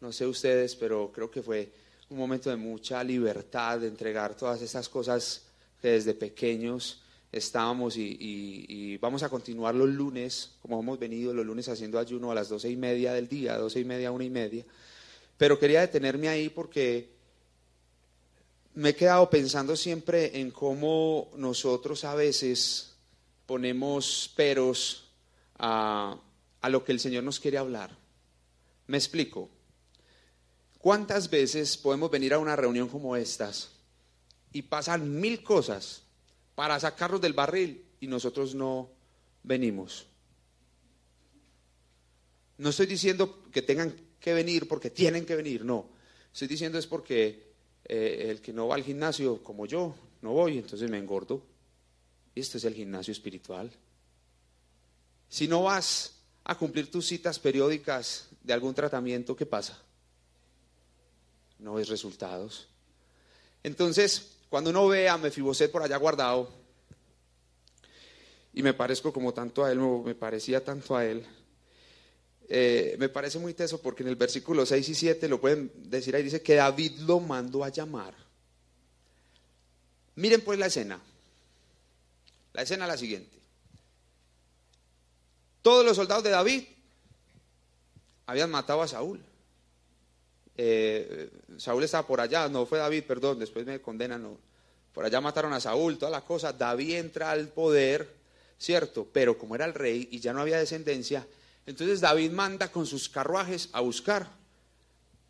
No 0.00 0.12
sé 0.12 0.26
ustedes, 0.26 0.76
pero 0.76 1.10
creo 1.12 1.30
que 1.30 1.42
fue 1.42 1.72
un 2.10 2.18
momento 2.18 2.50
de 2.50 2.56
mucha 2.56 3.02
libertad, 3.02 3.80
de 3.80 3.88
entregar 3.88 4.36
todas 4.36 4.62
estas 4.62 4.88
cosas 4.88 5.46
que 5.80 5.88
desde 5.88 6.14
pequeños 6.14 7.02
estábamos 7.30 7.96
y, 7.96 8.96
vamos 8.98 9.22
a 9.22 9.28
continuar 9.28 9.74
los 9.74 9.88
lunes, 9.88 10.52
como 10.62 10.80
hemos 10.80 10.98
venido 10.98 11.34
los 11.34 11.44
lunes 11.44 11.68
haciendo 11.68 11.98
ayuno 11.98 12.30
a 12.30 12.34
las 12.34 12.48
doce 12.48 12.70
y 12.70 12.76
media 12.76 13.12
del 13.12 13.28
día, 13.28 13.58
doce 13.58 13.80
y 13.80 13.84
media, 13.84 14.10
una 14.10 14.24
y 14.24 14.30
media. 14.30 14.64
Pero 15.36 15.58
quería 15.58 15.80
detenerme 15.80 16.28
ahí 16.28 16.48
porque 16.48 17.10
me 18.74 18.90
he 18.90 18.94
quedado 18.94 19.28
pensando 19.28 19.76
siempre 19.76 20.40
en 20.40 20.50
cómo 20.50 21.30
nosotros 21.36 22.04
a 22.04 22.14
veces 22.14 22.94
ponemos 23.46 24.32
peros 24.34 25.10
a 25.58 26.18
lo 26.68 26.84
que 26.84 26.92
el 26.92 27.00
Señor 27.00 27.24
nos 27.24 27.40
quiere 27.40 27.58
hablar. 27.58 27.96
Me 28.86 28.96
explico. 28.96 29.50
¿Cuántas 30.88 31.28
veces 31.28 31.76
podemos 31.76 32.10
venir 32.10 32.32
a 32.32 32.38
una 32.38 32.56
reunión 32.56 32.88
como 32.88 33.14
estas 33.14 33.68
y 34.54 34.62
pasan 34.62 35.20
mil 35.20 35.42
cosas 35.42 36.04
para 36.54 36.80
sacarnos 36.80 37.20
del 37.20 37.34
barril 37.34 37.84
y 38.00 38.06
nosotros 38.06 38.54
no 38.54 38.88
venimos? 39.42 40.06
No 42.56 42.70
estoy 42.70 42.86
diciendo 42.86 43.42
que 43.52 43.60
tengan 43.60 43.94
que 44.18 44.32
venir 44.32 44.66
porque 44.66 44.88
tienen 44.88 45.26
que 45.26 45.36
venir, 45.36 45.62
no. 45.62 45.90
Estoy 46.32 46.48
diciendo 46.48 46.78
es 46.78 46.86
porque 46.86 47.52
eh, 47.84 48.28
el 48.30 48.40
que 48.40 48.54
no 48.54 48.68
va 48.68 48.76
al 48.76 48.82
gimnasio 48.82 49.42
como 49.42 49.66
yo, 49.66 49.94
no 50.22 50.32
voy, 50.32 50.56
entonces 50.56 50.88
me 50.88 50.96
engordo. 50.96 51.44
Esto 52.34 52.56
es 52.56 52.64
el 52.64 52.72
gimnasio 52.72 53.12
espiritual. 53.12 53.70
Si 55.28 55.48
no 55.48 55.64
vas 55.64 56.14
a 56.44 56.54
cumplir 56.56 56.90
tus 56.90 57.06
citas 57.06 57.38
periódicas 57.38 58.30
de 58.42 58.54
algún 58.54 58.72
tratamiento, 58.72 59.36
¿qué 59.36 59.44
pasa? 59.44 59.82
No 61.58 61.74
ves 61.74 61.88
resultados. 61.88 62.68
Entonces, 63.62 64.36
cuando 64.48 64.70
uno 64.70 64.86
ve 64.88 65.08
a 65.08 65.18
Mefiboset 65.18 65.70
por 65.70 65.82
allá 65.82 65.96
guardado, 65.96 66.48
y 68.54 68.62
me 68.62 68.74
parezco 68.74 69.12
como 69.12 69.32
tanto 69.32 69.64
a 69.64 69.70
él, 69.70 69.78
me 69.78 70.14
parecía 70.14 70.64
tanto 70.64 70.96
a 70.96 71.04
él, 71.04 71.26
eh, 72.48 72.96
me 72.98 73.10
parece 73.10 73.38
muy 73.38 73.52
teso 73.52 73.80
porque 73.80 74.02
en 74.02 74.08
el 74.08 74.16
versículo 74.16 74.64
6 74.64 74.88
y 74.88 74.94
7 74.94 75.28
lo 75.28 75.40
pueden 75.40 75.70
decir 75.90 76.16
ahí, 76.16 76.22
dice 76.22 76.42
que 76.42 76.54
David 76.54 77.00
lo 77.00 77.20
mandó 77.20 77.62
a 77.62 77.68
llamar. 77.68 78.14
Miren 80.16 80.40
pues 80.40 80.58
la 80.58 80.66
escena. 80.66 81.00
La 82.54 82.62
escena 82.62 82.86
es 82.86 82.88
la 82.88 82.96
siguiente. 82.96 83.38
Todos 85.62 85.84
los 85.84 85.96
soldados 85.96 86.24
de 86.24 86.30
David 86.30 86.64
habían 88.26 88.50
matado 88.50 88.82
a 88.82 88.88
Saúl. 88.88 89.22
Eh, 90.60 91.30
Saúl 91.56 91.84
estaba 91.84 92.04
por 92.04 92.20
allá, 92.20 92.48
no 92.48 92.66
fue 92.66 92.78
David, 92.78 93.04
perdón, 93.04 93.38
después 93.38 93.64
me 93.64 93.80
condenan, 93.80 94.24
no. 94.24 94.36
Por 94.92 95.04
allá 95.04 95.20
mataron 95.20 95.52
a 95.52 95.60
Saúl, 95.60 95.96
todas 95.96 96.10
las 96.10 96.24
cosas. 96.24 96.58
David 96.58 96.96
entra 96.96 97.30
al 97.30 97.48
poder, 97.48 98.12
¿cierto? 98.58 99.06
Pero 99.12 99.38
como 99.38 99.54
era 99.54 99.64
el 99.64 99.74
rey 99.74 100.08
y 100.10 100.18
ya 100.18 100.32
no 100.32 100.40
había 100.40 100.58
descendencia, 100.58 101.24
entonces 101.64 102.00
David 102.00 102.32
manda 102.32 102.72
con 102.72 102.86
sus 102.86 103.08
carruajes 103.08 103.68
a 103.72 103.80
buscar 103.80 104.28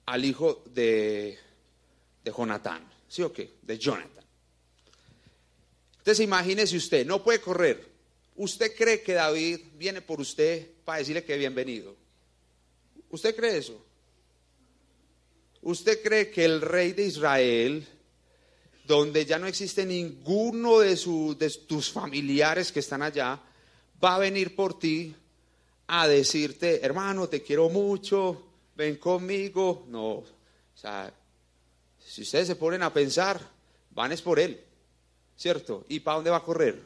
al 0.07 0.25
hijo 0.25 0.63
de, 0.73 1.39
de 2.25 2.33
Jonatán, 2.33 2.89
¿sí 3.07 3.21
o 3.23 3.31
qué? 3.31 3.57
De 3.61 3.77
Jonathan. 3.79 4.25
Entonces 5.99 6.25
imagínese 6.25 6.75
usted, 6.75 7.05
no 7.05 7.23
puede 7.23 7.43
correr. 7.43 7.87
¿Usted 8.37 8.75
cree 8.75 9.03
que 9.03 9.13
David 9.13 9.61
viene 9.75 10.01
por 10.01 10.23
usted 10.23 10.67
para 10.87 11.01
decirle 11.01 11.23
que 11.23 11.37
bienvenido? 11.37 11.95
¿Usted 13.11 13.37
cree 13.37 13.59
eso? 13.59 13.85
¿Usted 15.69 16.03
cree 16.03 16.31
que 16.31 16.47
el 16.47 16.63
rey 16.63 16.95
de 16.95 17.05
Israel, 17.05 17.87
donde 18.87 19.27
ya 19.27 19.39
no 19.39 19.47
existe 19.47 19.85
ninguno 19.85 20.79
de, 20.79 20.97
de 21.39 21.51
tus 21.67 21.93
familiares 21.93 22.73
que 22.73 22.81
están 22.81 23.03
allá, 23.03 23.39
va 24.03 24.15
a 24.15 24.19
venir 24.19 24.57
por 24.57 24.79
ti 24.79 25.15
a 25.89 26.09
decirte, 26.09 26.83
hermano, 26.83 27.29
te 27.29 27.43
quiero 27.43 27.69
mucho, 27.69 28.47
ven 28.77 28.97
conmigo. 28.97 29.85
No, 29.89 30.07
o 30.13 30.27
sea, 30.75 31.13
si 31.99 32.23
ustedes 32.23 32.47
se 32.47 32.57
ponen 32.57 32.83
a 32.83 32.91
pensar, 32.91 33.39
van 33.91 34.13
es 34.13 34.23
por 34.23 34.41
él, 34.41 34.59
¿cierto? 35.37 35.85
¿Y 35.91 36.01
para 36.01 36.15
dónde 36.15 36.31
va 36.31 36.39
a 36.39 36.45
correr? 36.45 36.81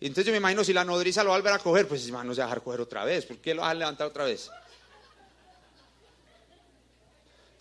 entonces 0.00 0.26
yo 0.26 0.32
me 0.32 0.38
imagino 0.38 0.64
si 0.64 0.72
la 0.72 0.84
nodriza 0.84 1.22
lo 1.22 1.30
va 1.30 1.36
a 1.36 1.38
volver 1.38 1.52
a 1.52 1.58
coger, 1.60 1.86
pues 1.86 2.10
no 2.10 2.34
se 2.34 2.40
va 2.40 2.46
a 2.46 2.48
dejar 2.48 2.62
coger 2.64 2.80
otra 2.80 3.04
vez. 3.04 3.24
¿Por 3.24 3.36
qué 3.38 3.54
lo 3.54 3.62
va 3.62 3.70
a 3.70 3.74
levantar 3.74 4.08
otra 4.08 4.24
vez? 4.24 4.50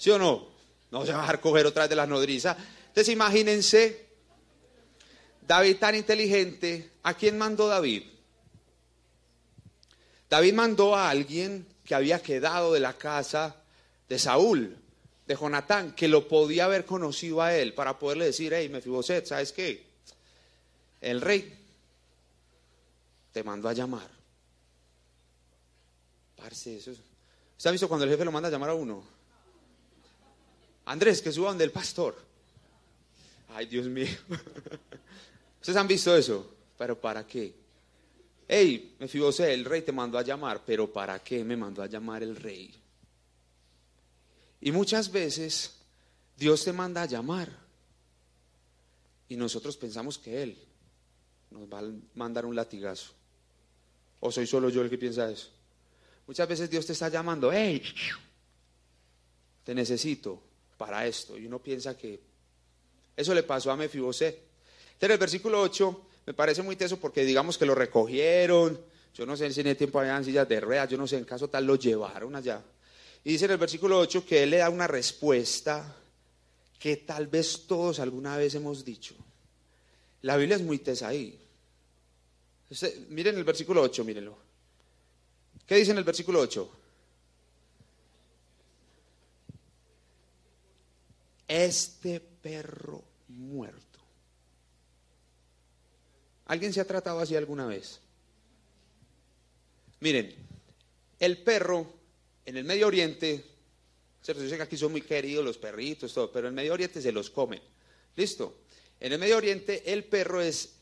¿Sí 0.03 0.09
o 0.09 0.17
no? 0.17 0.45
No 0.91 1.05
se 1.05 1.13
va 1.13 1.19
a 1.19 1.21
dejar 1.21 1.39
coger 1.39 1.65
otra 1.65 1.83
vez 1.83 1.89
de 1.89 1.95
la 1.95 2.05
nodriza. 2.05 2.57
Entonces 2.87 3.07
imagínense, 3.13 4.05
David 5.47 5.77
tan 5.77 5.95
inteligente, 5.95 6.91
¿a 7.03 7.13
quién 7.13 7.37
mandó 7.37 7.69
David? 7.69 8.03
David 10.29 10.53
mandó 10.55 10.93
a 10.93 11.09
alguien 11.09 11.65
que 11.85 11.95
había 11.95 12.21
quedado 12.21 12.73
de 12.73 12.81
la 12.81 12.97
casa 12.97 13.55
de 14.09 14.19
Saúl, 14.19 14.77
de 15.25 15.35
Jonatán, 15.37 15.95
que 15.95 16.09
lo 16.09 16.27
podía 16.27 16.65
haber 16.65 16.83
conocido 16.83 17.41
a 17.41 17.55
él 17.55 17.73
para 17.73 17.97
poderle 17.97 18.25
decir, 18.25 18.53
hey, 18.53 18.67
Mefiboset, 18.67 19.25
¿sabes 19.25 19.53
qué? 19.53 19.87
El 20.99 21.21
rey 21.21 21.57
te 23.31 23.41
mandó 23.41 23.69
a 23.69 23.73
llamar. 23.73 24.09
Parce, 26.35 26.75
eso 26.75 26.91
¿Usted 26.91 27.69
ha 27.69 27.71
visto 27.71 27.87
cuando 27.87 28.03
el 28.03 28.11
jefe 28.11 28.25
lo 28.25 28.33
manda 28.33 28.49
a 28.49 28.51
llamar 28.51 28.71
a 28.71 28.73
uno? 28.73 29.12
Andrés, 30.85 31.21
que 31.21 31.31
suba 31.31 31.49
donde 31.49 31.63
el 31.63 31.71
pastor. 31.71 32.15
Ay, 33.49 33.65
Dios 33.67 33.87
mío. 33.87 34.07
¿Ustedes 35.61 35.77
han 35.77 35.87
visto 35.87 36.15
eso? 36.15 36.49
¿Pero 36.77 36.99
para 36.99 37.25
qué? 37.25 37.53
hey, 38.47 38.95
Mefibosé, 38.99 39.53
el 39.53 39.65
rey 39.65 39.81
te 39.81 39.91
mandó 39.91 40.17
a 40.17 40.21
llamar, 40.21 40.61
pero 40.65 40.91
¿para 40.91 41.19
qué 41.19 41.43
me 41.43 41.57
mandó 41.57 41.81
a 41.81 41.87
llamar 41.87 42.23
el 42.23 42.35
rey? 42.35 42.73
Y 44.61 44.71
muchas 44.71 45.11
veces 45.11 45.75
Dios 46.37 46.63
te 46.63 46.71
manda 46.71 47.01
a 47.01 47.05
llamar 47.05 47.49
y 49.27 49.35
nosotros 49.35 49.75
pensamos 49.77 50.17
que 50.17 50.43
Él 50.43 50.57
nos 51.49 51.63
va 51.71 51.79
a 51.79 51.91
mandar 52.15 52.45
un 52.45 52.55
latigazo. 52.55 53.11
¿O 54.19 54.31
soy 54.31 54.47
solo 54.47 54.69
yo 54.69 54.81
el 54.81 54.89
que 54.89 54.97
piensa 54.97 55.29
eso? 55.29 55.49
Muchas 56.27 56.47
veces 56.47 56.69
Dios 56.69 56.85
te 56.85 56.93
está 56.93 57.09
llamando, 57.09 57.51
hey, 57.51 57.83
te 59.63 59.75
necesito 59.75 60.41
para 60.83 61.07
esto. 61.07 61.37
Y 61.37 61.45
uno 61.45 61.59
piensa 61.59 61.97
que 61.97 62.19
eso 63.15 63.33
le 63.33 63.43
pasó 63.43 63.71
a 63.71 63.77
Mefibosé. 63.77 64.37
En 64.99 65.11
el 65.11 65.17
versículo 65.17 65.61
8 65.61 66.07
me 66.25 66.33
parece 66.33 66.61
muy 66.61 66.75
teso 66.75 66.97
porque 66.99 67.23
digamos 67.23 67.57
que 67.57 67.65
lo 67.65 67.73
recogieron, 67.73 68.77
yo 69.13 69.25
no 69.25 69.37
sé 69.37 69.49
si 69.53 69.61
en 69.61 69.67
el 69.67 69.77
tiempo 69.77 69.99
habían 69.99 70.25
sillas 70.25 70.47
de 70.49 70.59
ruedas, 70.59 70.89
yo 70.89 70.97
no 70.97 71.07
sé, 71.07 71.17
en 71.17 71.23
caso 71.23 71.49
tal 71.49 71.65
lo 71.65 71.77
llevaron 71.77 72.35
allá. 72.35 72.61
Y 73.23 73.31
dice 73.31 73.45
en 73.45 73.51
el 73.51 73.57
versículo 73.57 73.97
8 73.97 74.25
que 74.25 74.43
él 74.43 74.49
le 74.49 74.57
da 74.57 74.69
una 74.69 74.87
respuesta 74.87 75.95
que 76.77 76.97
tal 76.97 77.27
vez 77.27 77.65
todos 77.65 78.01
alguna 78.01 78.35
vez 78.35 78.55
hemos 78.55 78.83
dicho. 78.83 79.15
La 80.23 80.35
Biblia 80.35 80.57
es 80.57 80.63
muy 80.63 80.79
tesa 80.79 81.07
ahí. 81.07 81.39
miren 83.07 83.37
el 83.37 83.45
versículo 83.45 83.81
8, 83.81 84.03
mírenlo. 84.03 84.37
¿Qué 85.65 85.75
dice 85.75 85.91
en 85.91 85.99
el 85.99 86.03
versículo 86.03 86.41
8? 86.41 86.82
Este 91.47 92.19
perro 92.19 93.03
muerto 93.27 93.93
¿Alguien 96.45 96.73
se 96.73 96.81
ha 96.81 96.85
tratado 96.85 97.19
así 97.19 97.35
alguna 97.35 97.65
vez? 97.65 97.99
Miren, 100.01 100.35
el 101.19 101.37
perro 101.39 101.93
en 102.45 102.57
el 102.57 102.65
Medio 102.65 102.87
Oriente, 102.87 103.45
yo 104.23 104.33
sé 104.33 104.57
que 104.57 104.63
aquí 104.63 104.77
son 104.77 104.91
muy 104.91 105.01
queridos 105.01 105.45
los 105.45 105.57
perritos, 105.57 106.13
todo, 106.13 106.31
pero 106.31 106.47
en 106.47 106.51
el 106.51 106.55
Medio 106.55 106.73
Oriente 106.73 107.01
se 107.01 107.11
los 107.11 107.29
comen. 107.29 107.61
¿Listo? 108.15 108.63
En 108.99 109.13
el 109.13 109.19
Medio 109.19 109.37
Oriente 109.37 109.91
el 109.91 110.03
perro 110.03 110.41
es 110.41 110.75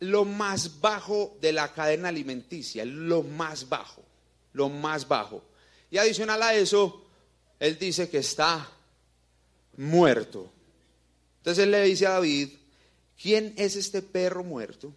lo 0.00 0.24
más 0.24 0.80
bajo 0.80 1.38
de 1.40 1.52
la 1.52 1.72
cadena 1.72 2.08
alimenticia, 2.08 2.84
lo 2.84 3.22
más 3.22 3.68
bajo, 3.68 4.04
lo 4.52 4.68
más 4.68 5.06
bajo. 5.06 5.44
Y 5.90 5.98
adicional 5.98 6.42
a 6.42 6.54
eso, 6.54 7.06
él 7.60 7.78
dice 7.78 8.10
que 8.10 8.18
está 8.18 8.68
muerto. 9.78 10.50
Entonces 11.38 11.64
él 11.64 11.70
le 11.70 11.82
dice 11.84 12.06
a 12.06 12.10
David, 12.10 12.50
¿quién 13.20 13.54
es 13.56 13.76
este 13.76 14.02
perro 14.02 14.44
muerto? 14.44 14.92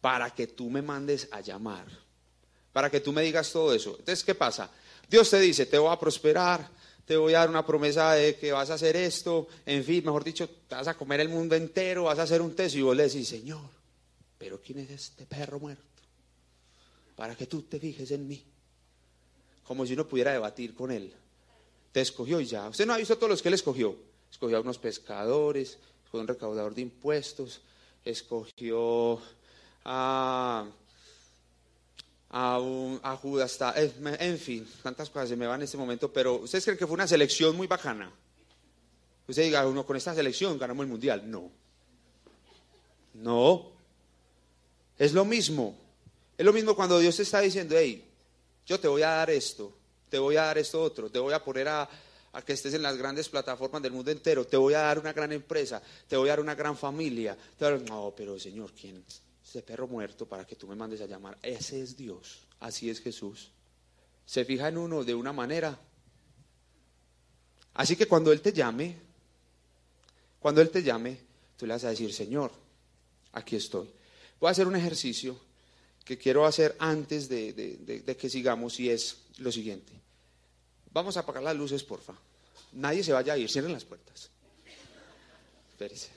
Para 0.00 0.30
que 0.30 0.46
tú 0.46 0.70
me 0.70 0.80
mandes 0.80 1.28
a 1.30 1.40
llamar, 1.40 1.86
para 2.72 2.88
que 2.88 3.00
tú 3.00 3.12
me 3.12 3.22
digas 3.22 3.52
todo 3.52 3.74
eso. 3.74 3.90
Entonces, 3.90 4.24
¿qué 4.24 4.34
pasa? 4.34 4.70
Dios 5.08 5.28
te 5.28 5.38
dice, 5.38 5.66
te 5.66 5.76
voy 5.76 5.92
a 5.92 5.98
prosperar, 5.98 6.68
te 7.04 7.16
voy 7.16 7.34
a 7.34 7.40
dar 7.40 7.50
una 7.50 7.66
promesa 7.66 8.12
de 8.12 8.36
que 8.36 8.52
vas 8.52 8.70
a 8.70 8.74
hacer 8.74 8.96
esto, 8.96 9.48
en 9.66 9.84
fin, 9.84 10.04
mejor 10.04 10.24
dicho, 10.24 10.48
te 10.48 10.74
vas 10.74 10.88
a 10.88 10.94
comer 10.94 11.20
el 11.20 11.28
mundo 11.28 11.54
entero, 11.54 12.04
vas 12.04 12.18
a 12.18 12.22
hacer 12.22 12.40
un 12.40 12.54
test 12.54 12.76
y 12.76 12.82
vos 12.82 12.96
le 12.96 13.04
decís, 13.04 13.28
Señor, 13.28 13.68
pero 14.38 14.60
¿quién 14.60 14.78
es 14.78 14.90
este 14.90 15.26
perro 15.26 15.58
muerto? 15.58 15.82
Para 17.16 17.34
que 17.34 17.46
tú 17.46 17.62
te 17.62 17.78
fijes 17.78 18.10
en 18.12 18.26
mí. 18.26 18.42
Como 19.64 19.84
si 19.84 19.92
uno 19.94 20.08
pudiera 20.08 20.32
debatir 20.32 20.74
con 20.74 20.90
él. 20.90 21.12
Te 21.92 22.00
escogió 22.00 22.40
y 22.40 22.46
ya. 22.46 22.68
Usted 22.68 22.86
no 22.86 22.94
ha 22.94 22.98
visto 22.98 23.16
todos 23.16 23.30
los 23.30 23.42
que 23.42 23.48
él 23.48 23.54
escogió. 23.54 23.96
Escogió 24.30 24.56
a 24.56 24.60
unos 24.60 24.78
pescadores, 24.78 25.78
fue 26.10 26.20
un 26.20 26.28
recaudador 26.28 26.74
de 26.74 26.82
impuestos, 26.82 27.60
escogió 28.04 29.20
a, 29.84 30.66
a, 32.30 33.18
Judas, 33.20 33.58
en 33.76 34.38
fin, 34.38 34.66
tantas 34.82 35.10
cosas 35.10 35.28
se 35.28 35.36
me 35.36 35.46
van 35.46 35.60
en 35.60 35.64
este 35.64 35.76
momento, 35.76 36.12
pero 36.12 36.36
¿ustedes 36.36 36.64
creen 36.64 36.78
que 36.78 36.86
fue 36.86 36.94
una 36.94 37.06
selección 37.06 37.54
muy 37.56 37.66
bacana? 37.66 38.10
Usted 39.28 39.44
diga, 39.44 39.66
uno 39.66 39.86
con 39.86 39.96
esta 39.96 40.14
selección 40.14 40.58
ganamos 40.58 40.84
el 40.84 40.90
mundial. 40.90 41.30
No. 41.30 41.50
No. 43.14 43.70
Es 44.98 45.12
lo 45.12 45.24
mismo. 45.24 45.76
Es 46.36 46.44
lo 46.44 46.52
mismo 46.52 46.74
cuando 46.74 46.98
Dios 46.98 47.16
te 47.16 47.22
está 47.22 47.40
diciendo, 47.40 47.76
hey, 47.78 48.04
yo 48.66 48.80
te 48.80 48.88
voy 48.88 49.02
a 49.02 49.10
dar 49.10 49.30
esto, 49.30 49.72
te 50.12 50.18
voy 50.18 50.36
a 50.36 50.42
dar 50.42 50.58
esto 50.58 50.82
otro, 50.82 51.08
te 51.08 51.18
voy 51.18 51.32
a 51.32 51.42
poner 51.42 51.68
a, 51.68 51.88
que 52.44 52.52
estés 52.52 52.74
en 52.74 52.82
las 52.82 52.98
grandes 52.98 53.30
plataformas 53.30 53.80
del 53.80 53.92
mundo 53.92 54.10
entero, 54.10 54.46
te 54.46 54.58
voy 54.58 54.74
a 54.74 54.80
dar 54.80 54.98
una 54.98 55.14
gran 55.14 55.32
empresa, 55.32 55.82
te 56.06 56.18
voy 56.18 56.28
a 56.28 56.32
dar 56.32 56.40
una 56.40 56.54
gran 56.54 56.76
familia. 56.76 57.34
No, 57.88 58.12
pero 58.14 58.38
Señor, 58.38 58.72
¿quién? 58.78 59.02
Ese 59.42 59.62
perro 59.62 59.88
muerto 59.88 60.26
para 60.26 60.46
que 60.46 60.54
tú 60.54 60.68
me 60.68 60.76
mandes 60.76 61.00
a 61.00 61.06
llamar. 61.06 61.38
Ese 61.40 61.80
es 61.80 61.96
Dios, 61.96 62.40
así 62.60 62.90
es 62.90 63.00
Jesús. 63.00 63.52
Se 64.26 64.44
fija 64.44 64.68
en 64.68 64.76
uno 64.76 65.02
de 65.02 65.14
una 65.14 65.32
manera. 65.32 65.80
Así 67.72 67.96
que 67.96 68.04
cuando 68.04 68.32
Él 68.32 68.42
te 68.42 68.52
llame, 68.52 68.98
cuando 70.38 70.60
Él 70.60 70.68
te 70.68 70.82
llame, 70.82 71.16
tú 71.56 71.64
le 71.64 71.72
vas 71.72 71.84
a 71.84 71.88
decir, 71.88 72.12
Señor, 72.12 72.52
aquí 73.32 73.56
estoy. 73.56 73.88
Voy 74.38 74.48
a 74.48 74.50
hacer 74.50 74.66
un 74.66 74.76
ejercicio 74.76 75.40
que 76.04 76.18
quiero 76.18 76.44
hacer 76.46 76.74
antes 76.78 77.28
de, 77.28 78.16
que 78.18 78.28
sigamos 78.28 78.78
y 78.80 78.90
es 78.90 79.21
lo 79.38 79.52
siguiente. 79.52 79.92
Vamos 80.92 81.16
a 81.16 81.20
apagar 81.20 81.42
las 81.42 81.56
luces, 81.56 81.82
porfa. 81.82 82.14
Nadie 82.72 83.02
se 83.02 83.12
vaya 83.12 83.32
a 83.34 83.38
ir, 83.38 83.50
cierren 83.50 83.72
las 83.72 83.84
puertas. 83.84 84.30
Espérese. 85.70 86.10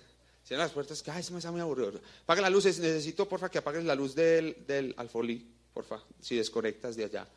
Cierren 0.46 0.66
las 0.66 0.72
puertas, 0.72 1.02
que 1.02 1.12
ay, 1.12 1.24
se 1.24 1.32
me 1.32 1.40
está 1.40 1.52
muy 1.52 1.62
aburrido. 1.62 2.00
Apaga 2.24 2.42
las 2.42 2.52
luces, 2.52 2.80
necesito, 2.80 3.28
porfa, 3.28 3.50
que 3.50 3.58
apagues 3.58 3.84
la 3.84 3.96
luz 3.96 4.14
del, 4.14 4.66
del 4.68 4.94
alfolí, 4.98 5.46
porfa, 5.74 6.02
si 6.22 6.36
desconectas 6.36 6.96
de 6.96 7.06
allá. 7.06 7.28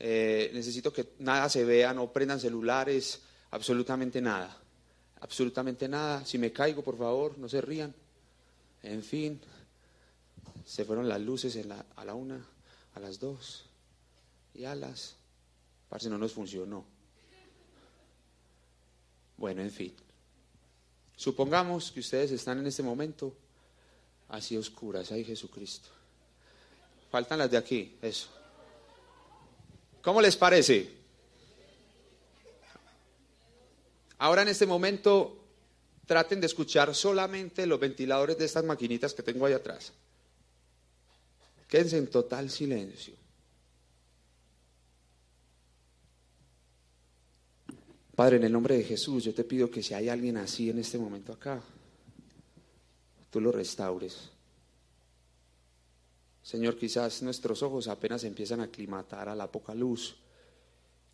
Eh, 0.00 0.50
necesito 0.52 0.92
que 0.92 1.14
nada 1.20 1.48
se 1.48 1.64
vea, 1.64 1.94
no 1.94 2.12
prendan 2.12 2.40
celulares, 2.40 3.20
absolutamente 3.52 4.20
nada. 4.20 4.58
Absolutamente 5.20 5.88
nada. 5.88 6.26
Si 6.26 6.38
me 6.38 6.52
caigo, 6.52 6.82
por 6.82 6.98
favor, 6.98 7.38
no 7.38 7.48
se 7.48 7.60
rían. 7.60 7.94
En 8.82 9.02
fin, 9.02 9.40
se 10.66 10.84
fueron 10.84 11.08
las 11.08 11.20
luces 11.20 11.56
a 11.96 12.04
la 12.04 12.14
una, 12.14 12.44
a 12.94 13.00
las 13.00 13.20
dos 13.20 13.64
y 14.54 14.64
a 14.64 14.74
las... 14.74 15.16
Parce, 15.88 16.08
no 16.08 16.18
nos 16.18 16.32
funcionó. 16.32 16.84
Bueno, 19.36 19.62
en 19.62 19.70
fin. 19.70 19.94
Supongamos 21.16 21.92
que 21.92 22.00
ustedes 22.00 22.30
están 22.32 22.58
en 22.58 22.66
este 22.66 22.82
momento 22.82 23.36
así 24.28 24.56
oscuras, 24.56 25.12
ahí 25.12 25.24
Jesucristo. 25.24 25.88
Faltan 27.10 27.38
las 27.38 27.50
de 27.50 27.56
aquí, 27.56 27.96
eso. 28.02 28.28
¿Cómo 30.02 30.20
les 30.20 30.36
parece? 30.36 30.90
Ahora 34.18 34.42
en 34.42 34.48
este 34.48 34.66
momento 34.66 35.44
traten 36.06 36.40
de 36.40 36.46
escuchar 36.46 36.94
solamente 36.94 37.66
los 37.66 37.80
ventiladores 37.80 38.38
de 38.38 38.44
estas 38.44 38.64
maquinitas 38.64 39.14
que 39.14 39.22
tengo 39.22 39.46
ahí 39.46 39.52
atrás. 39.52 39.92
Quédense 41.68 41.98
en 41.98 42.08
total 42.08 42.50
silencio. 42.50 43.14
Padre, 48.14 48.36
en 48.36 48.44
el 48.44 48.52
nombre 48.52 48.76
de 48.76 48.84
Jesús, 48.84 49.24
yo 49.24 49.34
te 49.34 49.42
pido 49.42 49.70
que 49.70 49.82
si 49.82 49.92
hay 49.92 50.08
alguien 50.08 50.36
así 50.36 50.70
en 50.70 50.78
este 50.78 50.98
momento 50.98 51.32
acá, 51.32 51.60
tú 53.30 53.40
lo 53.40 53.50
restaures. 53.50 54.30
Señor, 56.42 56.76
quizás 56.76 57.22
nuestros 57.22 57.62
ojos 57.62 57.88
apenas 57.88 58.22
empiezan 58.22 58.60
a 58.60 58.64
aclimatar 58.64 59.28
a 59.28 59.34
la 59.34 59.50
poca 59.50 59.74
luz 59.74 60.14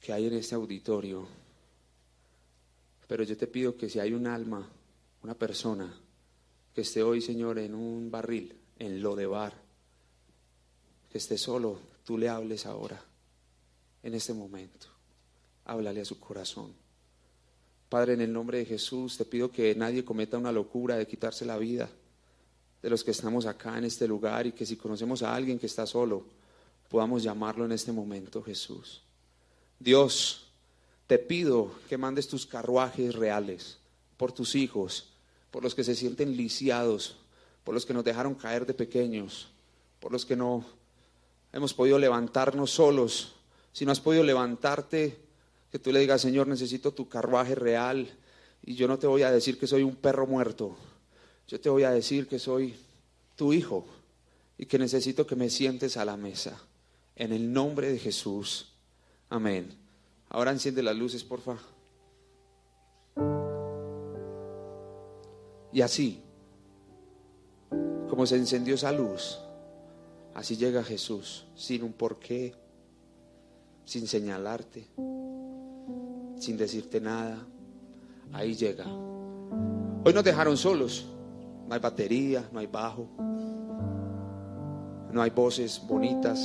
que 0.00 0.12
hay 0.12 0.26
en 0.26 0.34
este 0.34 0.54
auditorio. 0.54 1.26
Pero 3.06 3.24
yo 3.24 3.36
te 3.36 3.46
pido 3.46 3.76
que 3.76 3.88
si 3.88 3.98
hay 3.98 4.12
un 4.12 4.26
alma, 4.26 4.68
una 5.22 5.34
persona 5.34 5.98
que 6.74 6.82
esté 6.82 7.02
hoy, 7.02 7.22
Señor, 7.22 7.58
en 7.58 7.74
un 7.74 8.10
barril, 8.10 8.54
en 8.78 9.00
lo 9.00 9.16
de 9.16 9.26
bar, 9.26 9.54
que 11.10 11.18
esté 11.18 11.38
solo, 11.38 11.78
tú 12.04 12.18
le 12.18 12.28
hables 12.28 12.66
ahora, 12.66 13.02
en 14.02 14.14
este 14.14 14.34
momento. 14.34 14.88
Háblale 15.64 16.02
a 16.02 16.04
su 16.04 16.20
corazón. 16.20 16.79
Padre, 17.90 18.14
en 18.14 18.20
el 18.20 18.32
nombre 18.32 18.58
de 18.58 18.64
Jesús, 18.64 19.16
te 19.16 19.24
pido 19.24 19.50
que 19.50 19.74
nadie 19.74 20.04
cometa 20.04 20.38
una 20.38 20.52
locura 20.52 20.96
de 20.96 21.08
quitarse 21.08 21.44
la 21.44 21.58
vida 21.58 21.90
de 22.80 22.88
los 22.88 23.02
que 23.02 23.10
estamos 23.10 23.46
acá 23.46 23.76
en 23.76 23.84
este 23.84 24.06
lugar 24.06 24.46
y 24.46 24.52
que 24.52 24.64
si 24.64 24.76
conocemos 24.76 25.24
a 25.24 25.34
alguien 25.34 25.58
que 25.58 25.66
está 25.66 25.84
solo, 25.86 26.24
podamos 26.88 27.24
llamarlo 27.24 27.64
en 27.64 27.72
este 27.72 27.90
momento, 27.90 28.44
Jesús. 28.44 29.02
Dios, 29.80 30.46
te 31.08 31.18
pido 31.18 31.72
que 31.88 31.98
mandes 31.98 32.28
tus 32.28 32.46
carruajes 32.46 33.16
reales 33.16 33.78
por 34.16 34.30
tus 34.30 34.54
hijos, 34.54 35.08
por 35.50 35.64
los 35.64 35.74
que 35.74 35.82
se 35.82 35.96
sienten 35.96 36.36
lisiados, 36.36 37.16
por 37.64 37.74
los 37.74 37.84
que 37.84 37.92
nos 37.92 38.04
dejaron 38.04 38.36
caer 38.36 38.66
de 38.66 38.74
pequeños, 38.74 39.48
por 39.98 40.12
los 40.12 40.24
que 40.24 40.36
no 40.36 40.64
hemos 41.52 41.74
podido 41.74 41.98
levantarnos 41.98 42.70
solos. 42.70 43.34
Si 43.72 43.84
no 43.84 43.90
has 43.90 44.00
podido 44.00 44.22
levantarte, 44.22 45.18
que 45.70 45.78
tú 45.78 45.92
le 45.92 46.00
digas, 46.00 46.20
Señor, 46.20 46.46
necesito 46.46 46.92
tu 46.92 47.08
carruaje 47.08 47.54
real 47.54 48.08
y 48.62 48.74
yo 48.74 48.88
no 48.88 48.98
te 48.98 49.06
voy 49.06 49.22
a 49.22 49.30
decir 49.30 49.58
que 49.58 49.66
soy 49.66 49.82
un 49.82 49.96
perro 49.96 50.26
muerto, 50.26 50.76
yo 51.46 51.60
te 51.60 51.68
voy 51.68 51.84
a 51.84 51.90
decir 51.90 52.26
que 52.28 52.38
soy 52.38 52.74
tu 53.36 53.52
hijo 53.52 53.86
y 54.58 54.66
que 54.66 54.78
necesito 54.78 55.26
que 55.26 55.36
me 55.36 55.48
sientes 55.48 55.96
a 55.96 56.04
la 56.04 56.16
mesa. 56.16 56.60
En 57.16 57.32
el 57.32 57.52
nombre 57.52 57.90
de 57.90 57.98
Jesús. 57.98 58.72
Amén. 59.28 59.74
Ahora 60.28 60.52
enciende 60.52 60.82
las 60.82 60.96
luces, 60.96 61.24
por 61.24 61.40
favor. 61.40 61.60
Y 65.72 65.82
así, 65.82 66.20
como 68.08 68.26
se 68.26 68.36
encendió 68.36 68.74
esa 68.74 68.92
luz, 68.92 69.38
así 70.34 70.56
llega 70.56 70.82
Jesús, 70.82 71.46
sin 71.54 71.82
un 71.82 71.92
porqué, 71.92 72.54
sin 73.84 74.06
señalarte, 74.06 74.88
sin 76.40 76.56
decirte 76.56 77.00
nada. 77.00 77.46
Ahí 78.32 78.54
llega. 78.54 78.86
Hoy 78.86 80.12
nos 80.12 80.24
dejaron 80.24 80.56
solos. 80.56 81.06
No 81.68 81.74
hay 81.74 81.80
batería, 81.80 82.48
no 82.52 82.58
hay 82.58 82.66
bajo, 82.66 83.06
no 85.12 85.22
hay 85.22 85.30
voces 85.30 85.80
bonitas. 85.86 86.40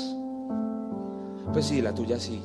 Pues 1.52 1.66
sí, 1.66 1.82
la 1.82 1.94
tuya 1.94 2.20
sí. 2.20 2.44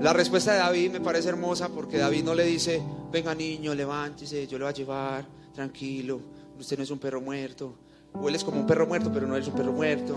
La 0.00 0.12
respuesta 0.12 0.52
de 0.52 0.58
David 0.58 0.92
me 0.92 1.00
parece 1.00 1.30
hermosa 1.30 1.70
porque 1.70 1.96
David 1.96 2.24
no 2.24 2.34
le 2.34 2.44
dice, 2.44 2.82
venga 3.10 3.34
niño, 3.34 3.74
levántese, 3.74 4.46
yo 4.46 4.58
le 4.58 4.64
voy 4.64 4.70
a 4.70 4.74
llevar, 4.74 5.26
tranquilo, 5.54 6.20
usted 6.58 6.76
no 6.76 6.82
es 6.82 6.90
un 6.90 6.98
perro 6.98 7.22
muerto, 7.22 7.74
hueles 8.14 8.44
como 8.44 8.60
un 8.60 8.66
perro 8.66 8.86
muerto, 8.86 9.10
pero 9.12 9.26
no 9.26 9.36
eres 9.36 9.48
un 9.48 9.54
perro 9.54 9.72
muerto, 9.72 10.16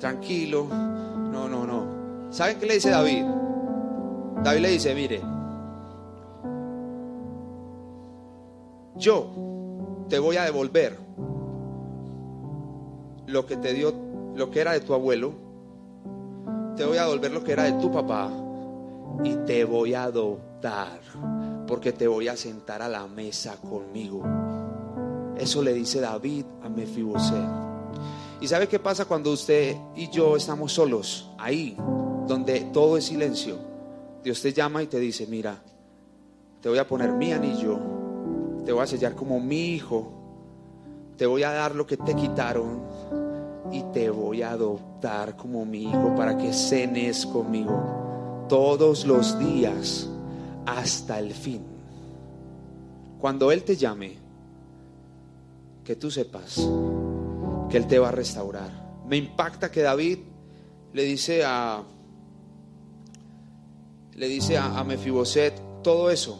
tranquilo, 0.00 0.66
no, 0.68 1.48
no, 1.48 1.66
no. 1.66 2.32
¿Saben 2.32 2.58
qué 2.58 2.66
le 2.66 2.74
dice 2.74 2.90
David? 2.90 3.24
David 4.42 4.60
le 4.60 4.70
dice, 4.70 4.94
mire, 4.94 5.20
yo 8.96 9.30
te 10.08 10.18
voy 10.18 10.36
a 10.36 10.44
devolver 10.44 10.98
lo 13.26 13.46
que 13.46 13.56
te 13.56 13.72
dio, 13.72 13.94
lo 14.34 14.50
que 14.50 14.60
era 14.60 14.72
de 14.72 14.80
tu 14.80 14.94
abuelo, 14.94 15.32
te 16.76 16.84
voy 16.84 16.98
a 16.98 17.02
devolver 17.02 17.32
lo 17.32 17.42
que 17.42 17.52
era 17.52 17.64
de 17.64 17.72
tu 17.72 17.90
papá 17.90 18.30
y 19.24 19.34
te 19.46 19.64
voy 19.64 19.94
a 19.94 20.04
adoptar 20.04 21.00
porque 21.66 21.92
te 21.92 22.06
voy 22.06 22.28
a 22.28 22.36
sentar 22.36 22.82
a 22.82 22.88
la 22.88 23.06
mesa 23.06 23.56
conmigo. 23.56 24.47
Eso 25.38 25.62
le 25.62 25.72
dice 25.72 26.00
David 26.00 26.44
a 26.62 26.68
Mefiboset. 26.68 27.68
¿Y 28.40 28.48
sabe 28.48 28.68
qué 28.68 28.78
pasa 28.78 29.04
cuando 29.04 29.32
usted 29.32 29.76
y 29.96 30.08
yo 30.10 30.36
estamos 30.36 30.72
solos, 30.72 31.30
ahí, 31.38 31.76
donde 32.26 32.60
todo 32.72 32.96
es 32.96 33.06
silencio? 33.06 33.56
Dios 34.22 34.40
te 34.42 34.52
llama 34.52 34.82
y 34.82 34.86
te 34.86 34.98
dice, 34.98 35.26
mira, 35.26 35.60
te 36.60 36.68
voy 36.68 36.78
a 36.78 36.86
poner 36.86 37.12
mi 37.12 37.32
anillo, 37.32 37.78
te 38.64 38.72
voy 38.72 38.82
a 38.82 38.86
sellar 38.86 39.14
como 39.14 39.40
mi 39.40 39.74
hijo, 39.74 40.12
te 41.16 41.26
voy 41.26 41.42
a 41.42 41.50
dar 41.50 41.74
lo 41.74 41.86
que 41.86 41.96
te 41.96 42.14
quitaron 42.14 42.82
y 43.72 43.82
te 43.92 44.10
voy 44.10 44.42
a 44.42 44.52
adoptar 44.52 45.36
como 45.36 45.64
mi 45.64 45.84
hijo 45.84 46.14
para 46.16 46.36
que 46.36 46.52
cenes 46.52 47.26
conmigo 47.26 48.46
todos 48.48 49.04
los 49.04 49.38
días 49.38 50.08
hasta 50.66 51.18
el 51.18 51.32
fin. 51.32 51.62
Cuando 53.20 53.50
Él 53.50 53.64
te 53.64 53.76
llame, 53.76 54.27
que 55.88 55.96
tú 55.96 56.10
sepas 56.10 56.68
que 57.70 57.78
Él 57.78 57.86
te 57.86 57.98
va 57.98 58.10
a 58.10 58.12
restaurar. 58.12 58.70
Me 59.06 59.16
impacta 59.16 59.70
que 59.70 59.80
David 59.80 60.18
le 60.92 61.02
dice 61.02 61.42
a 61.46 61.82
le 64.12 64.28
dice 64.28 64.58
a, 64.58 64.84
Mefiboset 64.84 65.82
todo 65.82 66.10
eso. 66.10 66.38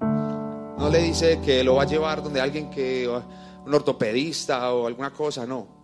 No 0.00 0.88
le 0.88 1.02
dice 1.02 1.40
que 1.44 1.64
lo 1.64 1.74
va 1.74 1.82
a 1.82 1.86
llevar 1.86 2.22
donde 2.22 2.40
alguien 2.40 2.70
que 2.70 3.08
un 3.08 3.74
ortopedista 3.74 4.74
o 4.74 4.86
alguna 4.86 5.12
cosa, 5.12 5.44
no 5.44 5.80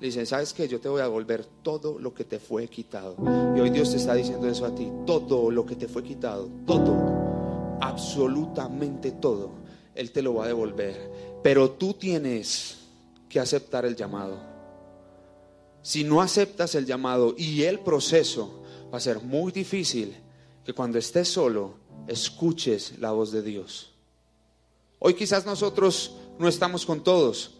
dice, 0.00 0.26
¿sabes 0.26 0.52
qué? 0.52 0.66
Yo 0.66 0.80
te 0.80 0.88
voy 0.88 1.00
a 1.00 1.04
devolver 1.04 1.44
todo 1.62 2.00
lo 2.00 2.12
que 2.12 2.24
te 2.24 2.40
fue 2.40 2.66
quitado. 2.66 3.14
Y 3.56 3.60
hoy 3.60 3.70
Dios 3.70 3.92
te 3.92 3.98
está 3.98 4.14
diciendo 4.14 4.48
eso 4.48 4.66
a 4.66 4.74
ti. 4.74 4.90
Todo 5.06 5.48
lo 5.48 5.64
que 5.64 5.76
te 5.76 5.86
fue 5.86 6.02
quitado, 6.02 6.48
todo, 6.66 7.78
absolutamente 7.80 9.12
todo, 9.12 9.52
Él 9.94 10.10
te 10.10 10.22
lo 10.22 10.34
va 10.34 10.44
a 10.44 10.48
devolver. 10.48 11.33
Pero 11.44 11.72
tú 11.72 11.92
tienes 11.92 12.78
que 13.28 13.38
aceptar 13.38 13.84
el 13.84 13.94
llamado. 13.94 14.38
si 15.82 16.02
no 16.02 16.22
aceptas 16.22 16.74
el 16.74 16.86
llamado 16.86 17.34
y 17.36 17.64
el 17.64 17.80
proceso, 17.80 18.62
va 18.90 18.96
a 18.96 19.00
ser 19.00 19.20
muy 19.20 19.52
difícil 19.52 20.16
que 20.64 20.72
cuando 20.72 20.96
estés 20.98 21.28
solo 21.28 21.74
escuches 22.08 22.98
la 22.98 23.10
voz 23.10 23.30
de 23.30 23.42
Dios. 23.42 23.92
Hoy 24.98 25.12
quizás 25.12 25.44
nosotros 25.44 26.16
no 26.38 26.48
estamos 26.48 26.86
con 26.86 27.04
todos. 27.04 27.50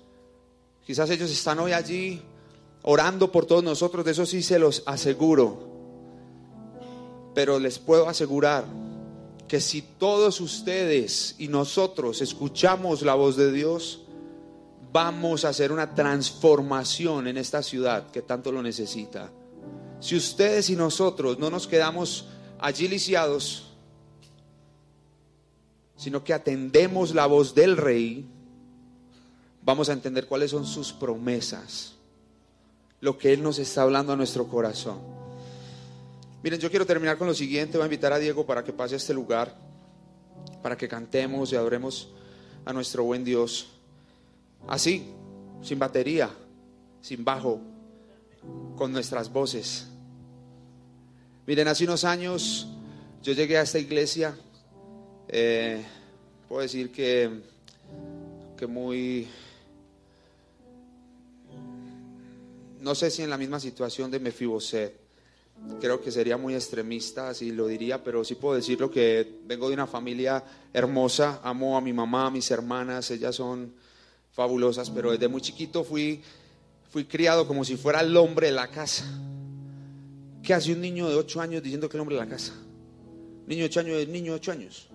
Quizás 0.86 1.10
ellos 1.10 1.30
están 1.30 1.58
hoy 1.58 1.72
allí 1.72 2.22
orando 2.84 3.30
por 3.30 3.44
todos 3.44 3.62
nosotros, 3.62 4.02
de 4.06 4.12
eso 4.12 4.24
sí 4.24 4.42
se 4.42 4.58
los 4.58 4.82
aseguro. 4.86 5.58
Pero 7.34 7.58
les 7.58 7.78
puedo 7.78 8.08
asegurar 8.08 8.64
que 9.54 9.60
si 9.60 9.82
todos 9.82 10.40
ustedes 10.40 11.36
y 11.38 11.46
nosotros 11.46 12.20
escuchamos 12.20 13.02
la 13.02 13.14
voz 13.14 13.36
de 13.36 13.52
Dios, 13.52 14.00
vamos 14.92 15.44
a 15.44 15.50
hacer 15.50 15.70
una 15.70 15.94
transformación 15.94 17.28
en 17.28 17.36
esta 17.36 17.62
ciudad 17.62 18.10
que 18.10 18.20
tanto 18.20 18.50
lo 18.50 18.64
necesita. 18.64 19.30
Si 20.00 20.16
ustedes 20.16 20.70
y 20.70 20.74
nosotros 20.74 21.38
no 21.38 21.50
nos 21.50 21.68
quedamos 21.68 22.26
allí 22.58 22.88
lisiados, 22.88 23.68
sino 25.96 26.24
que 26.24 26.34
atendemos 26.34 27.14
la 27.14 27.26
voz 27.26 27.54
del 27.54 27.76
rey, 27.76 28.26
vamos 29.62 29.88
a 29.88 29.92
entender 29.92 30.26
cuáles 30.26 30.50
son 30.50 30.66
sus 30.66 30.92
promesas, 30.92 31.94
lo 33.00 33.16
que 33.18 33.32
Él 33.32 33.40
nos 33.40 33.60
está 33.60 33.82
hablando 33.82 34.14
a 34.14 34.16
nuestro 34.16 34.48
corazón. 34.48 35.23
Miren, 36.44 36.60
yo 36.60 36.68
quiero 36.68 36.84
terminar 36.84 37.16
con 37.16 37.26
lo 37.26 37.32
siguiente, 37.32 37.78
voy 37.78 37.84
a 37.84 37.86
invitar 37.86 38.12
a 38.12 38.18
Diego 38.18 38.44
para 38.44 38.62
que 38.62 38.70
pase 38.70 38.92
a 38.92 38.96
este 38.98 39.14
lugar, 39.14 39.56
para 40.62 40.76
que 40.76 40.86
cantemos 40.86 41.50
y 41.50 41.56
adoremos 41.56 42.10
a 42.66 42.72
nuestro 42.74 43.02
buen 43.02 43.24
Dios. 43.24 43.68
Así, 44.68 45.06
sin 45.62 45.78
batería, 45.78 46.28
sin 47.00 47.24
bajo, 47.24 47.62
con 48.76 48.92
nuestras 48.92 49.32
voces. 49.32 49.86
Miren, 51.46 51.66
hace 51.66 51.84
unos 51.84 52.04
años 52.04 52.68
yo 53.22 53.32
llegué 53.32 53.56
a 53.56 53.62
esta 53.62 53.78
iglesia, 53.78 54.36
eh, 55.28 55.82
puedo 56.46 56.60
decir 56.60 56.92
que, 56.92 57.40
que 58.58 58.66
muy, 58.66 59.28
no 62.82 62.94
sé 62.94 63.10
si 63.10 63.22
en 63.22 63.30
la 63.30 63.38
misma 63.38 63.58
situación 63.58 64.10
de 64.10 64.20
Mefiboset, 64.20 65.03
creo 65.80 66.00
que 66.00 66.10
sería 66.10 66.36
muy 66.36 66.54
extremista 66.54 67.34
si 67.34 67.50
lo 67.50 67.66
diría, 67.66 68.02
pero 68.02 68.24
sí 68.24 68.34
puedo 68.34 68.54
decirlo 68.54 68.90
que 68.90 69.40
vengo 69.46 69.68
de 69.68 69.74
una 69.74 69.86
familia 69.86 70.42
hermosa, 70.72 71.40
amo 71.42 71.76
a 71.76 71.80
mi 71.80 71.92
mamá, 71.92 72.26
a 72.26 72.30
mis 72.30 72.50
hermanas, 72.50 73.10
ellas 73.10 73.34
son 73.34 73.72
fabulosas, 74.32 74.90
pero 74.90 75.12
desde 75.12 75.28
muy 75.28 75.40
chiquito 75.40 75.84
fui, 75.84 76.22
fui 76.90 77.04
criado 77.04 77.46
como 77.46 77.64
si 77.64 77.76
fuera 77.76 78.00
el 78.00 78.16
hombre 78.16 78.48
de 78.48 78.52
la 78.52 78.68
casa. 78.68 79.04
¿Qué 80.42 80.52
hace 80.52 80.72
un 80.72 80.80
niño 80.80 81.08
de 81.08 81.14
8 81.14 81.40
años 81.40 81.62
diciendo 81.62 81.88
que 81.88 81.96
el 81.96 82.02
hombre 82.02 82.16
de 82.16 82.22
la 82.22 82.28
casa? 82.28 82.52
Niño 83.46 83.60
de 83.60 83.66
8 83.66 83.80
años 83.80 83.96
es 83.98 84.08
niño 84.08 84.32
de 84.32 84.36
8 84.36 84.52
años. 84.52 84.88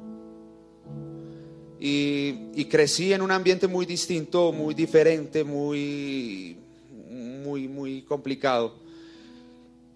Y, 1.80 2.50
y, 2.56 2.66
crecí 2.66 3.14
en 3.14 3.22
un 3.22 3.32
ambiente 3.32 3.66
muy 3.66 3.86
distinto, 3.86 4.52
muy 4.52 4.74
diferente, 4.74 5.46
muy, 5.46 6.58
muy, 7.10 7.70
muy 7.70 8.02
complicado. 8.02 8.89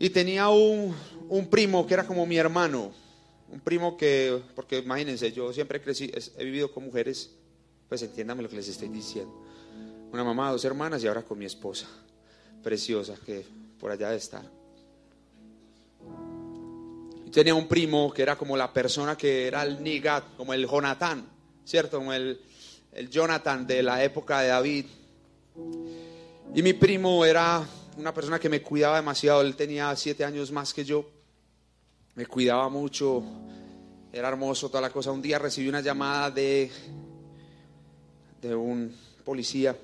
Y 0.03 0.09
tenía 0.09 0.49
un, 0.49 0.93
un 1.29 1.47
primo 1.47 1.87
que 1.87 1.93
era 1.93 2.05
como 2.05 2.25
mi 2.25 2.35
hermano, 2.35 2.91
un 3.49 3.61
primo 3.61 3.95
que, 3.95 4.37
porque 4.53 4.79
imagínense, 4.79 5.31
yo 5.31 5.53
siempre 5.53 5.81
crecí, 5.81 6.11
he 6.37 6.43
vivido 6.43 6.69
con 6.73 6.83
mujeres, 6.83 7.31
pues 7.87 8.01
entiéndame 8.01 8.43
lo 8.43 8.49
que 8.49 8.57
les 8.57 8.67
estoy 8.67 8.89
diciendo. 8.89 9.33
Una 10.11 10.25
mamá, 10.25 10.51
dos 10.51 10.65
hermanas 10.65 11.01
y 11.01 11.07
ahora 11.07 11.21
con 11.21 11.39
mi 11.39 11.45
esposa, 11.45 11.87
preciosa, 12.61 13.15
que 13.25 13.45
por 13.79 13.91
allá 13.91 14.09
de 14.09 14.17
estar. 14.17 14.43
Y 17.25 17.29
tenía 17.31 17.55
un 17.55 17.69
primo 17.69 18.11
que 18.11 18.23
era 18.23 18.35
como 18.35 18.57
la 18.57 18.73
persona 18.73 19.17
que 19.17 19.47
era 19.47 19.63
el 19.63 19.81
Nigat, 19.81 20.35
como 20.35 20.53
el 20.53 20.67
Jonathan, 20.67 21.25
¿cierto? 21.63 21.99
Como 21.99 22.11
el, 22.11 22.41
el 22.91 23.09
Jonathan 23.09 23.65
de 23.65 23.81
la 23.81 24.03
época 24.03 24.41
de 24.41 24.49
David. 24.49 24.85
Y 26.53 26.61
mi 26.61 26.73
primo 26.73 27.23
era 27.23 27.65
una 27.97 28.13
persona 28.13 28.39
que 28.39 28.49
me 28.49 28.61
cuidaba 28.61 28.97
demasiado, 28.97 29.41
él 29.41 29.55
tenía 29.55 29.95
siete 29.95 30.23
años 30.23 30.51
más 30.51 30.73
que 30.73 30.83
yo, 30.83 31.09
me 32.15 32.25
cuidaba 32.25 32.69
mucho, 32.69 33.23
era 34.11 34.29
hermoso 34.29 34.69
toda 34.69 34.81
la 34.81 34.89
cosa. 34.91 35.11
Un 35.11 35.21
día 35.21 35.39
recibí 35.39 35.67
una 35.67 35.81
llamada 35.81 36.29
de, 36.31 36.71
de 38.41 38.55
un 38.55 38.95
policía, 39.23 39.75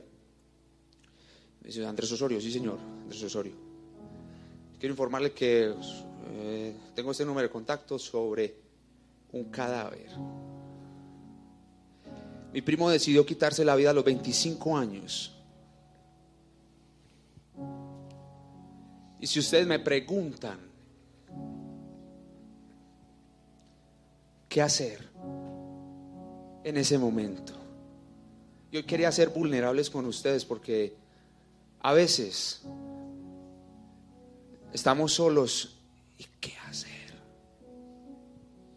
me 1.61 1.67
dice, 1.67 1.85
Andrés 1.85 2.11
Osorio, 2.11 2.39
sí 2.39 2.51
señor, 2.51 2.79
Andrés 3.03 3.23
Osorio. 3.23 3.53
Quiero 4.79 4.93
informarle 4.93 5.31
que 5.31 5.73
eh, 6.31 6.73
tengo 6.95 7.11
este 7.11 7.25
número 7.25 7.47
de 7.47 7.51
contacto 7.51 7.99
sobre 7.99 8.55
un 9.31 9.45
cadáver. 9.45 10.09
Mi 12.53 12.61
primo 12.61 12.89
decidió 12.89 13.25
quitarse 13.25 13.63
la 13.63 13.75
vida 13.75 13.91
a 13.91 13.93
los 13.93 14.03
25 14.03 14.77
años. 14.77 15.38
Y 19.19 19.27
si 19.27 19.39
ustedes 19.39 19.67
me 19.67 19.79
preguntan, 19.79 20.57
¿qué 24.47 24.61
hacer 24.61 25.09
en 26.63 26.77
ese 26.77 26.97
momento? 26.97 27.53
Yo 28.71 28.85
quería 28.85 29.11
ser 29.11 29.29
vulnerables 29.29 29.89
con 29.89 30.05
ustedes 30.05 30.45
porque 30.45 30.95
a 31.81 31.93
veces 31.93 32.61
estamos 34.71 35.13
solos 35.13 35.77
y 36.17 36.25
¿qué 36.39 36.53
hacer? 36.67 36.89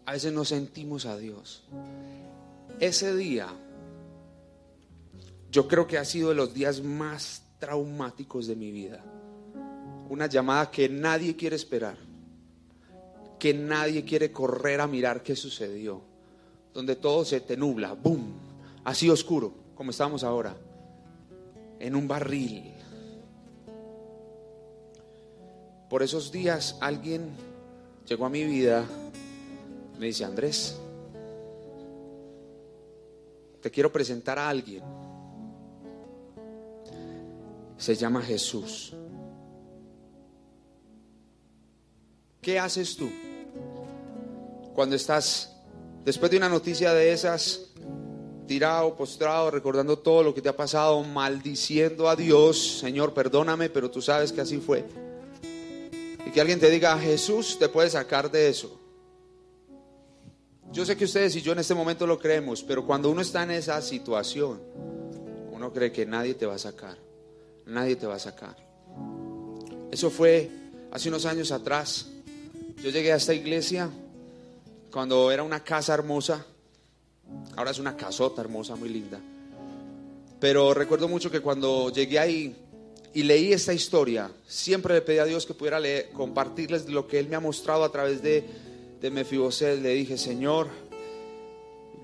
A 0.07 0.13
veces 0.13 0.33
no 0.33 0.45
sentimos 0.45 1.07
a 1.07 1.17
Dios. 1.17 1.63
Ese 2.81 3.15
día 3.15 3.49
yo 5.53 5.69
creo 5.69 5.87
que 5.87 5.99
ha 5.99 6.05
sido 6.05 6.31
de 6.31 6.35
los 6.35 6.53
días 6.53 6.83
más 6.83 7.45
traumáticos 7.61 8.49
de 8.49 8.57
mi 8.57 8.73
vida 8.73 9.05
una 10.13 10.27
llamada 10.27 10.71
que 10.71 10.91
nadie 10.91 11.35
quiere 11.35 11.57
esperar, 11.57 11.97
que 13.39 13.55
nadie 13.55 14.05
quiere 14.05 14.31
correr 14.31 14.83
a 14.83 14.87
mirar 14.87 15.23
qué 15.23 15.35
sucedió, 15.35 16.03
donde 16.75 16.97
todo 16.97 17.25
se 17.25 17.41
te 17.41 17.57
nubla, 17.57 17.95
boom, 17.95 18.35
así 18.85 19.09
oscuro, 19.09 19.55
como 19.75 19.91
estamos 19.91 20.23
ahora, 20.23 20.55
en 21.81 21.97
un 21.97 22.07
barril. 22.07 22.75
Por 25.89 26.03
esos 26.03 26.31
días 26.31 26.77
alguien 26.83 27.31
llegó 28.07 28.27
a 28.27 28.29
mi 28.29 28.45
vida, 28.45 28.85
me 29.99 30.07
dice, 30.09 30.27
Andrés, 30.27 30.79
te 33.63 33.71
quiero 33.71 33.91
presentar 33.91 34.39
a 34.39 34.51
alguien. 34.51 34.83
Se 37.79 37.95
llama 37.95 38.21
Jesús. 38.21 38.95
¿Qué 42.43 42.59
haces 42.59 42.97
tú 42.97 43.09
cuando 44.75 44.97
estás, 44.97 45.55
después 46.05 46.29
de 46.29 46.39
una 46.39 46.49
noticia 46.49 46.93
de 46.93 47.13
esas, 47.13 47.69
tirado, 48.49 48.97
postrado, 48.97 49.49
recordando 49.49 50.01
todo 50.01 50.25
lo 50.25 50.35
que 50.35 50.43
te 50.43 50.49
ha 50.49 50.57
pasado, 50.57 51.05
maldiciendo 51.05 52.09
a 52.09 52.17
Dios, 52.17 52.81
Señor, 52.81 53.15
perdóname, 53.15 53.71
pero 53.71 53.93
tú 53.93 54.03
sabes 54.03 54.33
que 54.33 54.41
así 54.41 54.59
fue? 54.59 54.85
Y 56.27 56.33
que 56.33 56.41
alguien 56.41 56.59
te 56.59 56.69
diga, 56.69 56.99
Jesús 56.99 57.61
te 57.61 57.69
puede 57.69 57.89
sacar 57.91 58.29
de 58.29 58.49
eso. 58.49 58.77
Yo 60.73 60.85
sé 60.85 60.97
que 60.97 61.05
ustedes 61.05 61.37
y 61.37 61.43
yo 61.43 61.53
en 61.53 61.61
este 61.61 61.75
momento 61.77 62.09
lo 62.09 62.19
creemos, 62.19 62.65
pero 62.65 62.85
cuando 62.85 63.09
uno 63.09 63.21
está 63.21 63.45
en 63.45 63.53
esa 63.53 63.81
situación, 63.81 64.61
uno 65.53 65.73
cree 65.73 65.93
que 65.93 66.05
nadie 66.07 66.35
te 66.35 66.47
va 66.47 66.57
a 66.57 66.59
sacar. 66.59 66.99
Nadie 67.67 67.95
te 67.95 68.09
va 68.09 68.17
a 68.17 68.19
sacar. 68.19 68.57
Eso 69.93 70.11
fue 70.11 70.51
hace 70.91 71.09
unos 71.09 71.25
años 71.25 71.53
atrás. 71.53 72.09
Yo 72.83 72.91
llegué 72.91 73.13
a 73.13 73.17
esta 73.17 73.33
iglesia 73.33 73.89
cuando 74.91 75.31
era 75.31 75.45
una 75.45 75.63
casa 75.63 75.95
hermosa, 75.95 76.45
ahora 77.55 77.71
es 77.71 77.79
una 77.79 77.97
casota 77.97 78.41
hermosa, 78.41 78.75
muy 78.75 78.89
linda. 78.89 79.21
Pero 80.41 80.75
recuerdo 80.75 81.07
mucho 81.07 81.31
que 81.31 81.39
cuando 81.39 81.93
llegué 81.93 82.19
ahí 82.19 82.57
y 83.15 83.23
leí 83.23 83.53
esta 83.53 83.73
historia, 83.73 84.33
siempre 84.49 84.95
le 84.95 85.03
pedí 85.03 85.19
a 85.19 85.25
Dios 85.25 85.47
que 85.47 85.55
pudiera 85.55 85.79
compartirles 86.13 86.89
lo 86.89 87.07
que 87.07 87.21
Él 87.21 87.29
me 87.29 87.37
ha 87.37 87.41
mostrado 87.41 87.85
a 87.85 87.93
través 87.93 88.21
de, 88.21 88.45
de 89.01 89.11
Mefiboset. 89.13 89.81
Le 89.81 89.91
dije, 89.91 90.19
Señor, 90.19 90.67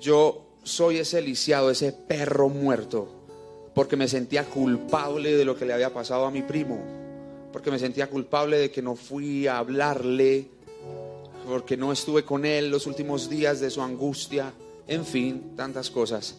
yo 0.01 0.47
soy 0.63 0.99
ese 0.99 1.21
lisiado, 1.21 1.73
ese 1.73 1.91
perro 1.91 2.49
muerto, 2.49 3.09
porque 3.75 3.97
me 3.97 4.07
sentía 4.07 4.45
culpable 4.45 5.37
de 5.37 5.45
lo 5.45 5.57
que 5.57 5.65
le 5.65 5.73
había 5.73 5.93
pasado 5.93 6.25
a 6.25 6.31
mi 6.31 6.43
primo, 6.43 6.81
porque 7.53 7.73
me 7.73 7.81
sentía 7.81 8.09
culpable 8.09 8.59
de 8.59 8.71
que 8.71 8.81
no 8.81 8.95
fui 8.95 9.49
a 9.49 9.59
hablarle 9.59 10.57
porque 11.49 11.79
no 11.79 11.93
estuve 11.93 12.25
con 12.25 12.45
él 12.45 12.71
los 12.71 12.87
últimos 12.87 13.31
días 13.31 13.59
de 13.59 13.71
su 13.71 13.81
angustia, 13.81 14.53
en 14.87 15.07
fin, 15.07 15.57
tantas 15.57 15.91
cosas. 15.91 16.37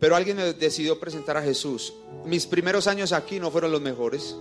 Pero 0.00 0.16
alguien 0.16 0.36
me 0.36 0.52
decidió 0.52 0.98
presentar 0.98 1.36
a 1.36 1.42
Jesús. 1.42 1.94
Mis 2.24 2.44
primeros 2.44 2.88
años 2.88 3.12
aquí 3.12 3.38
no 3.38 3.52
fueron 3.52 3.70
los 3.70 3.80
mejores. 3.80 4.36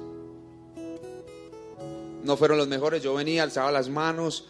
no 2.23 2.35
fueron 2.35 2.57
los 2.57 2.67
mejores. 2.67 3.03
Yo 3.03 3.13
venía, 3.13 3.43
alzaba 3.43 3.71
las 3.71 3.87
manos, 3.87 4.45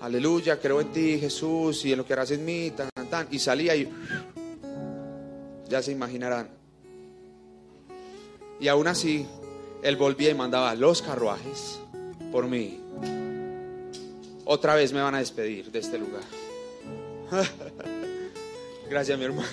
aleluya, 0.00 0.60
creo 0.60 0.82
en 0.82 0.92
ti, 0.92 1.18
Jesús, 1.18 1.82
y 1.86 1.92
en 1.92 1.98
lo 1.98 2.04
que 2.04 2.12
harás 2.12 2.30
en 2.32 2.44
mí, 2.44 2.70
tan, 2.70 2.90
tan, 2.94 3.08
tan, 3.08 3.28
y 3.30 3.38
salía 3.38 3.74
y 3.74 3.90
ya 5.66 5.82
se 5.82 5.92
imaginarán. 5.92 6.50
Y 8.60 8.68
aún 8.68 8.86
así, 8.86 9.26
él 9.82 9.96
volvía 9.96 10.28
y 10.28 10.34
mandaba 10.34 10.74
los 10.74 11.00
carruajes 11.00 11.80
por 12.30 12.46
mí. 12.46 12.80
Otra 14.44 14.74
vez 14.74 14.92
me 14.92 15.00
van 15.00 15.14
a 15.14 15.18
despedir 15.18 15.70
de 15.70 15.78
este 15.78 15.98
lugar. 15.98 16.22
Gracias, 18.90 19.18
mi 19.18 19.24
hermano. 19.24 19.48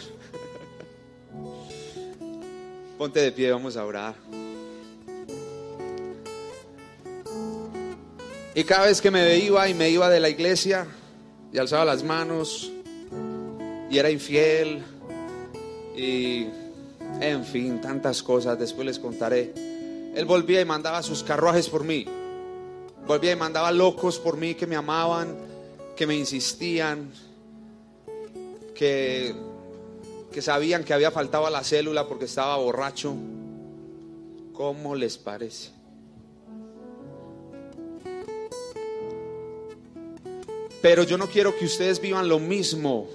Ponte 2.98 3.22
de 3.22 3.32
pie, 3.32 3.52
vamos 3.52 3.78
a 3.78 3.86
orar. 3.86 4.16
Y 8.54 8.64
cada 8.66 8.88
vez 8.88 9.00
que 9.00 9.10
me 9.10 9.38
iba 9.38 9.68
y 9.70 9.74
me 9.74 9.90
iba 9.90 10.10
de 10.10 10.20
la 10.20 10.28
iglesia 10.28 10.86
y 11.54 11.58
alzaba 11.58 11.86
las 11.86 12.04
manos 12.04 12.70
y 13.90 13.98
era 13.98 14.10
infiel 14.10 14.84
y 15.96 16.48
en 17.22 17.46
fin, 17.46 17.80
tantas 17.80 18.22
cosas, 18.22 18.60
después 18.60 18.86
les 18.86 19.00
contaré. 19.00 19.54
Él 20.16 20.26
volvía 20.26 20.60
y 20.60 20.66
mandaba 20.66 21.02
sus 21.02 21.24
carruajes 21.24 21.70
por 21.70 21.84
mí. 21.86 22.06
Volvía 23.08 23.32
y 23.32 23.36
mandaba 23.36 23.72
locos 23.72 24.20
por 24.20 24.38
mí 24.38 24.56
que 24.56 24.68
me 24.68 24.76
amaban, 24.76 25.36
que 25.96 26.08
me 26.08 26.16
insistían, 26.16 27.12
que 28.76 29.36
que 30.32 30.42
sabían 30.42 30.84
que 30.84 30.94
había 30.94 31.12
faltado 31.12 31.46
a 31.46 31.50
la 31.50 31.64
célula 31.64 32.08
porque 32.08 32.26
estaba 32.26 32.56
borracho. 32.58 33.14
¿Cómo 34.54 34.96
les 34.96 35.18
parece? 35.18 35.72
Pero 40.82 41.04
yo 41.04 41.18
no 41.18 41.28
quiero 41.28 41.56
que 41.58 41.66
ustedes 41.66 42.00
vivan 42.00 42.28
lo 42.28 42.40
mismo. 42.40 43.08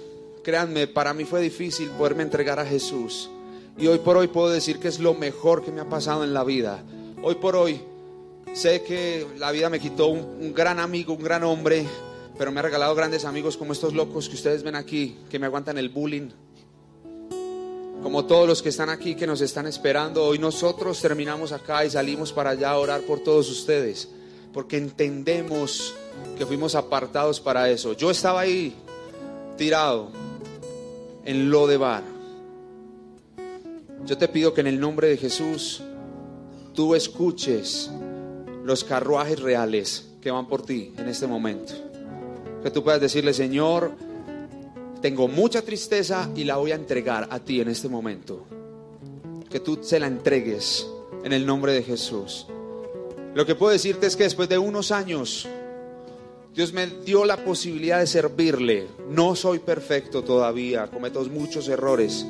Créanme, 0.43 0.87
para 0.87 1.13
mí 1.13 1.25
fue 1.25 1.41
difícil 1.41 1.89
poderme 1.89 2.23
entregar 2.23 2.59
a 2.59 2.65
Jesús. 2.65 3.29
Y 3.77 3.87
hoy 3.87 3.99
por 3.99 4.15
hoy 4.17 4.27
puedo 4.27 4.49
decir 4.49 4.79
que 4.79 4.87
es 4.87 4.99
lo 4.99 5.13
mejor 5.13 5.63
que 5.63 5.71
me 5.71 5.81
ha 5.81 5.89
pasado 5.89 6.23
en 6.23 6.33
la 6.33 6.43
vida. 6.43 6.83
Hoy 7.21 7.35
por 7.35 7.55
hoy 7.55 7.81
sé 8.53 8.83
que 8.83 9.27
la 9.37 9.51
vida 9.51 9.69
me 9.69 9.79
quitó 9.79 10.07
un, 10.07 10.53
gran 10.53 10.79
amigo, 10.79 11.13
un 11.13 11.23
gran 11.23 11.43
hombre, 11.43 11.85
pero 12.37 12.51
me 12.51 12.59
ha 12.59 12.63
regalado 12.63 12.95
grandes 12.95 13.25
amigos 13.25 13.57
como 13.57 13.73
estos 13.73 13.93
locos 13.93 14.29
que 14.29 14.35
ustedes 14.35 14.63
ven 14.63 14.75
aquí, 14.75 15.17
que 15.29 15.39
me 15.39 15.45
aguantan 15.45 15.77
el 15.77 15.89
bullying, 15.89 16.29
como 18.01 18.25
todos 18.25 18.47
los 18.47 18.61
que 18.61 18.69
están 18.69 18.89
aquí 18.89 19.15
que 19.15 19.27
nos 19.27 19.41
están 19.41 19.67
esperando, 19.67 20.23
hoy 20.23 20.39
nosotros 20.39 21.01
terminamos 21.01 21.51
acá 21.51 21.83
y 21.83 21.89
salimos 21.89 22.31
para 22.31 22.51
allá 22.51 22.71
a 22.71 22.77
orar 22.77 23.01
por 23.01 23.19
todos 23.19 23.49
ustedes, 23.49 24.09
porque 24.53 24.77
entendemos 24.77 25.93
que 26.37 26.45
fuimos 26.45 26.75
apartados 26.75 27.39
para 27.39 27.69
eso. 27.69 27.93
Yo 27.93 28.11
estaba 28.11 28.41
ahí 28.41 28.75
tirado 29.57 30.09
en 31.25 31.49
lo 31.49 31.67
de 31.67 31.77
bar. 31.77 32.03
Yo 34.05 34.17
te 34.17 34.27
pido 34.27 34.53
que 34.53 34.61
en 34.61 34.67
el 34.67 34.79
nombre 34.79 35.09
de 35.09 35.17
Jesús 35.17 35.81
tú 36.73 36.95
escuches 36.95 37.91
los 38.67 38.83
carruajes 38.83 39.39
reales 39.39 40.09
que 40.19 40.29
van 40.29 40.45
por 40.45 40.61
ti 40.61 40.91
en 40.97 41.07
este 41.07 41.25
momento. 41.25 41.73
Que 42.61 42.69
tú 42.69 42.83
puedas 42.83 42.99
decirle, 42.99 43.33
Señor, 43.33 43.93
tengo 45.01 45.29
mucha 45.29 45.61
tristeza 45.61 46.29
y 46.35 46.43
la 46.43 46.57
voy 46.57 46.73
a 46.73 46.75
entregar 46.75 47.29
a 47.31 47.39
ti 47.39 47.61
en 47.61 47.69
este 47.69 47.87
momento. 47.87 48.45
Que 49.49 49.61
tú 49.61 49.79
se 49.81 50.01
la 50.01 50.07
entregues 50.07 50.85
en 51.23 51.31
el 51.31 51.45
nombre 51.45 51.71
de 51.71 51.81
Jesús. 51.81 52.45
Lo 53.33 53.45
que 53.45 53.55
puedo 53.55 53.71
decirte 53.71 54.05
es 54.05 54.17
que 54.17 54.25
después 54.25 54.49
de 54.49 54.57
unos 54.57 54.91
años, 54.91 55.47
Dios 56.53 56.73
me 56.73 56.87
dio 56.87 57.23
la 57.23 57.37
posibilidad 57.45 57.99
de 57.99 58.07
servirle. 58.07 58.87
No 59.09 59.33
soy 59.37 59.59
perfecto 59.59 60.25
todavía, 60.25 60.87
cometo 60.87 61.23
muchos 61.23 61.69
errores. 61.69 62.25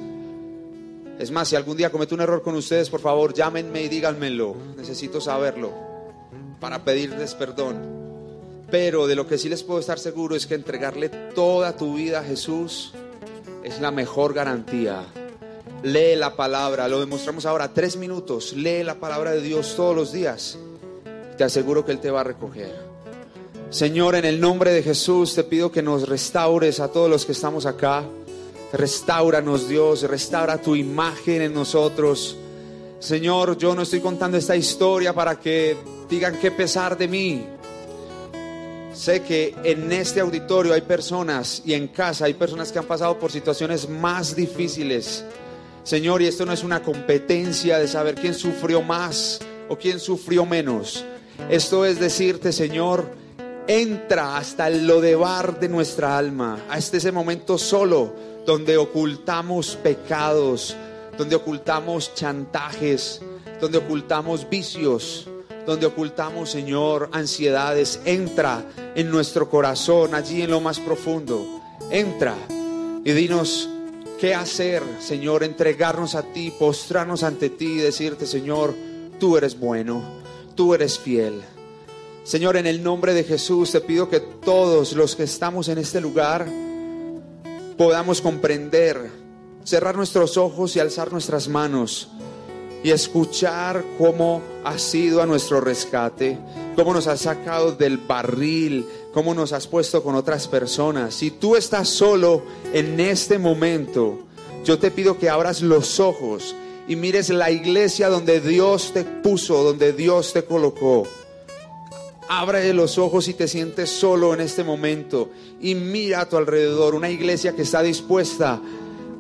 Es 1.18 1.32
más, 1.32 1.48
si 1.48 1.56
algún 1.56 1.78
día 1.78 1.90
cometo 1.90 2.14
un 2.14 2.22
error 2.22 2.44
con 2.44 2.54
ustedes, 2.54 2.92
por 2.92 3.00
favor, 3.00 3.34
llámenme 3.34 3.82
y 3.82 3.88
díganmelo. 3.88 4.56
Necesito 4.78 5.20
saberlo 5.20 5.87
para 6.60 6.84
pedirles 6.84 7.34
perdón. 7.36 7.98
Pero 8.70 9.08
de 9.08 9.16
lo 9.16 9.28
que 9.28 9.38
sí 9.38 9.48
les 9.48 9.64
puedo 9.64 9.80
estar 9.80 9.98
seguro 10.00 10.36
es 10.36 10.46
que 10.46 10.56
entregarle 10.56 11.10
toda 11.10 11.78
tu 11.78 11.96
vida 11.96 12.20
a 12.20 12.24
Jesús 12.24 12.94
es 13.64 13.80
la 13.80 13.92
mejor 13.92 14.34
garantía. 14.34 15.04
Lee 15.84 16.16
la 16.16 16.36
palabra, 16.36 16.88
lo 16.88 17.00
demostramos 17.00 17.46
ahora, 17.46 17.74
tres 17.74 17.98
minutos. 17.98 18.54
Lee 18.54 18.84
la 18.84 18.96
palabra 18.96 19.32
de 19.32 19.42
Dios 19.42 19.76
todos 19.76 19.96
los 19.96 20.12
días. 20.12 20.58
Te 21.38 21.44
aseguro 21.44 21.86
que 21.86 21.92
Él 21.92 22.00
te 22.00 22.10
va 22.10 22.22
a 22.22 22.24
recoger. 22.24 22.74
Señor, 23.70 24.16
en 24.16 24.26
el 24.26 24.40
nombre 24.40 24.72
de 24.72 24.82
Jesús 24.82 25.36
te 25.36 25.44
pido 25.44 25.72
que 25.72 25.82
nos 25.82 26.08
restaures 26.08 26.80
a 26.80 26.88
todos 26.88 27.10
los 27.10 27.26
que 27.26 27.34
estamos 27.34 27.66
acá. 27.66 28.06
Restauranos 28.74 29.68
Dios, 29.68 30.04
restaura 30.04 30.62
tu 30.62 30.76
imagen 30.76 31.42
en 31.42 31.54
nosotros. 31.54 32.38
Señor, 33.00 33.58
yo 33.58 33.76
no 33.76 33.84
estoy 33.84 34.00
contando 34.00 34.38
esta 34.38 34.56
historia 34.56 35.14
para 35.14 35.40
que 35.40 35.78
digan 36.10 36.40
qué 36.40 36.50
pesar 36.52 36.98
de 36.98 37.08
mí. 37.08 37.46
Sé 38.94 39.22
que 39.22 39.54
en 39.64 39.92
este 39.92 40.20
auditorio 40.20 40.74
hay 40.74 40.82
personas 40.82 41.62
y 41.64 41.76
en 41.76 41.90
casa 41.90 42.26
hay 42.26 42.34
personas 42.34 42.72
que 42.72 42.80
han 42.80 42.86
pasado 42.86 43.20
por 43.20 43.32
situaciones 43.32 43.88
más 43.88 44.36
difíciles. 44.36 45.24
Señor, 45.84 46.24
y 46.24 46.26
esto 46.28 46.46
no 46.46 46.52
es 46.52 46.64
una 46.64 46.82
competencia 46.82 47.78
de 47.78 47.88
saber 47.88 48.16
quién 48.16 48.34
sufrió 48.34 48.82
más 48.82 49.40
o 49.70 49.78
quién 49.78 50.00
sufrió 50.00 50.46
menos. 50.46 51.06
Esto 51.50 51.86
es 51.86 52.00
decirte, 52.00 52.52
Señor, 52.52 53.12
entra 53.68 54.38
hasta 54.38 54.68
el 54.68 54.88
lodebar 54.88 55.60
de 55.60 55.70
nuestra 55.70 56.18
alma, 56.18 56.66
hasta 56.70 56.98
ese 56.98 57.12
momento 57.12 57.60
solo 57.60 58.14
donde 58.46 58.78
ocultamos 58.78 59.76
pecados, 59.76 60.76
donde 61.18 61.36
ocultamos 61.36 62.14
chantajes, 62.14 63.22
donde 63.60 63.78
ocultamos 63.78 64.50
vicios 64.50 65.28
donde 65.68 65.86
ocultamos, 65.86 66.50
Señor, 66.50 67.10
ansiedades. 67.12 68.00
Entra 68.06 68.66
en 68.96 69.12
nuestro 69.12 69.50
corazón, 69.50 70.16
allí 70.16 70.42
en 70.42 70.50
lo 70.50 70.62
más 70.62 70.80
profundo. 70.80 71.46
Entra 71.92 72.36
y 73.04 73.12
dinos 73.12 73.70
qué 74.18 74.34
hacer, 74.34 74.82
Señor, 75.02 75.44
entregarnos 75.44 76.16
a 76.16 76.24
ti, 76.24 76.52
postrarnos 76.58 77.22
ante 77.24 77.50
ti 77.50 77.66
y 77.66 77.78
decirte, 77.80 78.26
Señor, 78.26 78.74
tú 79.20 79.36
eres 79.36 79.60
bueno, 79.60 80.02
tú 80.56 80.74
eres 80.74 80.98
fiel. 80.98 81.42
Señor, 82.24 82.56
en 82.56 82.66
el 82.66 82.82
nombre 82.82 83.14
de 83.14 83.26
Jesús 83.26 83.72
te 83.72 83.82
pido 83.82 84.10
que 84.10 84.22
todos 84.22 84.94
los 84.94 85.18
que 85.18 85.24
estamos 85.24 85.68
en 85.68 85.80
este 85.80 86.00
lugar 86.00 86.48
podamos 87.78 88.22
comprender, 88.22 89.12
cerrar 89.68 89.98
nuestros 89.98 90.38
ojos 90.38 90.78
y 90.78 90.80
alzar 90.80 91.12
nuestras 91.12 91.50
manos 91.50 92.08
y 92.86 92.92
escuchar 92.92 93.84
cómo 93.98 94.42
has 94.64 94.82
sido 94.82 95.22
a 95.22 95.26
nuestro 95.26 95.60
rescate, 95.60 96.38
cómo 96.74 96.94
nos 96.94 97.08
has 97.08 97.20
sacado 97.20 97.74
del 97.74 97.98
barril, 97.98 98.88
cómo 99.14 99.34
nos 99.34 99.52
has 99.52 99.68
puesto 99.68 100.04
con 100.04 100.16
otras 100.16 100.48
personas. 100.48 101.16
Si 101.16 101.32
tú 101.32 101.58
estás 101.58 101.90
solo 101.90 102.44
en 102.72 102.98
este 103.02 103.40
momento, 103.40 104.20
yo 104.64 104.80
te 104.80 104.90
pido 104.90 105.18
que 105.18 105.30
abras 105.30 105.62
los 105.62 106.00
ojos 106.00 106.56
y 106.88 106.96
mires 106.96 107.28
la 107.28 107.52
iglesia 107.52 108.08
donde 108.08 108.40
Dios 108.40 108.94
te 108.94 109.04
puso, 109.04 109.64
donde 109.64 109.92
Dios 109.92 110.32
te 110.32 110.46
colocó. 110.46 111.04
Abre 112.30 112.74
los 112.74 112.98
ojos 112.98 113.28
y 113.28 113.34
te 113.34 113.50
sientes 113.50 113.90
solo 113.90 114.34
en 114.34 114.40
este 114.40 114.64
momento 114.64 115.30
y 115.60 115.76
mira 115.76 116.22
a 116.22 116.30
tu 116.30 116.38
alrededor 116.38 116.96
una 116.96 117.10
iglesia 117.10 117.54
que 117.54 117.64
está 117.64 117.82
dispuesta 117.82 118.62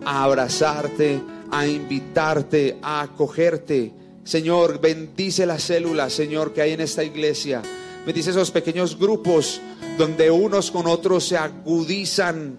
a 0.07 0.23
abrazarte, 0.23 1.21
a 1.51 1.67
invitarte, 1.67 2.77
a 2.81 3.01
acogerte. 3.01 3.91
Señor, 4.23 4.79
bendice 4.79 5.45
las 5.45 5.63
células, 5.63 6.13
Señor, 6.13 6.53
que 6.53 6.61
hay 6.61 6.71
en 6.71 6.79
esta 6.79 7.03
iglesia. 7.03 7.61
Bendice 8.05 8.29
esos 8.29 8.49
pequeños 8.51 8.97
grupos 8.97 9.59
donde 9.97 10.31
unos 10.31 10.71
con 10.71 10.87
otros 10.87 11.25
se 11.27 11.35
agudizan 11.35 12.57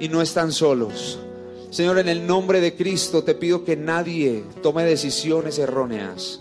y 0.00 0.08
no 0.08 0.20
están 0.20 0.50
solos. 0.50 1.20
Señor, 1.70 2.00
en 2.00 2.08
el 2.08 2.26
nombre 2.26 2.60
de 2.60 2.74
Cristo 2.74 3.22
te 3.22 3.36
pido 3.36 3.64
que 3.64 3.76
nadie 3.76 4.42
tome 4.60 4.82
decisiones 4.82 5.60
erróneas. 5.60 6.40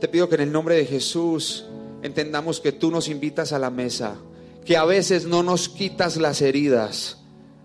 Te 0.00 0.08
pido 0.08 0.28
que 0.28 0.34
en 0.34 0.40
el 0.40 0.50
nombre 0.50 0.74
de 0.74 0.86
Jesús 0.86 1.66
entendamos 2.02 2.58
que 2.58 2.72
tú 2.72 2.90
nos 2.90 3.06
invitas 3.06 3.52
a 3.52 3.60
la 3.60 3.70
mesa, 3.70 4.16
que 4.64 4.76
a 4.76 4.84
veces 4.84 5.24
no 5.24 5.44
nos 5.44 5.68
quitas 5.68 6.16
las 6.16 6.42
heridas. 6.42 7.21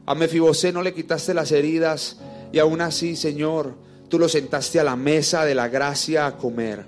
A 0.08 0.16
Mefibosé 0.16 0.74
no 0.74 0.82
le 0.82 0.95
quitaste 0.95 1.36
las 1.36 1.51
heridas 1.51 2.18
y 2.51 2.58
aún 2.58 2.82
así, 2.82 3.16
Señor, 3.16 3.76
tú 4.10 4.18
lo 4.18 4.28
sentaste 4.28 4.80
a 4.80 4.84
la 4.84 4.95
mesa 4.95 5.45
de 5.45 5.53
la 5.53 5.68
gracia 5.68 6.26
a 6.26 6.38
comer. 6.38 6.88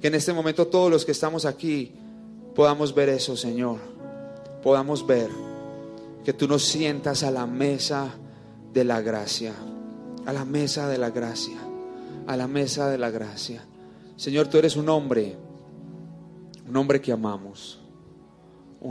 Que 0.00 0.06
en 0.06 0.14
este 0.14 0.32
momento 0.32 0.68
todos 0.68 0.88
los 0.88 1.04
que 1.04 1.10
estamos 1.10 1.44
aquí 1.44 1.92
podamos 2.54 2.94
ver 2.94 3.08
eso, 3.08 3.36
Señor. 3.36 3.78
Podamos 4.62 5.04
ver 5.04 5.28
que 6.24 6.32
tú 6.32 6.46
nos 6.46 6.64
sientas 6.64 7.24
a 7.24 7.32
la 7.32 7.46
mesa 7.48 8.14
de 8.72 8.84
la 8.84 9.00
gracia. 9.00 9.54
A 10.24 10.32
la 10.32 10.44
mesa 10.44 10.88
de 10.88 10.98
la 10.98 11.10
gracia. 11.10 11.56
A 12.28 12.36
la 12.36 12.46
mesa 12.46 12.88
de 12.88 12.98
la 12.98 13.10
gracia. 13.10 13.64
Señor, 14.16 14.46
tú 14.46 14.58
eres 14.58 14.76
un 14.76 14.88
hombre 14.88 15.36
un 16.70 16.76
hombre 16.76 17.00
que 17.00 17.10
amamos. 17.10 17.79